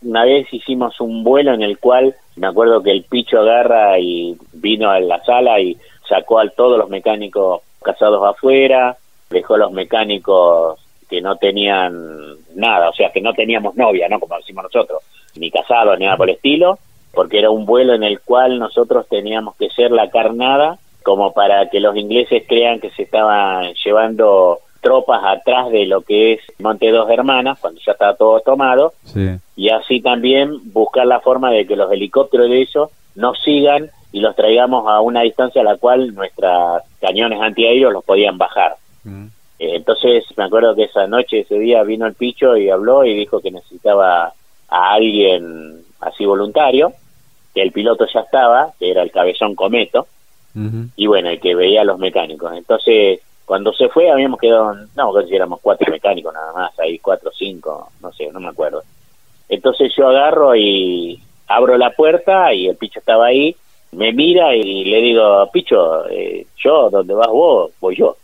Una 0.01 0.25
vez 0.25 0.51
hicimos 0.51 0.99
un 0.99 1.23
vuelo 1.23 1.53
en 1.53 1.61
el 1.61 1.77
cual 1.77 2.15
me 2.35 2.47
acuerdo 2.47 2.81
que 2.81 2.91
el 2.91 3.03
picho 3.03 3.39
agarra 3.39 3.99
y 3.99 4.37
vino 4.53 4.89
a 4.89 4.99
la 4.99 5.23
sala 5.23 5.59
y 5.59 5.77
sacó 6.07 6.39
a 6.39 6.49
todos 6.49 6.77
los 6.77 6.89
mecánicos 6.89 7.61
casados 7.83 8.23
afuera, 8.27 8.97
dejó 9.35 9.57
los 9.57 9.71
mecánicos 9.73 10.79
que 11.09 11.21
no 11.21 11.35
tenían 11.35 12.37
nada, 12.55 12.89
o 12.89 12.93
sea, 12.93 13.11
que 13.11 13.21
no 13.21 13.33
teníamos 13.33 13.75
novia, 13.75 14.07
¿no? 14.07 14.19
Como 14.19 14.37
decimos 14.37 14.63
nosotros, 14.63 15.03
ni 15.35 15.51
casados, 15.51 15.99
ni 15.99 16.05
nada 16.05 16.17
por 16.17 16.29
el 16.29 16.35
estilo, 16.35 16.79
porque 17.13 17.39
era 17.39 17.49
un 17.49 17.65
vuelo 17.65 17.93
en 17.93 18.03
el 18.03 18.21
cual 18.21 18.57
nosotros 18.57 19.07
teníamos 19.09 19.55
que 19.57 19.69
ser 19.69 19.91
la 19.91 20.09
carnada 20.09 20.79
como 21.03 21.33
para 21.33 21.69
que 21.69 21.79
los 21.79 21.95
ingleses 21.95 22.43
crean 22.47 22.79
que 22.79 22.89
se 22.91 23.03
estaban 23.03 23.73
llevando 23.83 24.59
tropas 24.81 25.21
atrás 25.23 25.69
de 25.69 25.85
lo 25.85 26.01
que 26.01 26.33
es 26.33 26.39
Monte 26.59 26.91
Dos 26.91 27.09
Hermanas, 27.09 27.59
cuando 27.59 27.81
ya 27.85 27.91
estaba 27.91 28.15
todo 28.15 28.39
tomado, 28.39 28.93
y 29.55 29.69
así 29.69 30.01
también 30.01 30.71
buscar 30.71 31.05
la 31.05 31.19
forma 31.19 31.51
de 31.51 31.67
que 31.67 31.75
los 31.75 31.91
helicópteros 31.91 32.49
de 32.49 32.61
ellos 32.61 32.89
nos 33.15 33.39
sigan 33.41 33.89
y 34.11 34.21
los 34.21 34.35
traigamos 34.35 34.87
a 34.87 35.01
una 35.01 35.21
distancia 35.21 35.61
a 35.61 35.65
la 35.65 35.77
cual 35.77 36.15
nuestros 36.15 36.81
cañones 37.01 37.41
antiaéreos 37.41 37.91
los 37.91 38.03
podían 38.03 38.37
bajar. 38.37 38.77
Mm. 39.05 39.27
Eh, 39.59 39.75
entonces 39.75 40.25
me 40.35 40.43
acuerdo 40.43 40.75
que 40.75 40.83
esa 40.83 41.07
noche, 41.07 41.39
ese 41.39 41.57
día, 41.57 41.83
vino 41.83 42.05
el 42.05 42.13
picho 42.13 42.57
y 42.57 42.69
habló 42.69 43.05
y 43.05 43.15
dijo 43.15 43.39
que 43.39 43.51
necesitaba 43.51 44.33
a 44.67 44.93
alguien 44.93 45.81
así 46.01 46.25
voluntario, 46.25 46.91
que 47.53 47.61
el 47.61 47.71
piloto 47.71 48.05
ya 48.13 48.19
estaba, 48.19 48.73
que 48.77 48.91
era 48.91 49.01
el 49.01 49.11
cabezón 49.11 49.55
Cometo, 49.55 50.07
y 50.95 51.07
bueno, 51.07 51.29
y 51.33 51.37
que 51.37 51.53
veía 51.53 51.81
a 51.81 51.85
los 51.85 51.99
mecánicos. 51.99 52.53
Entonces 52.53 53.19
cuando 53.45 53.71
se 53.73 53.89
fue 53.89 54.09
habíamos 54.09 54.39
quedado, 54.39 54.73
no, 54.95 55.21
si 55.21 55.35
éramos 55.35 55.59
cuatro 55.61 55.91
mecánicos 55.91 56.33
nada 56.33 56.51
más, 56.51 56.79
ahí 56.79 56.97
cuatro, 56.99 57.31
cinco, 57.37 57.89
no 58.01 58.11
sé, 58.11 58.31
no 58.31 58.39
me 58.39 58.49
acuerdo. 58.49 58.83
Entonces 59.47 59.93
yo 59.95 60.07
agarro 60.07 60.55
y 60.55 61.21
abro 61.47 61.77
la 61.77 61.91
puerta 61.91 62.53
y 62.53 62.67
el 62.67 62.75
picho 62.75 62.99
estaba 62.99 63.27
ahí, 63.27 63.55
me 63.91 64.11
mira 64.11 64.55
y 64.55 64.85
le 64.85 65.01
digo, 65.01 65.47
picho, 65.53 66.07
eh, 66.09 66.47
yo, 66.57 66.89
donde 66.89 67.13
vas 67.13 67.27
vos, 67.27 67.71
voy 67.79 67.95
yo. 67.95 68.17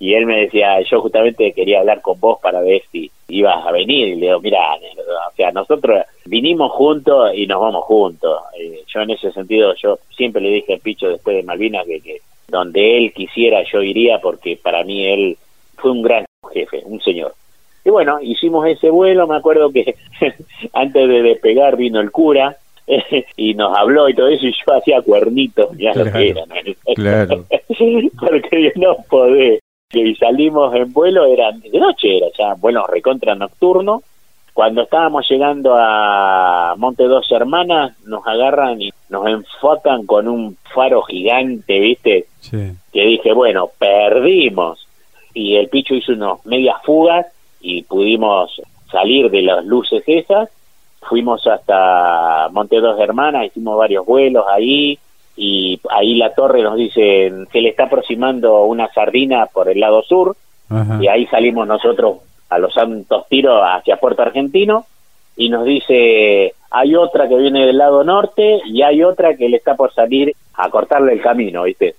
Y 0.00 0.14
él 0.14 0.26
me 0.26 0.42
decía, 0.42 0.80
yo 0.82 1.00
justamente 1.00 1.52
quería 1.52 1.80
hablar 1.80 2.00
con 2.00 2.20
vos 2.20 2.38
para 2.40 2.60
ver 2.60 2.82
si 2.92 3.10
ibas 3.28 3.66
a 3.66 3.72
venir. 3.72 4.08
Y 4.08 4.14
le 4.16 4.26
digo, 4.26 4.40
mira, 4.40 4.60
o 4.74 5.36
sea, 5.36 5.50
nosotros 5.50 6.04
vinimos 6.24 6.72
juntos 6.72 7.32
y 7.34 7.46
nos 7.46 7.60
vamos 7.60 7.84
juntos. 7.84 8.40
Eh, 8.58 8.82
yo 8.86 9.00
en 9.00 9.10
ese 9.10 9.32
sentido, 9.32 9.74
yo 9.74 9.98
siempre 10.16 10.40
le 10.40 10.50
dije 10.50 10.74
al 10.74 10.80
Picho 10.80 11.08
después 11.08 11.36
de 11.36 11.42
Malvinas 11.42 11.84
que, 11.86 12.00
que 12.00 12.20
donde 12.48 12.96
él 12.96 13.12
quisiera 13.12 13.62
yo 13.70 13.82
iría 13.82 14.20
porque 14.20 14.58
para 14.60 14.82
mí 14.82 15.06
él 15.06 15.36
fue 15.76 15.90
un 15.90 16.02
gran 16.02 16.24
jefe, 16.52 16.82
un 16.84 17.00
señor. 17.00 17.34
Y 17.84 17.90
bueno, 17.90 18.18
hicimos 18.20 18.66
ese 18.66 18.90
vuelo, 18.90 19.26
me 19.26 19.36
acuerdo 19.36 19.70
que 19.70 19.94
antes 20.72 21.08
de 21.08 21.22
despegar 21.22 21.76
vino 21.76 22.00
el 22.00 22.10
cura 22.10 22.56
y 23.36 23.54
nos 23.54 23.76
habló 23.76 24.08
y 24.08 24.14
todo 24.14 24.28
eso 24.28 24.46
y 24.46 24.52
yo 24.52 24.74
hacía 24.74 25.02
cuernitos, 25.02 25.76
ya 25.76 25.94
lo 25.94 26.10
que 26.10 26.30
era. 26.30 26.42
Claro. 26.94 27.44
porque 28.20 28.72
no 28.76 28.96
podés. 29.08 29.60
Y 29.90 30.14
salimos 30.16 30.74
en 30.74 30.92
vuelo, 30.92 31.24
era 31.24 31.50
de 31.50 31.78
noche, 31.78 32.18
era 32.18 32.26
ya 32.38 32.52
vuelo 32.54 32.86
recontra 32.86 33.34
nocturno. 33.34 34.02
Cuando 34.52 34.82
estábamos 34.82 35.26
llegando 35.30 35.74
a 35.78 36.74
Monte 36.76 37.04
Dos 37.04 37.30
Hermanas, 37.32 37.98
nos 38.04 38.26
agarran 38.26 38.82
y 38.82 38.90
nos 39.08 39.26
enfocan 39.26 40.04
con 40.04 40.28
un 40.28 40.58
faro 40.74 41.00
gigante, 41.02 41.78
¿viste? 41.80 42.26
Que 42.50 43.00
dije, 43.00 43.32
bueno, 43.32 43.70
perdimos. 43.78 44.86
Y 45.32 45.56
el 45.56 45.68
picho 45.68 45.94
hizo 45.94 46.12
unos 46.12 46.44
medias 46.44 46.76
fugas 46.84 47.26
y 47.62 47.82
pudimos 47.84 48.60
salir 48.92 49.30
de 49.30 49.40
las 49.40 49.64
luces 49.64 50.02
esas. 50.06 50.50
Fuimos 51.00 51.46
hasta 51.46 52.50
Monte 52.52 52.78
Dos 52.80 53.00
Hermanas, 53.00 53.46
hicimos 53.46 53.78
varios 53.78 54.04
vuelos 54.04 54.44
ahí 54.50 54.98
y 55.40 55.80
ahí 55.90 56.16
la 56.16 56.34
torre 56.34 56.62
nos 56.62 56.76
dice 56.76 57.32
que 57.52 57.60
le 57.60 57.68
está 57.68 57.84
aproximando 57.84 58.64
una 58.64 58.88
sardina 58.92 59.46
por 59.46 59.68
el 59.68 59.78
lado 59.78 60.02
sur 60.02 60.36
y 61.00 61.06
ahí 61.06 61.26
salimos 61.26 61.66
nosotros 61.66 62.18
a 62.50 62.58
los 62.58 62.74
santos 62.74 63.26
tiros 63.28 63.62
hacia 63.64 63.96
Puerto 63.98 64.22
Argentino 64.22 64.84
y 65.36 65.48
nos 65.48 65.64
dice 65.64 66.54
hay 66.70 66.96
otra 66.96 67.28
que 67.28 67.36
viene 67.36 67.66
del 67.66 67.78
lado 67.78 68.02
norte 68.02 68.60
y 68.66 68.82
hay 68.82 69.02
otra 69.04 69.36
que 69.36 69.48
le 69.48 69.58
está 69.58 69.76
por 69.76 69.94
salir 69.94 70.34
a 70.54 70.68
cortarle 70.70 71.12
el 71.12 71.22
camino, 71.22 71.62
¿viste? 71.62 71.94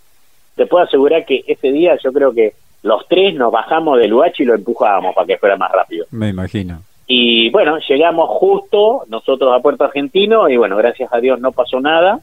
Te 0.56 0.66
puedo 0.66 0.84
asegurar 0.84 1.26
que 1.26 1.44
ese 1.48 1.72
día 1.72 1.98
yo 2.04 2.12
creo 2.12 2.34
que 2.34 2.54
los 2.84 3.08
tres 3.08 3.34
nos 3.36 3.52
bajamos 3.52 3.98
del 3.98 4.14
UH 4.14 4.34
y 4.40 4.46
lo 4.46 4.56
empujábamos 4.56 5.16
para 5.16 5.26
que 5.26 5.38
fuera 5.38 5.56
más 5.56 5.72
rápido. 5.72 6.06
Me 6.12 6.30
imagino. 6.30 6.82
Y 7.08 7.50
bueno, 7.50 7.80
llegamos 7.88 8.30
justo 8.30 9.04
nosotros 9.08 9.52
a 9.56 9.62
Puerto 9.62 9.86
Argentino 9.86 10.48
y 10.50 10.58
bueno, 10.58 10.76
gracias 10.78 11.12
a 11.12 11.20
Dios 11.20 11.40
no 11.40 11.52
pasó 11.52 11.80
nada. 11.80 12.20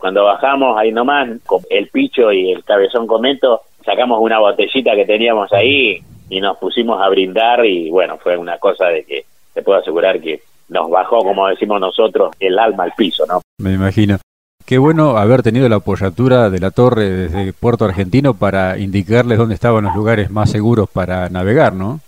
Cuando 0.00 0.24
bajamos 0.24 0.78
ahí 0.78 0.92
nomás, 0.92 1.28
con 1.46 1.60
el 1.68 1.88
picho 1.88 2.32
y 2.32 2.52
el 2.52 2.64
cabezón 2.64 3.06
comento, 3.06 3.60
sacamos 3.84 4.18
una 4.20 4.38
botellita 4.38 4.94
que 4.94 5.04
teníamos 5.04 5.52
ahí 5.52 6.02
y 6.28 6.40
nos 6.40 6.56
pusimos 6.58 7.00
a 7.02 7.08
brindar 7.08 7.64
y 7.66 7.90
bueno, 7.90 8.16
fue 8.18 8.36
una 8.36 8.58
cosa 8.58 8.86
de 8.86 9.04
que 9.04 9.24
te 9.52 9.62
puedo 9.62 9.78
asegurar 9.78 10.20
que 10.20 10.40
nos 10.70 10.88
bajó, 10.88 11.18
como 11.18 11.48
decimos 11.48 11.80
nosotros, 11.80 12.32
el 12.40 12.58
alma 12.58 12.84
al 12.84 12.92
piso, 12.96 13.26
¿no? 13.26 13.40
Me 13.58 13.72
imagino. 13.72 14.18
Qué 14.64 14.78
bueno 14.78 15.16
haber 15.16 15.42
tenido 15.42 15.68
la 15.68 15.76
apoyatura 15.76 16.48
de 16.48 16.60
la 16.60 16.70
torre 16.70 17.10
desde 17.10 17.52
Puerto 17.52 17.84
Argentino 17.84 18.34
para 18.34 18.78
indicarles 18.78 19.38
dónde 19.38 19.54
estaban 19.54 19.84
los 19.84 19.94
lugares 19.94 20.30
más 20.30 20.50
seguros 20.50 20.88
para 20.88 21.28
navegar, 21.28 21.72
¿no? 21.72 22.00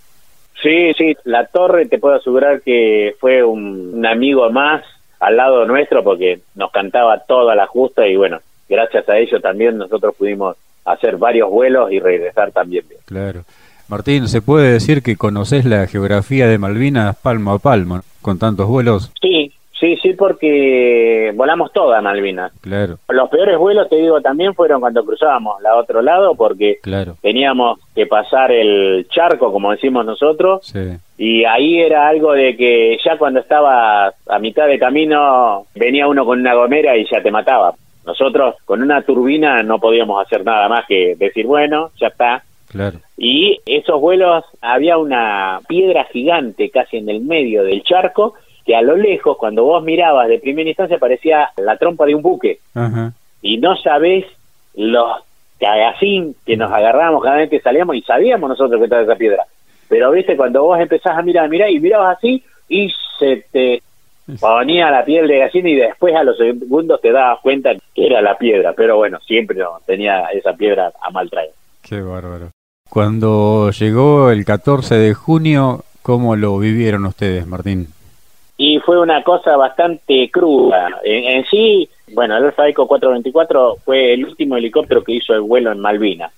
Sí, 0.61 0.93
sí, 0.97 1.17
la 1.25 1.45
torre 1.47 1.87
te 1.87 1.99
puedo 1.99 2.15
asegurar 2.15 2.61
que 2.61 3.15
fue 3.19 3.43
un, 3.43 4.05
amigo 4.05 4.49
más 4.49 4.81
al 5.23 5.37
lado 5.37 5.65
nuestro 5.65 6.03
porque 6.03 6.41
nos 6.55 6.69
cantaba 6.71 7.19
toda 7.19 7.55
la 7.55 7.65
justa 7.65 8.05
y 8.05 8.17
bueno, 8.17 8.39
gracias 8.67 9.07
a 9.07 9.17
ello 9.17 9.39
también 9.39 9.77
nosotros 9.77 10.13
pudimos 10.17 10.57
hacer 10.83 11.15
varios 11.15 11.49
vuelos 11.49 11.91
y 11.91 11.99
regresar 11.99 12.51
también 12.51 12.83
bien. 12.89 12.99
Claro. 13.05 13.45
Martín, 13.87 14.27
¿se 14.27 14.41
puede 14.41 14.73
decir 14.73 15.01
que 15.01 15.15
conoces 15.15 15.63
la 15.63 15.87
geografía 15.87 16.47
de 16.47 16.57
Malvinas 16.57 17.15
palmo 17.15 17.53
a 17.53 17.59
palmo 17.59 18.01
con 18.21 18.37
tantos 18.37 18.67
vuelos? 18.67 19.13
Sí, 19.21 19.52
sí, 19.83 19.97
sí, 20.01 20.13
porque 20.13 21.33
volamos 21.35 21.73
toda 21.73 22.01
Malvinas. 22.01 22.53
Claro. 22.61 22.99
Los 23.09 23.29
peores 23.29 23.57
vuelos, 23.57 23.89
te 23.89 23.97
digo, 23.97 24.21
también 24.21 24.53
fueron 24.53 24.79
cuando 24.79 25.03
cruzábamos 25.03 25.61
la 25.61 25.75
otro 25.75 26.01
lado 26.01 26.35
porque 26.35 26.77
claro. 26.81 27.17
teníamos 27.21 27.79
que 27.93 28.05
pasar 28.05 28.53
el 28.53 29.05
charco, 29.09 29.51
como 29.51 29.71
decimos 29.71 30.05
nosotros, 30.05 30.65
sí. 30.65 30.97
y 31.17 31.43
ahí 31.43 31.81
era 31.81 32.07
algo 32.07 32.31
de 32.31 32.55
que 32.55 32.97
ya 33.03 33.17
cuando 33.17 33.41
estaba 33.41 34.07
a 34.07 34.39
mitad 34.39 34.67
de 34.67 34.79
camino 34.79 35.65
venía 35.75 36.07
uno 36.07 36.25
con 36.25 36.39
una 36.39 36.53
gomera 36.53 36.95
y 36.95 37.05
ya 37.11 37.21
te 37.21 37.31
mataba. 37.31 37.73
Nosotros 38.05 38.55
con 38.63 38.81
una 38.81 39.01
turbina 39.01 39.63
no 39.63 39.79
podíamos 39.79 40.25
hacer 40.25 40.45
nada 40.45 40.69
más 40.69 40.85
que 40.87 41.15
decir, 41.17 41.45
bueno, 41.45 41.91
ya 41.99 42.07
está, 42.07 42.43
y 43.17 43.59
esos 43.65 43.99
vuelos 44.01 44.43
había 44.61 44.97
una 44.97 45.59
piedra 45.67 46.05
gigante 46.05 46.69
casi 46.69 46.97
en 46.97 47.09
el 47.09 47.21
medio 47.21 47.63
del 47.63 47.83
charco 47.83 48.33
que 48.65 48.75
a 48.75 48.81
lo 48.81 48.95
lejos, 48.95 49.37
cuando 49.37 49.63
vos 49.63 49.83
mirabas 49.83 50.27
de 50.27 50.39
primera 50.39 50.69
instancia, 50.69 50.97
parecía 50.97 51.49
la 51.57 51.77
trompa 51.77 52.05
de 52.05 52.15
un 52.15 52.21
buque. 52.21 52.59
Y 53.41 53.57
no 53.57 53.75
sabés 53.75 54.25
los 54.75 55.21
cagacín 55.59 56.35
que 56.45 56.57
nos 56.57 56.71
agarramos 56.71 57.23
cada 57.23 57.37
vez 57.37 57.49
que 57.49 57.61
salíamos 57.61 57.95
y 57.95 58.01
sabíamos 58.01 58.49
nosotros 58.49 58.79
que 58.79 58.85
estaba 58.85 59.03
esa 59.03 59.15
piedra. 59.15 59.45
Pero 59.87 60.11
viste, 60.11 60.35
cuando 60.35 60.63
vos 60.63 60.79
empezás 60.79 61.17
a 61.17 61.21
mirar, 61.21 61.49
mirar 61.49 61.69
y 61.69 61.79
mirabas 61.79 62.17
así 62.17 62.43
y 62.67 62.91
se 63.19 63.45
te 63.51 63.81
ponía 64.39 64.89
la 64.89 65.03
piel 65.03 65.27
de 65.27 65.39
gallina 65.39 65.69
y 65.69 65.75
después 65.75 66.15
a 66.15 66.23
los 66.23 66.37
segundos 66.37 67.01
te 67.01 67.11
dabas 67.11 67.39
cuenta 67.41 67.71
que 67.93 68.05
era 68.05 68.21
la 68.21 68.37
piedra. 68.37 68.73
Pero 68.73 68.97
bueno, 68.97 69.19
siempre 69.19 69.59
tenía 69.85 70.27
esa 70.27 70.53
piedra 70.53 70.91
a 71.01 71.11
mal 71.11 71.29
traer. 71.29 71.51
Qué 71.81 72.01
bárbaro. 72.01 72.49
Cuando 72.89 73.71
llegó 73.71 74.31
el 74.31 74.45
14 74.45 74.95
de 74.95 75.13
junio, 75.13 75.83
¿cómo 76.01 76.35
lo 76.35 76.57
vivieron 76.57 77.05
ustedes, 77.05 77.45
Martín? 77.47 77.87
Y 78.65 78.79
fue 78.79 78.97
una 78.97 79.21
cosa 79.23 79.57
bastante 79.57 80.31
cruda. 80.31 81.01
En, 81.03 81.43
sí, 81.47 81.89
bueno, 82.13 82.37
el 82.37 82.45
Alfa 82.45 82.65
Eco 82.69 82.87
424 82.87 83.79
fue 83.83 84.13
el 84.13 84.23
último 84.23 84.55
helicóptero 84.55 85.03
que 85.03 85.15
hizo 85.15 85.33
el 85.33 85.41
vuelo 85.41 85.73
en 85.73 85.81
Malvinas. 85.81 86.31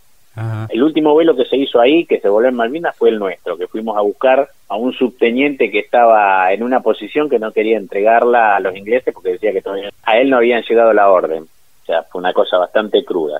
El 0.69 0.82
último 0.82 1.13
vuelo 1.13 1.36
que 1.36 1.45
se 1.45 1.55
hizo 1.55 1.80
ahí, 1.80 2.03
que 2.05 2.19
se 2.19 2.28
voló 2.28 2.47
en 2.47 2.55
Malvinas, 2.55 2.95
fue 2.95 3.09
el 3.09 3.19
nuestro, 3.19 3.59
que 3.59 3.67
fuimos 3.67 3.95
a 3.95 4.01
buscar 4.01 4.49
a 4.67 4.76
un 4.76 4.91
subteniente 4.93 5.69
que 5.69 5.78
estaba 5.78 6.51
en 6.51 6.63
una 6.63 6.80
posición 6.80 7.30
que 7.30 7.38
no 7.38 7.51
quería 7.51 7.78
entregarla 7.78 8.55
a 8.55 8.59
los 8.59 8.76
ingleses 8.76 9.13
porque 9.13 9.34
decía 9.34 9.53
que 9.53 9.61
todavía 9.61 9.91
a 10.01 10.17
él 10.17 10.32
no 10.32 10.38
habían 10.38 10.63
llegado 10.63 10.93
la 10.93 11.11
orden. 11.11 11.43
O 11.43 11.86
sea, 11.86 12.01
fue 12.11 12.17
una 12.17 12.34
cosa 12.34 12.57
bastante 12.57 13.05
cruda. 13.05 13.39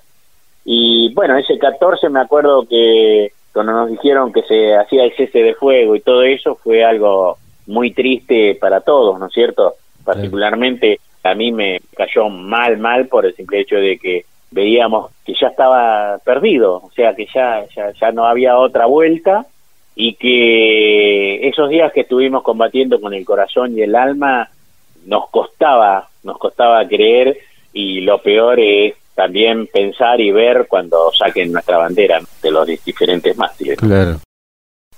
Y 0.64 1.12
bueno, 1.16 1.36
ese 1.40 1.58
14 1.58 2.08
me 2.10 2.20
acuerdo 2.20 2.68
que 2.68 3.32
cuando 3.52 3.72
nos 3.72 3.90
dijeron 3.90 4.32
que 4.32 4.44
se 4.44 4.76
hacía 4.76 5.06
el 5.06 5.16
cese 5.16 5.40
de 5.40 5.56
fuego 5.56 5.96
y 5.96 6.02
todo 6.02 6.22
eso 6.22 6.54
fue 6.64 6.84
algo 6.86 7.40
muy 7.68 7.91
triste 7.91 8.55
para 8.55 8.82
todos, 8.82 9.20
¿no 9.20 9.28
es 9.28 9.34
cierto? 9.34 9.76
Particularmente 10.03 10.99
a 11.24 11.34
mí 11.34 11.51
me 11.51 11.82
cayó 11.95 12.30
mal, 12.30 12.78
mal 12.78 13.07
por 13.07 13.26
el 13.26 13.36
simple 13.36 13.61
hecho 13.61 13.78
de 13.78 13.97
que 13.97 14.26
veíamos 14.51 15.11
que 15.26 15.34
ya 15.39 15.47
estaba 15.47 16.20
perdido, 16.20 16.76
o 16.76 16.91
sea 16.95 17.16
que 17.16 17.28
ya, 17.34 17.66
ya, 17.76 17.91
ya 17.99 18.11
no 18.11 18.26
había 18.26 18.57
otra 18.57 18.86
vuelta 18.86 19.45
y 19.95 20.13
que 20.16 21.47
esos 21.47 21.70
días 21.70 21.91
que 21.93 22.01
estuvimos 22.01 22.43
combatiendo 22.43 22.99
con 22.99 23.13
el 23.13 23.26
corazón 23.26 23.78
y 23.78 23.82
el 23.82 23.95
alma 23.95 24.49
nos 25.05 25.30
costaba, 25.30 26.09
nos 26.24 26.38
costaba 26.38 26.86
creer 26.88 27.38
y 27.74 28.01
lo 28.01 28.20
peor 28.20 28.59
es 28.59 28.95
también 29.16 29.68
pensar 29.68 30.20
y 30.20 30.32
ver 30.32 30.68
cuando 30.68 31.11
saquen 31.11 31.51
nuestra 31.51 31.78
bandera 31.78 32.20
de 32.41 32.51
los 32.51 32.68
diferentes 32.68 33.36
mástiles. 33.38 33.78
Claro. 33.78 34.20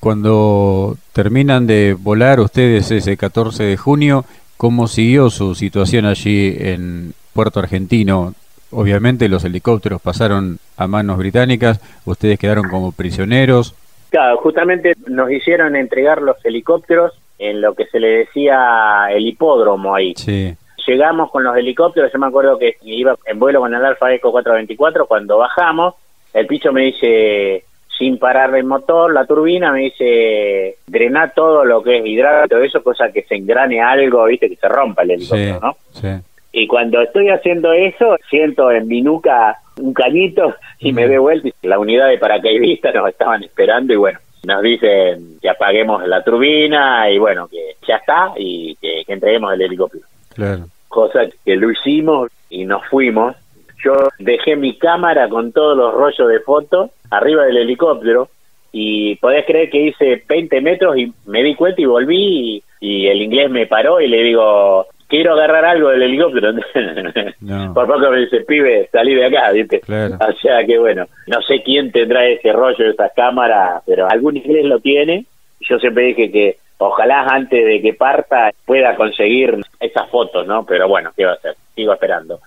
Cuando 0.07 0.95
terminan 1.11 1.67
de 1.67 1.93
volar 1.93 2.39
ustedes 2.39 2.91
ese 2.91 3.17
14 3.17 3.65
de 3.65 3.75
junio, 3.75 4.23
¿cómo 4.55 4.87
siguió 4.87 5.29
su 5.29 5.53
situación 5.53 6.05
allí 6.05 6.55
en 6.57 7.13
Puerto 7.33 7.59
Argentino? 7.59 8.33
Obviamente 8.71 9.27
los 9.27 9.43
helicópteros 9.43 10.01
pasaron 10.01 10.59
a 10.77 10.87
manos 10.87 11.17
británicas, 11.17 11.81
ustedes 12.05 12.39
quedaron 12.39 12.69
como 12.69 12.93
prisioneros. 12.93 13.75
Claro, 14.09 14.37
justamente 14.37 14.93
nos 15.07 15.29
hicieron 15.29 15.75
entregar 15.75 16.21
los 16.21 16.37
helicópteros 16.45 17.11
en 17.37 17.59
lo 17.59 17.73
que 17.75 17.87
se 17.87 17.99
le 17.99 18.19
decía 18.19 19.07
el 19.11 19.27
hipódromo 19.27 19.93
ahí. 19.93 20.13
Sí. 20.15 20.55
Llegamos 20.87 21.29
con 21.31 21.43
los 21.43 21.57
helicópteros, 21.57 22.13
yo 22.13 22.19
me 22.19 22.27
acuerdo 22.27 22.57
que 22.57 22.77
iba 22.83 23.17
en 23.25 23.39
vuelo 23.39 23.59
con 23.59 23.75
el 23.75 23.83
Alfa 23.83 24.13
Eco 24.13 24.31
424, 24.31 25.05
cuando 25.05 25.37
bajamos, 25.37 25.95
el 26.33 26.47
picho 26.47 26.71
me 26.71 26.83
dice, 26.83 27.65
sin 27.97 28.17
parar 28.17 28.55
el 28.55 28.63
motor, 28.63 29.13
la 29.13 29.25
turbina, 29.25 29.71
me 29.71 29.79
dice, 29.81 30.77
drenar 30.87 31.33
todo 31.33 31.65
lo 31.65 31.81
que 31.81 31.97
es 31.97 32.05
hidrato, 32.05 32.49
todo 32.49 32.63
eso, 32.63 32.83
cosa 32.83 33.11
que 33.11 33.23
se 33.23 33.35
engrane 33.35 33.81
algo, 33.81 34.25
viste, 34.25 34.49
que 34.49 34.55
se 34.55 34.67
rompa 34.67 35.03
el 35.03 35.11
helicóptero, 35.11 35.59
¿no? 35.61 35.77
Sí. 35.93 36.09
Y 36.51 36.67
cuando 36.67 37.01
estoy 37.01 37.29
haciendo 37.29 37.73
eso, 37.73 38.17
siento 38.29 38.71
en 38.71 38.87
mi 38.87 39.01
nuca 39.01 39.57
un 39.79 39.93
cañito 39.93 40.55
y 40.79 40.91
me 40.91 41.07
doy 41.07 41.17
vuelta 41.17 41.47
y 41.47 41.67
la 41.67 41.79
unidad 41.79 42.09
de 42.09 42.17
paracaidistas 42.17 42.95
nos 42.95 43.09
estaban 43.09 43.43
esperando 43.43 43.93
y 43.93 43.97
bueno, 43.97 44.19
nos 44.43 44.61
dicen 44.63 45.37
que 45.41 45.49
apaguemos 45.49 46.07
la 46.07 46.23
turbina 46.23 47.09
y 47.09 47.19
bueno, 47.19 47.47
que 47.47 47.75
ya 47.87 47.97
está 47.97 48.33
y 48.37 48.75
que, 48.75 49.03
entreguemos 49.07 49.53
el 49.53 49.61
helicóptero. 49.61 50.05
Claro. 50.33 50.65
Cosa 50.87 51.21
que 51.45 51.55
lo 51.55 51.71
hicimos 51.71 52.31
y 52.49 52.65
nos 52.65 52.85
fuimos. 52.87 53.35
Yo 53.83 54.09
dejé 54.19 54.55
mi 54.55 54.77
cámara 54.77 55.29
con 55.29 55.51
todos 55.51 55.77
los 55.77 55.93
rollos 55.93 56.27
de 56.29 56.39
fotos 56.39 56.91
arriba 57.09 57.45
del 57.45 57.57
helicóptero 57.57 58.29
y 58.71 59.15
podés 59.15 59.45
creer 59.45 59.69
que 59.69 59.87
hice 59.87 60.23
20 60.27 60.61
metros 60.61 60.97
y 60.97 61.13
me 61.25 61.43
di 61.43 61.55
cuenta 61.55 61.81
y 61.81 61.85
volví 61.85 62.63
y 62.79 63.07
el 63.07 63.21
inglés 63.21 63.49
me 63.49 63.65
paró 63.65 64.01
y 64.01 64.07
le 64.07 64.23
digo, 64.23 64.87
quiero 65.07 65.33
agarrar 65.33 65.65
algo 65.65 65.89
del 65.89 66.03
helicóptero. 66.03 66.53
Por 67.73 67.87
poco 67.87 68.11
me 68.11 68.19
dice, 68.19 68.41
pibe, 68.41 68.89
salí 68.91 69.15
de 69.15 69.25
acá, 69.25 69.51
¿viste? 69.51 69.81
O 69.87 70.33
sea 70.41 70.65
que 70.65 70.77
bueno, 70.77 71.05
no 71.27 71.41
sé 71.41 71.61
quién 71.63 71.91
tendrá 71.91 72.25
ese 72.27 72.51
rollo, 72.51 72.89
esa 72.89 73.09
cámara, 73.09 73.81
pero 73.85 74.09
algún 74.09 74.37
inglés 74.37 74.65
lo 74.65 74.79
tiene. 74.79 75.25
Yo 75.61 75.79
siempre 75.79 76.05
dije 76.05 76.31
que 76.31 76.57
ojalá 76.77 77.25
antes 77.27 77.65
de 77.65 77.81
que 77.81 77.93
parta 77.93 78.51
pueda 78.65 78.95
conseguir 78.95 79.59
esas 79.79 80.09
fotos, 80.09 80.45
¿no? 80.45 80.65
Pero 80.65 80.87
bueno, 80.87 81.11
¿qué 81.15 81.25
va 81.25 81.31
a 81.31 81.35
hacer? 81.35 81.55
Sigo 81.75 81.93
esperando. 81.93 82.39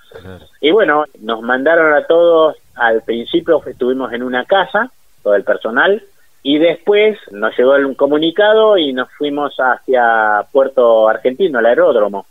Y 0.61 0.70
bueno, 0.70 1.05
nos 1.20 1.43
mandaron 1.43 1.93
a 1.95 2.05
todos, 2.07 2.57
al 2.74 3.03
principio 3.03 3.62
estuvimos 3.66 4.12
en 4.12 4.22
una 4.22 4.45
casa, 4.45 4.91
todo 5.22 5.35
el 5.35 5.45
personal, 5.45 6.03
y 6.43 6.59
después 6.59 7.18
nos 7.33 7.57
llegó 7.57 7.74
un 7.74 7.95
comunicado 7.95 8.78
y 8.78 8.93
nos 8.93 9.11
fuimos 9.12 9.55
hacia 9.59 10.43
Puerto 10.53 11.09
Argentino, 11.09 11.59
el 11.59 11.66
aeródromo. 11.66 12.26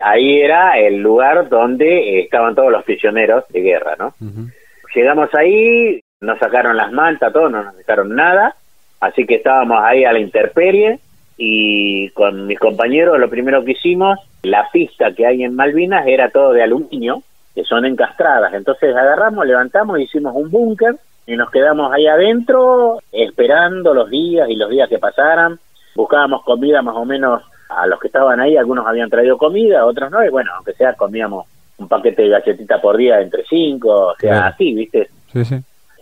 Ahí 0.00 0.40
era 0.40 0.78
el 0.78 0.98
lugar 0.98 1.48
donde 1.48 2.20
estaban 2.20 2.54
todos 2.54 2.70
los 2.70 2.84
prisioneros 2.84 3.44
de 3.48 3.60
guerra, 3.60 3.96
¿no? 3.98 4.14
Llegamos 4.94 5.34
ahí, 5.34 6.00
nos 6.20 6.38
sacaron 6.38 6.76
las 6.76 6.92
mantas, 6.92 7.32
todo, 7.32 7.48
no 7.48 7.64
nos 7.64 7.76
dejaron 7.76 8.14
nada, 8.14 8.54
así 9.00 9.26
que 9.26 9.36
estábamos 9.36 9.78
ahí 9.82 10.04
a 10.04 10.12
la 10.12 10.18
intemperie 10.18 11.00
y 11.36 12.08
con 12.10 12.46
mis 12.46 12.58
compañeros 12.58 13.18
lo 13.18 13.28
primero 13.28 13.64
que 13.64 13.72
hicimos, 13.72 14.18
la 14.42 14.68
pista 14.72 15.12
que 15.12 15.26
hay 15.26 15.42
en 15.42 15.54
Malvinas 15.54 16.06
era 16.06 16.30
todo 16.30 16.52
de 16.52 16.62
aluminio, 16.62 17.22
que 17.54 17.64
son 17.64 17.84
encastradas, 17.84 18.52
entonces 18.54 18.94
agarramos, 18.94 19.46
levantamos, 19.46 20.00
hicimos 20.00 20.34
un 20.34 20.50
búnker 20.50 20.96
y 21.26 21.36
nos 21.36 21.50
quedamos 21.50 21.92
ahí 21.92 22.06
adentro 22.06 22.98
esperando 23.12 23.94
los 23.94 24.10
días 24.10 24.48
y 24.48 24.56
los 24.56 24.70
días 24.70 24.88
que 24.88 24.98
pasaran, 24.98 25.58
buscábamos 25.94 26.42
comida 26.42 26.82
más 26.82 26.96
o 26.96 27.04
menos 27.04 27.42
a 27.68 27.86
los 27.86 27.98
que 27.98 28.08
estaban 28.08 28.40
ahí, 28.40 28.56
algunos 28.56 28.86
habían 28.86 29.10
traído 29.10 29.38
comida, 29.38 29.86
otros 29.86 30.10
no, 30.10 30.24
y 30.24 30.28
bueno, 30.28 30.50
aunque 30.54 30.74
sea 30.74 30.94
comíamos 30.94 31.46
un 31.78 31.88
paquete 31.88 32.22
de 32.22 32.28
galletitas 32.28 32.80
por 32.80 32.96
día 32.96 33.20
entre 33.20 33.44
cinco, 33.48 34.08
o 34.08 34.14
sea, 34.16 34.46
así, 34.48 34.74
¿viste? 34.74 35.08
Sí, 35.32 35.44
sí. 35.44 35.56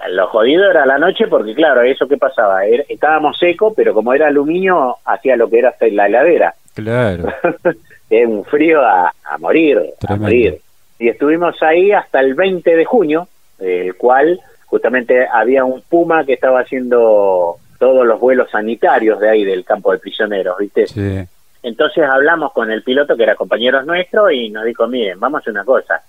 Lo 0.08 0.26
jodido 0.28 0.70
era 0.70 0.84
la 0.84 0.98
noche 0.98 1.26
porque, 1.28 1.54
claro, 1.54 1.82
eso 1.82 2.08
que 2.08 2.16
pasaba, 2.16 2.64
estábamos 2.66 3.38
secos, 3.38 3.72
pero 3.76 3.94
como 3.94 4.12
era 4.12 4.28
aluminio, 4.28 4.96
hacía 5.04 5.36
lo 5.36 5.48
que 5.48 5.60
era 5.60 5.74
la 5.80 6.06
heladera. 6.06 6.54
Claro. 6.74 7.32
Era 8.10 8.28
un 8.28 8.44
frío 8.44 8.82
a, 8.82 9.10
morir, 9.38 9.80
a 10.06 10.16
morir. 10.16 10.60
Y 10.98 11.08
estuvimos 11.08 11.62
ahí 11.62 11.92
hasta 11.92 12.20
el 12.20 12.34
20 12.34 12.76
de 12.76 12.84
junio, 12.84 13.26
el 13.58 13.94
cual 13.96 14.38
justamente 14.66 15.26
había 15.26 15.64
un 15.64 15.80
Puma 15.80 16.22
que 16.24 16.34
estaba 16.34 16.60
haciendo 16.60 17.56
todos 17.78 18.06
los 18.06 18.20
vuelos 18.20 18.50
sanitarios 18.50 19.18
de 19.18 19.30
ahí 19.30 19.44
del 19.44 19.64
campo 19.64 19.92
de 19.92 19.98
prisioneros, 19.98 20.58
¿viste? 20.58 20.86
Sí. 20.88 21.26
Entonces 21.62 22.04
hablamos 22.04 22.52
con 22.52 22.70
el 22.70 22.82
piloto 22.82 23.16
que 23.16 23.22
era 23.22 23.34
compañero 23.34 23.82
nuestro 23.82 24.30
y 24.30 24.50
nos 24.50 24.64
dijo, 24.64 24.86
miren, 24.86 25.18
vamos 25.18 25.38
a 25.38 25.40
hacer 25.40 25.52
una 25.52 25.64
cosa, 25.64 26.02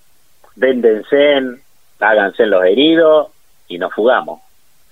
véndense, 0.55 1.41
háganse 1.99 2.45
los 2.45 2.65
heridos 2.65 3.32
y 3.74 3.78
nos 3.78 3.93
fugamos. 3.93 4.41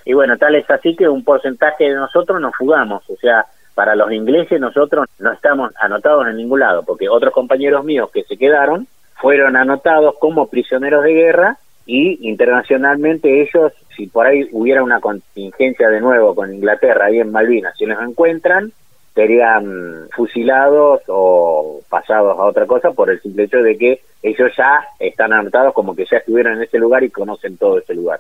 Y 0.06 0.14
bueno, 0.14 0.38
tal 0.38 0.56
es 0.56 0.70
así 0.70 0.96
que 0.96 1.08
un 1.08 1.24
porcentaje 1.24 1.86
de 1.86 1.96
nosotros 1.96 2.42
nos 2.42 2.56
fugamos, 2.56 3.08
o 3.10 3.16
sea, 3.18 3.46
para 3.76 3.96
los 3.96 4.12
ingleses 4.12 4.60
nosotros 4.60 5.08
no 5.20 5.32
estamos 5.32 5.72
anotados 5.80 6.28
en 6.28 6.38
ningún 6.38 6.60
lado, 6.60 6.84
porque 6.84 7.10
otros 7.10 7.34
compañeros 7.34 7.86
míos 7.86 8.10
que 8.12 8.24
se 8.24 8.38
quedaron 8.38 8.88
fueron 9.16 9.56
anotados 9.56 10.16
como 10.20 10.48
prisioneros 10.48 11.04
de 11.04 11.14
guerra 11.14 11.58
y 11.86 12.28
internacionalmente 12.28 13.42
ellos, 13.42 13.74
si 13.96 14.08
por 14.08 14.26
ahí 14.26 14.48
hubiera 14.52 14.84
una 14.84 15.00
contingencia 15.00 15.90
de 15.90 16.02
nuevo 16.02 16.34
con 16.34 16.54
Inglaterra 16.54 17.06
ahí 17.06 17.20
en 17.20 17.32
Malvinas, 17.32 17.76
si 17.78 17.86
los 17.86 18.02
encuentran, 18.02 18.72
serían 19.14 20.08
fusilados 20.16 21.02
o 21.08 21.82
pasados 21.90 22.40
a 22.40 22.44
otra 22.44 22.66
cosa 22.66 22.92
por 22.92 23.10
el 23.10 23.22
simple 23.22 23.44
hecho 23.44 23.58
de 23.58 23.78
que 23.78 24.02
ellos 24.24 24.52
ya 24.58 24.86
están 25.00 25.34
anotados 25.34 25.74
como 25.74 25.96
que 25.96 26.06
ya 26.10 26.18
estuvieron 26.18 26.54
en 26.58 26.64
ese 26.64 26.80
lugar 26.80 27.04
y 27.04 27.10
conocen 27.10 27.58
todo 27.58 27.80
ese 27.80 27.94
lugar. 27.94 28.20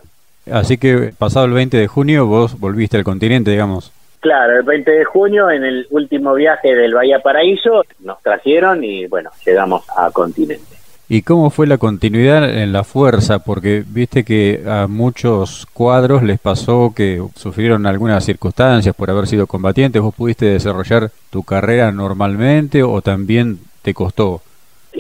Así 0.50 0.78
que 0.78 1.14
pasado 1.18 1.46
el 1.46 1.54
20 1.54 1.78
de 1.78 1.88
junio 1.88 2.26
vos 2.26 2.60
volviste 2.60 2.98
al 2.98 3.04
continente, 3.04 3.52
digamos. 3.52 3.92
Claro, 4.22 4.60
el 4.60 4.64
20 4.64 4.92
de 4.92 5.04
junio 5.04 5.50
en 5.50 5.64
el 5.64 5.88
último 5.89 6.34
viaje 6.36 6.76
del 6.76 6.94
Bahía 6.94 7.20
Paraíso 7.20 7.84
nos 8.00 8.22
trajeron 8.22 8.84
y 8.84 9.08
bueno, 9.08 9.32
llegamos 9.46 9.84
a 9.98 10.12
continente. 10.12 10.76
¿Y 11.10 11.24
cómo 11.24 11.50
fue 11.50 11.68
la 11.68 11.78
continuidad 11.78 12.50
en 12.50 12.72
la 12.72 12.86
fuerza? 12.86 13.39
Porque 13.39 13.84
viste 13.86 14.24
que 14.24 14.64
a 14.66 14.88
muchos 14.88 15.68
cuadros 15.74 16.24
les 16.24 16.39
pasó 16.39 16.94
que 16.96 17.22
sufrieron 17.36 17.86
algunas 17.86 18.24
circunstancias 18.24 18.96
por 18.96 19.10
haber 19.10 19.28
sido 19.28 19.46
combatientes. 19.46 20.02
¿Vos 20.02 20.16
pudiste 20.16 20.46
desarrollar 20.46 21.12
tu 21.30 21.44
carrera 21.44 21.92
normalmente 21.92 22.82
o 22.82 23.02
también 23.02 23.60
te 23.82 23.94
costó? 23.94 24.42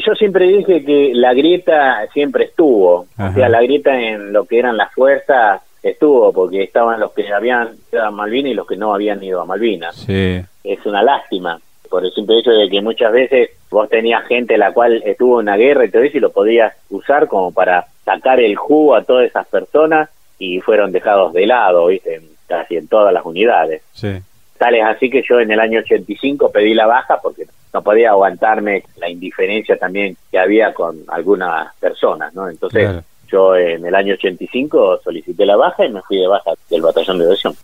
Yo 0.05 0.15
siempre 0.15 0.47
dije 0.47 0.83
que 0.83 1.11
la 1.13 1.33
grieta 1.33 2.07
siempre 2.13 2.45
estuvo. 2.45 3.07
O 3.17 3.31
sea, 3.33 3.49
la 3.49 3.61
grieta 3.61 3.99
en 3.99 4.33
lo 4.33 4.45
que 4.45 4.59
eran 4.59 4.77
las 4.77 4.93
fuerzas 4.93 5.61
estuvo, 5.83 6.31
porque 6.31 6.63
estaban 6.63 6.99
los 6.99 7.11
que 7.11 7.31
habían 7.31 7.69
ido 7.91 8.03
a 8.03 8.11
Malvinas 8.11 8.51
y 8.51 8.55
los 8.55 8.67
que 8.67 8.77
no 8.77 8.93
habían 8.93 9.23
ido 9.23 9.41
a 9.41 9.45
Malvinas. 9.45 9.95
Sí. 9.95 10.41
Es 10.63 10.85
una 10.85 11.01
lástima 11.01 11.59
por 11.89 12.05
el 12.05 12.11
simple 12.13 12.39
hecho 12.39 12.51
de 12.51 12.69
que 12.69 12.81
muchas 12.81 13.11
veces 13.11 13.49
vos 13.69 13.89
tenías 13.89 14.25
gente 14.25 14.57
la 14.57 14.71
cual 14.71 15.03
estuvo 15.05 15.41
en 15.41 15.47
una 15.47 15.57
guerra 15.57 15.85
y 15.85 15.91
todo 15.91 16.03
eso 16.03 16.17
y 16.17 16.21
lo 16.21 16.31
podías 16.31 16.73
usar 16.89 17.27
como 17.27 17.51
para 17.51 17.85
sacar 18.05 18.39
el 18.39 18.55
jugo 18.55 18.95
a 18.95 19.03
todas 19.03 19.27
esas 19.27 19.45
personas 19.47 20.09
y 20.39 20.61
fueron 20.61 20.91
dejados 20.91 21.33
de 21.33 21.45
lado, 21.45 21.87
¿viste? 21.87 22.21
casi 22.47 22.77
en 22.77 22.87
todas 22.87 23.13
las 23.13 23.25
unidades. 23.25 23.81
Sí. 23.93 24.19
Tal 24.57 24.75
es 24.75 24.83
así 24.83 25.09
que 25.09 25.23
yo 25.27 25.39
en 25.39 25.51
el 25.51 25.59
año 25.59 25.79
85 25.79 26.51
pedí 26.51 26.73
la 26.73 26.85
baja 26.85 27.19
porque 27.21 27.45
no 27.73 27.81
podía 27.81 28.11
aguantarme 28.11 28.83
la 28.97 29.09
indiferencia 29.09 29.77
también 29.77 30.17
que 30.29 30.39
había 30.39 30.73
con 30.73 31.03
algunas 31.07 31.73
personas, 31.75 32.33
¿no? 32.33 32.49
Entonces 32.49 33.03
yo 33.29 33.55
en 33.55 33.85
el 33.85 33.95
año 33.95 34.13
85 34.15 35.01
solicité 35.03 35.45
la 35.45 35.55
baja 35.55 35.85
y 35.85 35.89
me 35.89 36.01
fui 36.01 36.17
de 36.17 36.27
baja 36.27 36.51
del 36.69 36.81
batallón 36.81 37.19
de 37.19 37.25
evasión. 37.25 37.55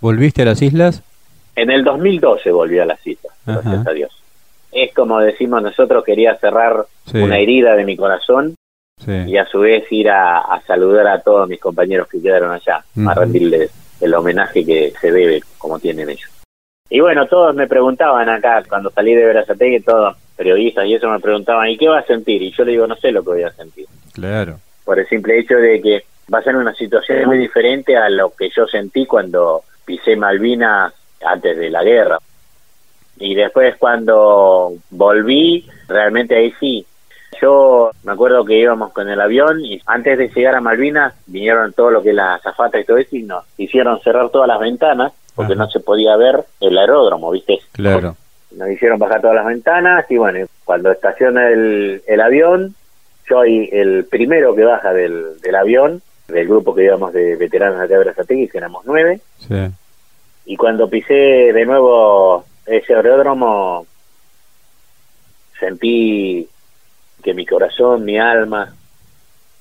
¿Volviste 0.00 0.42
a 0.42 0.46
las 0.46 0.62
islas? 0.62 1.02
En 1.54 1.70
el 1.70 1.84
2012 1.84 2.50
volví 2.50 2.78
a 2.78 2.84
la 2.84 2.96
cita, 2.96 3.28
gracias 3.46 3.86
a 3.86 3.92
Dios. 3.92 4.22
Es 4.72 4.92
como 4.92 5.20
decimos 5.20 5.62
nosotros, 5.62 6.04
quería 6.04 6.36
cerrar 6.36 6.84
una 7.14 7.38
herida 7.38 7.74
de 7.76 7.84
mi 7.84 7.96
corazón 7.96 8.54
y 9.06 9.36
a 9.36 9.46
su 9.46 9.60
vez 9.60 9.84
ir 9.90 10.10
a, 10.10 10.60
saludar 10.66 11.06
a 11.06 11.20
todos 11.20 11.48
mis 11.48 11.60
compañeros 11.60 12.08
que 12.08 12.20
quedaron 12.20 12.50
allá, 12.50 12.84
a 13.08 13.14
rendirles 13.14 13.70
el 14.00 14.12
homenaje 14.14 14.64
que 14.64 14.92
se 15.00 15.12
debe 15.12 15.40
como 15.58 15.78
tienen 15.78 16.10
ellos. 16.10 16.30
Y 16.88 17.00
bueno, 17.00 17.26
todos 17.26 17.54
me 17.54 17.66
preguntaban 17.66 18.28
acá, 18.28 18.62
cuando 18.68 18.90
salí 18.90 19.14
de 19.14 19.26
Verazategui, 19.26 19.80
todos 19.80 20.16
periodistas 20.36 20.86
y 20.86 20.94
eso 20.94 21.08
me 21.08 21.18
preguntaban, 21.18 21.68
¿y 21.68 21.76
qué 21.76 21.88
va 21.88 21.98
a 21.98 22.04
sentir? 22.04 22.42
Y 22.42 22.52
yo 22.52 22.64
le 22.64 22.72
digo, 22.72 22.86
no 22.86 22.96
sé 22.96 23.10
lo 23.10 23.22
que 23.22 23.30
voy 23.30 23.42
a 23.42 23.52
sentir. 23.52 23.86
Claro. 24.12 24.60
Por 24.84 24.98
el 24.98 25.08
simple 25.08 25.38
hecho 25.38 25.56
de 25.56 25.80
que 25.80 26.04
va 26.32 26.38
a 26.38 26.42
ser 26.42 26.56
una 26.56 26.74
situación 26.74 27.26
muy 27.26 27.38
diferente 27.38 27.96
a 27.96 28.08
lo 28.08 28.30
que 28.30 28.50
yo 28.50 28.66
sentí 28.66 29.06
cuando 29.06 29.62
pisé 29.84 30.16
Malvinas 30.16 30.92
antes 31.24 31.56
de 31.56 31.70
la 31.70 31.82
guerra. 31.82 32.18
Y 33.18 33.34
después 33.34 33.76
cuando 33.76 34.74
volví, 34.90 35.66
realmente 35.88 36.36
ahí 36.36 36.52
sí. 36.60 36.86
Yo 37.40 37.90
me 38.04 38.12
acuerdo 38.12 38.44
que 38.44 38.58
íbamos 38.58 38.92
con 38.92 39.08
el 39.08 39.20
avión 39.20 39.64
y 39.64 39.80
antes 39.86 40.18
de 40.18 40.28
llegar 40.28 40.54
a 40.54 40.60
Malvinas 40.60 41.14
vinieron 41.26 41.72
todo 41.72 41.90
lo 41.90 42.02
que 42.02 42.10
es 42.10 42.14
la 42.14 42.34
azafata 42.34 42.78
y 42.78 42.84
todo 42.84 42.96
eso 42.98 43.16
y 43.16 43.22
nos 43.22 43.44
hicieron 43.58 44.00
cerrar 44.00 44.30
todas 44.30 44.48
las 44.48 44.60
ventanas 44.60 45.12
porque 45.36 45.54
no 45.54 45.70
se 45.70 45.78
podía 45.80 46.16
ver 46.16 46.44
el 46.60 46.76
aeródromo, 46.76 47.30
¿viste? 47.30 47.60
Claro. 47.72 48.16
Nos 48.52 48.70
hicieron 48.70 48.98
bajar 48.98 49.20
todas 49.20 49.36
las 49.36 49.46
ventanas 49.46 50.04
y 50.10 50.16
bueno, 50.16 50.46
cuando 50.64 50.90
estaciona 50.90 51.48
el, 51.48 52.02
el 52.06 52.20
avión, 52.20 52.74
yo 53.28 53.44
y 53.44 53.68
el 53.72 54.04
primero 54.06 54.54
que 54.54 54.64
baja 54.64 54.92
del, 54.92 55.40
del 55.40 55.54
avión, 55.54 56.02
del 56.28 56.48
grupo 56.48 56.74
que 56.74 56.84
íbamos 56.84 57.12
de 57.12 57.36
veteranos 57.36 57.88
de 57.88 57.94
Abrazategui, 57.94 58.48
que 58.48 58.58
éramos 58.58 58.84
nueve, 58.86 59.20
Sí. 59.46 59.54
y 60.46 60.56
cuando 60.56 60.88
pisé 60.88 61.12
de 61.14 61.64
nuevo 61.66 62.44
ese 62.64 62.94
aeródromo, 62.94 63.86
sentí 65.60 66.48
que 67.22 67.34
mi 67.34 67.44
corazón, 67.46 68.04
mi 68.04 68.18
alma, 68.18 68.74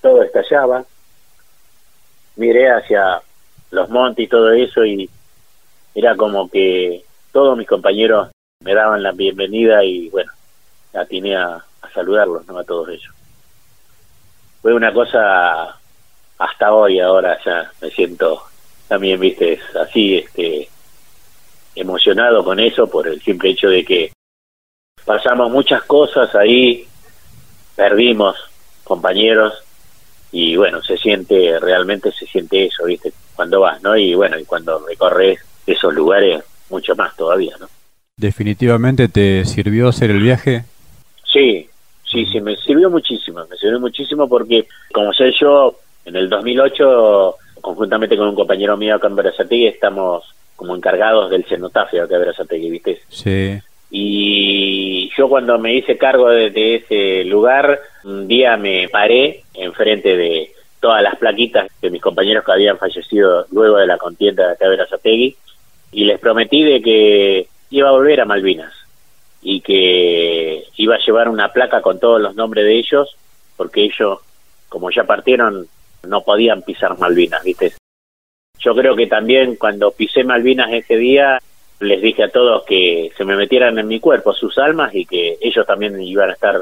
todo 0.01 0.23
estallaba. 0.23 0.83
Miré 2.35 2.69
hacia 2.69 3.21
los 3.71 3.89
montes 3.89 4.25
y 4.25 4.27
todo 4.27 4.51
eso 4.51 4.85
y 4.85 5.09
era 5.95 6.15
como 6.17 6.49
que 6.49 7.03
todos 7.31 7.57
mis 7.57 7.67
compañeros 7.67 8.29
me 8.59 8.73
daban 8.73 9.01
la 9.01 9.13
bienvenida 9.13 9.83
y 9.83 10.09
bueno, 10.09 10.31
atiné 10.93 11.35
a, 11.35 11.55
a 11.55 11.89
saludarlos, 11.93 12.45
¿no? 12.47 12.59
A 12.59 12.63
todos 12.63 12.89
ellos. 12.89 13.13
Fue 14.61 14.73
una 14.73 14.93
cosa 14.93 15.79
hasta 16.37 16.73
hoy, 16.73 16.99
ahora 16.99 17.37
ya 17.45 17.71
me 17.81 17.89
siento 17.89 18.43
también, 18.87 19.19
viste, 19.19 19.59
así, 19.81 20.17
este, 20.17 20.69
emocionado 21.75 22.43
con 22.43 22.59
eso 22.59 22.87
por 22.87 23.07
el 23.07 23.21
simple 23.21 23.51
hecho 23.51 23.69
de 23.69 23.85
que 23.85 24.11
pasamos 25.05 25.51
muchas 25.51 25.83
cosas 25.83 26.33
ahí, 26.35 26.87
perdimos 27.75 28.35
compañeros 28.83 29.63
y 30.31 30.55
bueno, 30.55 30.81
se 30.81 30.97
siente, 30.97 31.59
realmente 31.59 32.11
se 32.11 32.25
siente 32.25 32.65
eso, 32.65 32.85
viste, 32.85 33.13
cuando 33.35 33.61
vas, 33.61 33.81
¿no? 33.81 33.95
Y 33.95 34.13
bueno, 34.15 34.37
y 34.37 34.45
cuando 34.45 34.85
recorres 34.85 35.39
esos 35.65 35.93
lugares, 35.93 36.43
mucho 36.69 36.95
más 36.95 37.15
todavía, 37.15 37.55
¿no? 37.59 37.67
¿Definitivamente 38.17 39.09
te 39.09 39.43
sirvió 39.45 39.89
hacer 39.89 40.09
el 40.11 40.21
viaje? 40.21 40.63
Sí, 41.31 41.67
sí, 42.09 42.25
sí, 42.25 42.39
me 42.39 42.55
sirvió 42.55 42.89
muchísimo, 42.89 43.41
me 43.49 43.57
sirvió 43.57 43.79
muchísimo 43.79 44.27
porque, 44.29 44.67
como 44.93 45.11
sé 45.13 45.33
yo, 45.39 45.77
en 46.05 46.15
el 46.15 46.29
2008, 46.29 47.35
conjuntamente 47.59 48.15
con 48.15 48.29
un 48.29 48.35
compañero 48.35 48.77
mío 48.77 48.95
acá 48.95 49.07
en 49.07 49.15
Berazategui, 49.15 49.67
estamos 49.67 50.23
como 50.55 50.75
encargados 50.75 51.29
del 51.29 51.43
cenotafio 51.43 52.03
acá 52.03 52.15
en 52.15 52.21
Berazategui, 52.21 52.69
¿viste? 52.69 53.01
Sí. 53.09 53.59
Y 53.91 55.09
yo 55.17 55.27
cuando 55.27 55.59
me 55.59 55.75
hice 55.75 55.97
cargo 55.97 56.29
de, 56.29 56.51
de 56.51 56.75
ese 56.75 57.25
lugar, 57.25 57.79
un 58.05 58.27
día 58.27 58.55
me 58.55 58.87
paré 58.87 59.43
enfrente 59.53 60.15
de 60.15 60.51
todas 60.79 61.01
las 61.03 61.17
plaquitas 61.17 61.67
de 61.81 61.89
mis 61.89 62.01
compañeros 62.01 62.45
que 62.45 62.51
habían 62.51 62.77
fallecido 62.77 63.45
luego 63.51 63.77
de 63.77 63.87
la 63.87 63.97
contienda 63.97 64.47
de 64.47 64.53
acá 64.53 64.65
de 64.65 64.71
Berazategui 64.71 65.35
y 65.95 66.03
les 66.03 66.19
prometí 66.19 66.61
de 66.61 66.81
que 66.81 67.47
iba 67.69 67.87
a 67.87 67.93
volver 67.93 68.19
a 68.19 68.25
Malvinas 68.25 68.73
y 69.41 69.61
que 69.61 70.65
iba 70.75 70.95
a 70.95 70.99
llevar 70.99 71.29
una 71.29 71.53
placa 71.53 71.81
con 71.81 72.01
todos 72.01 72.19
los 72.21 72.35
nombres 72.35 72.65
de 72.65 72.77
ellos 72.77 73.15
porque 73.55 73.85
ellos, 73.85 74.19
como 74.67 74.91
ya 74.91 75.05
partieron, 75.05 75.67
no 76.05 76.21
podían 76.21 76.63
pisar 76.63 76.99
Malvinas, 76.99 77.41
¿viste? 77.45 77.71
Yo 78.59 78.75
creo 78.75 78.93
que 78.97 79.07
también 79.07 79.55
cuando 79.55 79.91
pisé 79.91 80.25
Malvinas 80.25 80.73
ese 80.73 80.97
día 80.97 81.39
les 81.79 82.01
dije 82.01 82.25
a 82.25 82.29
todos 82.29 82.63
que 82.65 83.13
se 83.15 83.23
me 83.23 83.37
metieran 83.37 83.79
en 83.79 83.87
mi 83.87 84.01
cuerpo 84.01 84.33
sus 84.33 84.57
almas 84.57 84.93
y 84.93 85.05
que 85.05 85.37
ellos 85.39 85.65
también 85.65 86.01
iban 86.01 86.29
a 86.29 86.33
estar 86.33 86.61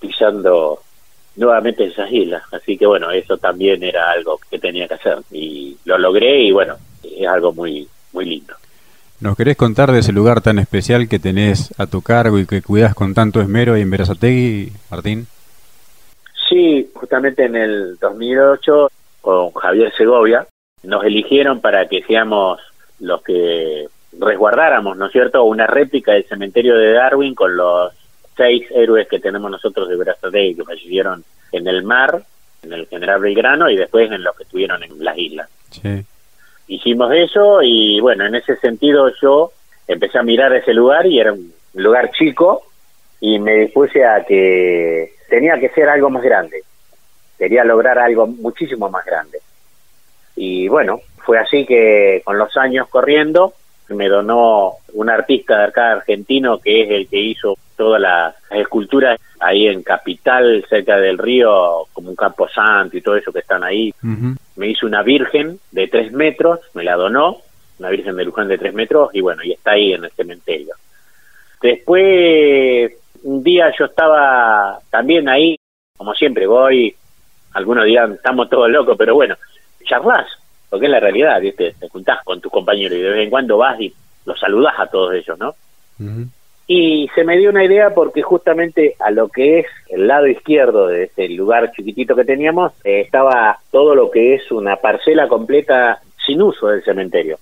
pisando 0.00 0.80
nuevamente 1.34 1.84
esas 1.84 2.10
islas. 2.10 2.44
Así 2.50 2.78
que 2.78 2.86
bueno, 2.86 3.10
eso 3.10 3.36
también 3.36 3.82
era 3.82 4.10
algo 4.10 4.40
que 4.50 4.58
tenía 4.58 4.88
que 4.88 4.94
hacer 4.94 5.18
y 5.30 5.76
lo 5.84 5.98
logré 5.98 6.44
y 6.44 6.50
bueno, 6.50 6.76
es 7.02 7.28
algo 7.28 7.52
muy 7.52 7.86
muy 8.16 8.24
lindo. 8.24 8.54
¿Nos 9.20 9.36
querés 9.36 9.56
contar 9.56 9.92
de 9.92 10.00
ese 10.00 10.12
lugar 10.12 10.40
tan 10.40 10.58
especial 10.58 11.08
que 11.08 11.18
tenés 11.18 11.72
a 11.78 11.86
tu 11.86 12.00
cargo 12.02 12.38
y 12.38 12.46
que 12.46 12.62
cuidas 12.62 12.94
con 12.94 13.14
tanto 13.14 13.40
esmero 13.40 13.74
ahí 13.74 13.82
en 13.82 13.90
Berazategui, 13.90 14.72
Martín? 14.90 15.26
Sí, 16.48 16.90
justamente 16.94 17.44
en 17.44 17.56
el 17.56 17.98
2008 17.98 18.90
con 19.20 19.52
Javier 19.52 19.92
Segovia 19.96 20.46
nos 20.82 21.04
eligieron 21.04 21.60
para 21.60 21.86
que 21.86 22.02
seamos 22.02 22.60
los 23.00 23.22
que 23.22 23.86
resguardáramos, 24.18 24.96
¿no 24.96 25.06
es 25.06 25.12
cierto?, 25.12 25.44
una 25.44 25.66
réplica 25.66 26.12
del 26.12 26.24
cementerio 26.24 26.76
de 26.76 26.92
Darwin 26.92 27.34
con 27.34 27.56
los 27.56 27.92
seis 28.36 28.66
héroes 28.70 29.08
que 29.08 29.18
tenemos 29.18 29.50
nosotros 29.50 29.88
de 29.88 29.96
Berazategui 29.96 30.56
que 30.56 30.64
fallecieron 30.64 31.24
en 31.52 31.66
el 31.66 31.82
mar, 31.82 32.22
en 32.62 32.72
el 32.72 32.86
General 32.86 33.20
Belgrano 33.20 33.70
y 33.70 33.76
después 33.76 34.10
en 34.10 34.22
los 34.22 34.36
que 34.36 34.44
estuvieron 34.44 34.82
en 34.82 35.02
las 35.02 35.18
islas. 35.18 35.48
Sí. 35.70 36.04
Hicimos 36.68 37.12
eso 37.14 37.62
y 37.62 38.00
bueno, 38.00 38.26
en 38.26 38.34
ese 38.34 38.56
sentido 38.56 39.10
yo 39.20 39.52
empecé 39.86 40.18
a 40.18 40.22
mirar 40.22 40.54
ese 40.54 40.74
lugar 40.74 41.06
y 41.06 41.20
era 41.20 41.32
un 41.32 41.52
lugar 41.74 42.10
chico 42.10 42.62
y 43.20 43.38
me 43.38 43.54
dispuse 43.54 44.04
a 44.04 44.24
que 44.24 45.12
tenía 45.28 45.58
que 45.58 45.68
ser 45.70 45.88
algo 45.88 46.10
más 46.10 46.22
grande, 46.22 46.62
quería 47.38 47.64
lograr 47.64 47.98
algo 47.98 48.26
muchísimo 48.26 48.88
más 48.90 49.04
grande. 49.04 49.38
Y 50.34 50.68
bueno, 50.68 51.00
fue 51.24 51.38
así 51.38 51.64
que 51.64 52.22
con 52.24 52.38
los 52.38 52.56
años 52.56 52.88
corriendo 52.88 53.54
me 53.94 54.08
donó 54.08 54.74
un 54.94 55.10
artista 55.10 55.58
de 55.58 55.64
acá 55.64 55.92
argentino 55.92 56.58
que 56.58 56.82
es 56.82 56.90
el 56.90 57.08
que 57.08 57.20
hizo 57.20 57.56
todas 57.76 58.00
las 58.00 58.34
esculturas 58.50 59.20
ahí 59.38 59.68
en 59.68 59.82
Capital, 59.82 60.64
cerca 60.68 60.96
del 60.96 61.18
río, 61.18 61.86
como 61.92 62.10
un 62.10 62.16
campo 62.16 62.48
santo 62.48 62.96
y 62.96 63.02
todo 63.02 63.16
eso 63.16 63.32
que 63.32 63.40
están 63.40 63.62
ahí. 63.62 63.92
Me 64.56 64.68
hizo 64.68 64.86
una 64.86 65.02
virgen 65.02 65.60
de 65.70 65.88
tres 65.88 66.12
metros, 66.12 66.60
me 66.74 66.84
la 66.84 66.96
donó, 66.96 67.42
una 67.78 67.90
virgen 67.90 68.16
de 68.16 68.24
Luján 68.24 68.48
de 68.48 68.58
tres 68.58 68.72
metros, 68.72 69.10
y 69.12 69.20
bueno, 69.20 69.42
y 69.44 69.52
está 69.52 69.72
ahí 69.72 69.92
en 69.92 70.04
el 70.04 70.10
cementerio. 70.12 70.74
Después, 71.60 72.92
un 73.22 73.42
día 73.42 73.72
yo 73.78 73.84
estaba 73.84 74.78
también 74.90 75.28
ahí, 75.28 75.58
como 75.96 76.14
siempre 76.14 76.46
voy, 76.46 76.94
algunos 77.52 77.84
dirán, 77.84 78.12
estamos 78.14 78.48
todos 78.48 78.70
locos, 78.70 78.96
pero 78.98 79.14
bueno, 79.14 79.36
charlas, 79.84 80.26
porque 80.68 80.86
es 80.86 80.92
la 80.92 81.00
realidad, 81.00 81.40
¿viste? 81.40 81.74
Te 81.78 81.88
juntás 81.88 82.22
con 82.24 82.40
tus 82.40 82.52
compañeros 82.52 82.98
y 82.98 83.02
de 83.02 83.10
vez 83.10 83.24
en 83.24 83.30
cuando 83.30 83.58
vas 83.58 83.80
y 83.80 83.94
los 84.24 84.38
saludás 84.38 84.74
a 84.78 84.86
todos 84.86 85.14
ellos, 85.14 85.38
¿no? 85.38 85.54
Y 86.68 87.08
se 87.14 87.22
me 87.22 87.36
dio 87.36 87.50
una 87.50 87.64
idea 87.64 87.94
porque 87.94 88.22
justamente 88.22 88.96
a 88.98 89.10
lo 89.10 89.28
que 89.28 89.60
es 89.60 89.66
el 89.88 90.08
lado 90.08 90.26
izquierdo 90.26 90.88
de 90.88 91.04
ese 91.04 91.28
lugar 91.28 91.70
chiquitito 91.70 92.16
que 92.16 92.24
teníamos, 92.24 92.72
eh, 92.82 93.00
estaba 93.00 93.58
todo 93.70 93.94
lo 93.94 94.10
que 94.10 94.34
es 94.34 94.50
una 94.50 94.76
parcela 94.76 95.28
completa 95.28 96.00
sin 96.26 96.42
uso 96.42 96.66
del 96.66 96.82
cementerio. 96.82 97.38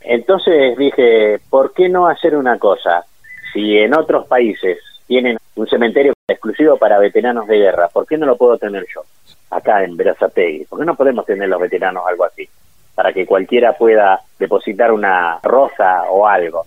Entonces 0.00 0.76
dije, 0.78 1.40
¿por 1.50 1.74
qué 1.74 1.88
no 1.90 2.08
hacer 2.08 2.36
una 2.36 2.58
cosa? 2.58 3.04
Si 3.52 3.76
en 3.76 3.94
otros 3.94 4.26
países 4.26 4.78
tienen 5.06 5.36
un 5.56 5.66
cementerio 5.66 6.12
exclusivo 6.26 6.76
para 6.76 6.98
veteranos 6.98 7.46
de 7.46 7.58
guerra, 7.58 7.88
¿por 7.88 8.06
qué 8.06 8.16
no 8.16 8.26
lo 8.26 8.36
puedo 8.36 8.58
tener 8.58 8.84
yo? 8.94 9.02
Acá 9.50 9.84
en 9.84 9.96
Berazategui. 9.96 10.64
¿Por 10.64 10.80
qué 10.80 10.84
no 10.84 10.94
podemos 10.94 11.26
tener 11.26 11.48
los 11.48 11.60
veteranos 11.60 12.04
algo 12.06 12.24
así? 12.24 12.48
Para 12.94 13.12
que 13.12 13.26
cualquiera 13.26 13.74
pueda 13.74 14.20
depositar 14.38 14.92
una 14.92 15.38
rosa 15.42 16.04
o 16.10 16.26
algo. 16.26 16.64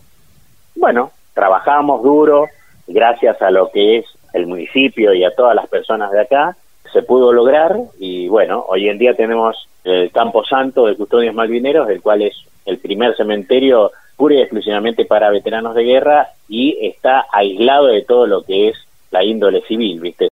Bueno, 0.75 1.11
trabajamos 1.33 2.03
duro, 2.03 2.47
gracias 2.88 3.41
a 3.41 3.51
lo 3.51 3.71
que 3.71 3.97
es 3.97 4.05
el 4.33 4.47
municipio 4.47 5.13
y 5.13 5.23
a 5.23 5.33
todas 5.35 5.55
las 5.55 5.67
personas 5.67 6.11
de 6.11 6.21
acá, 6.21 6.55
se 6.91 7.01
pudo 7.01 7.33
lograr 7.33 7.75
y 7.99 8.27
bueno, 8.27 8.65
hoy 8.67 8.88
en 8.89 8.97
día 8.97 9.13
tenemos 9.13 9.67
el 9.83 10.11
Campo 10.11 10.43
Santo 10.45 10.85
de 10.85 10.95
Custodios 10.95 11.33
Malvineros, 11.33 11.89
el 11.89 12.01
cual 12.01 12.21
es 12.21 12.35
el 12.65 12.77
primer 12.77 13.15
cementerio 13.15 13.91
pura 14.18 14.36
y 14.36 14.41
exclusivamente 14.41 15.05
para 15.05 15.30
veteranos 15.30 15.76
de 15.76 15.84
guerra 15.84 16.30
y 16.49 16.78
está 16.82 17.26
aislado 17.32 17.88
de 17.88 18.03
todo 18.03 18.28
lo 18.28 18.41
que 18.41 18.70
es 18.70 18.78
la 19.11 19.24
índole 19.24 19.61
civil, 19.61 20.01
¿viste? 20.01 20.28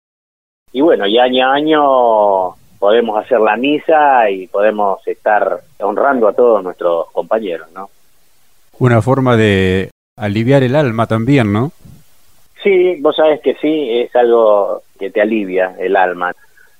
Y 0.73 0.81
bueno, 0.81 1.07
y 1.07 1.19
año 1.19 1.47
a 1.47 1.53
año 1.53 2.55
podemos 2.79 3.23
hacer 3.23 3.41
la 3.41 3.57
misa 3.57 4.31
y 4.31 4.47
podemos 4.47 5.07
estar 5.07 5.61
honrando 5.81 6.29
a 6.29 6.33
todos 6.33 6.65
nuestros 6.65 7.11
compañeros, 7.11 7.71
¿no? 7.73 7.91
Una 8.79 9.03
forma 9.03 9.37
de 9.37 9.91
aliviar 10.17 10.63
el 10.63 10.75
alma 10.75 11.07
también, 11.07 11.53
¿no? 11.53 11.73
Sí, 12.63 12.97
vos 13.01 13.17
sabes 13.17 13.41
que 13.41 13.55
sí, 13.57 14.01
es 14.01 14.15
algo 14.15 14.83
que 14.99 15.11
te 15.11 15.21
alivia 15.21 15.75
el 15.79 15.97
alma. 15.97 16.33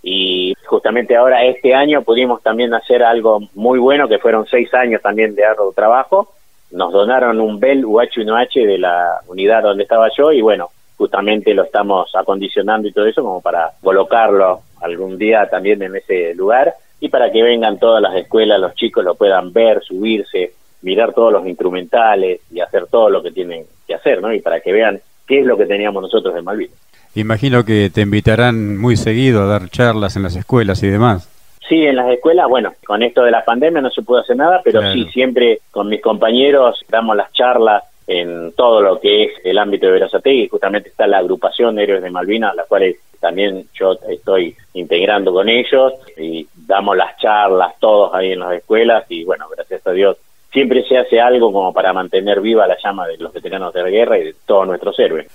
Y 0.03 0.55
justamente 0.67 1.17
ahora, 1.17 1.45
este 1.45 1.75
año, 1.75 2.03
pudimos 2.03 2.43
también 2.43 2.75
hacer 2.75 3.03
algo 3.03 3.41
muy 3.55 3.79
bueno, 3.79 4.09
que 4.09 4.19
fueron 4.19 4.47
seis 4.47 4.73
años 4.75 5.03
también 5.03 5.35
de 5.35 5.45
arduo 5.45 5.73
trabajo. 5.73 6.35
Nos 6.73 6.93
donaron 6.93 7.41
un 7.41 7.61
Bell 7.61 7.85
UH1H 7.85 8.67
de 8.67 8.79
la 8.79 9.21
unidad 9.29 9.63
donde 9.63 9.85
estaba 9.85 10.09
yo 10.17 10.33
y 10.33 10.41
bueno, 10.41 10.71
justamente 10.97 11.55
lo 11.55 11.65
estamos 11.65 12.11
acondicionando 12.15 12.89
y 12.89 12.93
todo 12.93 13.07
eso 13.07 13.23
como 13.23 13.41
para 13.41 13.73
colocarlo 13.83 14.61
algún 14.81 15.19
día 15.19 15.49
también 15.49 15.83
en 15.83 15.97
ese 15.97 16.35
lugar 16.35 16.75
y 17.01 17.09
para 17.09 17.31
que 17.33 17.43
vengan 17.43 17.79
todas 17.79 18.01
las 18.01 18.15
escuelas, 18.15 18.61
los 18.61 18.75
chicos 18.75 19.05
lo 19.05 19.15
puedan 19.15 19.53
ver, 19.53 19.83
subirse, 19.83 20.53
mirar 20.83 21.13
todos 21.13 21.33
los 21.33 21.47
instrumentales 21.47 22.41
y 22.51 22.61
hacer 22.61 22.87
todo 22.87 23.11
lo 23.11 23.23
que 23.23 23.33
tienen 23.33 23.65
que 23.87 23.95
hacer, 23.95 24.23
¿no? 24.23 24.33
Y 24.33 24.41
para 24.41 24.61
que 24.61 24.73
vean 24.73 25.01
qué 25.27 25.41
es 25.41 25.47
lo 25.47 25.57
que 25.57 25.67
teníamos 25.67 26.03
nosotros 26.03 26.37
en 26.37 26.45
Malvinas. 26.45 26.77
Imagino 27.15 27.65
que 27.65 27.91
te 27.93 28.03
invitarán 28.03 28.79
muy 28.79 28.97
seguido 28.97 29.43
a 29.43 29.47
dar 29.47 29.69
charlas 29.69 30.17
en 30.17 30.23
las 30.23 30.37
escuelas 30.37 30.83
y 30.83 30.89
demás. 30.89 31.29
Sí, 31.69 31.87
en 31.87 31.97
las 31.97 32.11
escuelas, 32.11 32.49
bueno, 32.49 32.75
con 32.85 33.03
esto 33.03 33.23
de 33.23 33.31
la 33.31 33.45
pandemia 33.45 33.81
no 33.81 33.91
se 33.91 34.03
puede 34.03 34.23
hacer 34.23 34.37
nada, 34.37 34.61
pero 34.65 34.93
sí, 34.93 35.05
siempre 35.13 35.61
con 35.71 35.89
mis 35.89 36.03
compañeros 36.03 36.85
damos 36.89 37.17
las 37.17 37.33
charlas 37.33 37.85
en 38.07 38.53
todo 38.53 38.83
lo 38.83 39.01
que 39.01 39.25
es 39.25 39.33
el 39.45 39.59
ámbito 39.59 39.87
de 39.87 39.93
Verazategui, 39.93 40.49
justamente 40.49 40.89
está 40.89 41.07
la 41.07 41.19
agrupación 41.19 41.77
de 41.77 41.85
Héroes 41.85 42.03
de 42.03 42.11
Malvinas, 42.11 42.55
la 42.57 42.65
cual 42.65 42.95
también 43.21 43.67
yo 43.75 43.97
estoy 44.09 44.57
integrando 44.75 45.33
con 45.33 45.49
ellos 45.49 45.93
y 46.19 46.47
damos 46.67 46.97
las 46.97 47.17
charlas 47.19 47.75
todos 47.79 48.13
ahí 48.13 48.33
en 48.33 48.41
las 48.41 48.55
escuelas 48.55 49.05
y 49.09 49.25
bueno, 49.25 49.47
gracias 49.49 49.87
a 49.87 49.93
Dios 49.93 50.17
siempre 50.53 50.85
se 50.85 50.99
hace 50.99 51.21
algo 51.21 51.53
como 51.53 51.73
para 51.73 51.93
mantener 51.93 52.41
viva 52.41 52.67
la 52.67 52.77
llama 52.83 53.07
de 53.07 53.17
los 53.17 53.33
veteranos 53.33 53.73
de 53.73 53.83
la 53.83 53.91
guerra 53.91 54.19
y 54.19 54.25
de 54.25 54.35
todos 54.47 54.67
nuestros 54.67 54.99
héroes. 54.99 55.27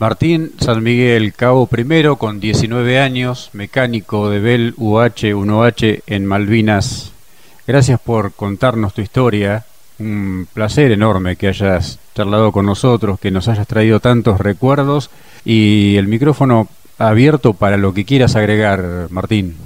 Martín 0.00 0.50
San 0.58 0.82
Miguel, 0.82 1.32
cabo 1.34 1.66
primero, 1.66 2.16
con 2.16 2.40
19 2.40 2.98
años, 2.98 3.50
mecánico 3.52 4.28
de 4.28 4.40
Bell 4.40 4.74
UH-1H 4.76 6.02
en 6.08 6.26
Malvinas. 6.26 7.12
Gracias 7.64 8.00
por 8.00 8.34
contarnos 8.34 8.92
tu 8.92 9.02
historia. 9.02 9.62
Un 10.00 10.48
placer 10.52 10.90
enorme 10.90 11.36
que 11.36 11.46
hayas 11.46 12.00
charlado 12.12 12.50
con 12.50 12.66
nosotros, 12.66 13.20
que 13.20 13.30
nos 13.30 13.46
hayas 13.46 13.68
traído 13.68 14.00
tantos 14.00 14.40
recuerdos 14.40 15.10
y 15.44 15.96
el 15.96 16.08
micrófono 16.08 16.66
abierto 16.98 17.54
para 17.54 17.76
lo 17.76 17.94
que 17.94 18.04
quieras 18.04 18.34
agregar, 18.34 19.06
Martín. 19.10 19.56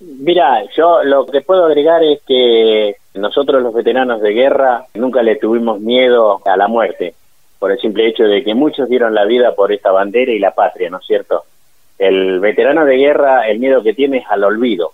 Mira, 0.00 0.64
yo 0.76 1.04
lo 1.04 1.24
que 1.24 1.40
puedo 1.40 1.66
agregar 1.66 2.02
es 2.02 2.20
que 2.26 2.96
nosotros 3.14 3.62
los 3.62 3.72
veteranos 3.72 4.20
de 4.22 4.32
guerra 4.32 4.86
nunca 4.94 5.22
le 5.22 5.36
tuvimos 5.36 5.78
miedo 5.78 6.40
a 6.44 6.56
la 6.56 6.66
muerte 6.66 7.14
por 7.62 7.70
el 7.70 7.78
simple 7.78 8.08
hecho 8.08 8.24
de 8.24 8.42
que 8.42 8.56
muchos 8.56 8.88
dieron 8.88 9.14
la 9.14 9.24
vida 9.24 9.54
por 9.54 9.70
esta 9.70 9.92
bandera 9.92 10.32
y 10.32 10.40
la 10.40 10.50
patria, 10.50 10.90
¿no 10.90 10.98
es 10.98 11.06
cierto? 11.06 11.44
El 11.96 12.40
veterano 12.40 12.84
de 12.84 12.96
guerra, 12.96 13.48
el 13.48 13.60
miedo 13.60 13.84
que 13.84 13.94
tiene 13.94 14.16
es 14.16 14.24
al 14.28 14.42
olvido. 14.42 14.90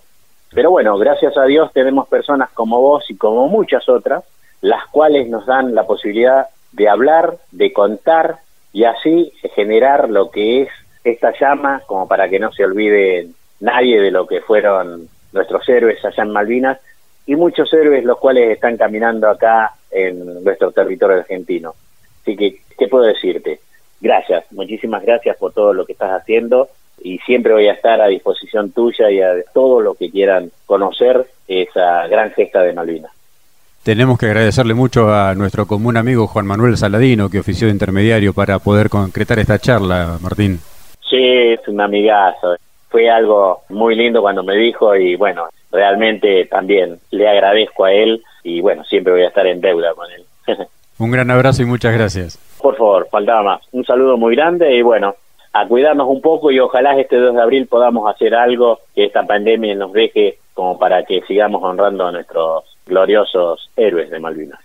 Pero 0.53 0.69
bueno, 0.69 0.95
gracias 0.99 1.35
a 1.35 1.45
Dios 1.45 1.73
tenemos 1.73 2.07
personas 2.07 2.51
como 2.51 2.79
vos 2.79 3.09
y 3.09 3.17
como 3.17 3.47
muchas 3.47 3.89
otras, 3.89 4.23
las 4.61 4.85
cuales 4.91 5.27
nos 5.29 5.47
dan 5.47 5.73
la 5.73 5.87
posibilidad 5.87 6.45
de 6.71 6.87
hablar, 6.87 7.37
de 7.49 7.73
contar 7.73 8.35
y 8.71 8.83
así 8.83 9.33
generar 9.55 10.07
lo 10.07 10.29
que 10.29 10.61
es 10.61 10.69
esta 11.03 11.33
llama, 11.39 11.81
como 11.87 12.07
para 12.07 12.29
que 12.29 12.37
no 12.37 12.51
se 12.51 12.65
olvide 12.65 13.29
nadie 13.61 13.99
de 13.99 14.11
lo 14.11 14.27
que 14.27 14.41
fueron 14.41 15.09
nuestros 15.33 15.67
héroes 15.67 16.05
allá 16.05 16.21
en 16.21 16.33
Malvinas 16.33 16.77
y 17.25 17.35
muchos 17.35 17.73
héroes 17.73 18.05
los 18.05 18.19
cuales 18.19 18.51
están 18.51 18.77
caminando 18.77 19.27
acá 19.27 19.73
en 19.89 20.43
nuestro 20.43 20.71
territorio 20.71 21.17
argentino. 21.17 21.73
Así 22.29 22.37
que, 22.37 22.59
¿qué 22.77 22.87
puedo 22.87 23.05
decirte? 23.05 23.59
Gracias, 23.99 24.45
muchísimas 24.51 25.01
gracias 25.01 25.35
por 25.37 25.51
todo 25.51 25.73
lo 25.73 25.83
que 25.83 25.93
estás 25.93 26.11
haciendo 26.11 26.69
y 27.01 27.17
siempre 27.19 27.53
voy 27.53 27.67
a 27.67 27.73
estar 27.73 27.99
a 27.99 28.05
disposición 28.05 28.71
tuya 28.71 29.09
y 29.09 29.19
a 29.19 29.31
todo 29.51 29.81
lo 29.81 29.95
que 29.95 30.11
quieran 30.11 30.51
conocer 30.67 31.25
esa 31.47 32.05
gran 32.07 32.29
gesta 32.33 32.61
de 32.61 32.73
Malvinas. 32.73 33.11
Tenemos 33.81 34.19
que 34.19 34.27
agradecerle 34.27 34.75
mucho 34.75 35.11
a 35.11 35.33
nuestro 35.33 35.65
común 35.65 35.97
amigo 35.97 36.27
Juan 36.27 36.45
Manuel 36.45 36.77
Saladino, 36.77 37.31
que 37.31 37.39
ofició 37.39 37.65
de 37.65 37.73
intermediario 37.73 38.31
para 38.31 38.59
poder 38.59 38.89
concretar 38.89 39.39
esta 39.39 39.57
charla, 39.57 40.19
Martín. 40.21 40.59
Sí, 41.09 41.17
es 41.53 41.67
un 41.67 41.81
amigazo. 41.81 42.57
Fue 42.89 43.09
algo 43.09 43.63
muy 43.69 43.95
lindo 43.95 44.21
cuando 44.21 44.43
me 44.43 44.55
dijo 44.55 44.95
y 44.95 45.15
bueno, 45.15 45.49
realmente 45.71 46.45
también 46.45 46.99
le 47.09 47.27
agradezco 47.27 47.85
a 47.85 47.91
él 47.91 48.21
y 48.43 48.61
bueno, 48.61 48.83
siempre 48.83 49.13
voy 49.13 49.23
a 49.23 49.29
estar 49.29 49.47
en 49.47 49.61
deuda 49.61 49.95
con 49.95 50.05
él. 50.11 50.25
Un 50.99 51.11
gran 51.11 51.31
abrazo 51.31 51.63
y 51.63 51.65
muchas 51.65 51.93
gracias. 51.93 52.37
Por 52.61 52.75
favor, 52.75 53.07
faltaba 53.09 53.41
más. 53.41 53.61
Un 53.71 53.85
saludo 53.85 54.17
muy 54.17 54.35
grande 54.35 54.75
y 54.75 54.81
bueno, 54.81 55.15
a 55.53 55.65
cuidarnos 55.65 56.07
un 56.09 56.21
poco 56.21 56.51
y 56.51 56.59
ojalá 56.59 56.99
este 56.99 57.15
2 57.15 57.35
de 57.35 57.41
abril 57.41 57.67
podamos 57.67 58.13
hacer 58.13 58.35
algo 58.35 58.79
que 58.93 59.05
esta 59.05 59.23
pandemia 59.23 59.75
nos 59.75 59.93
deje 59.93 60.39
como 60.53 60.77
para 60.77 61.03
que 61.05 61.21
sigamos 61.21 61.63
honrando 61.63 62.05
a 62.05 62.11
nuestros 62.11 62.65
gloriosos 62.85 63.71
héroes 63.77 64.11
de 64.11 64.19
Malvinas. 64.19 64.59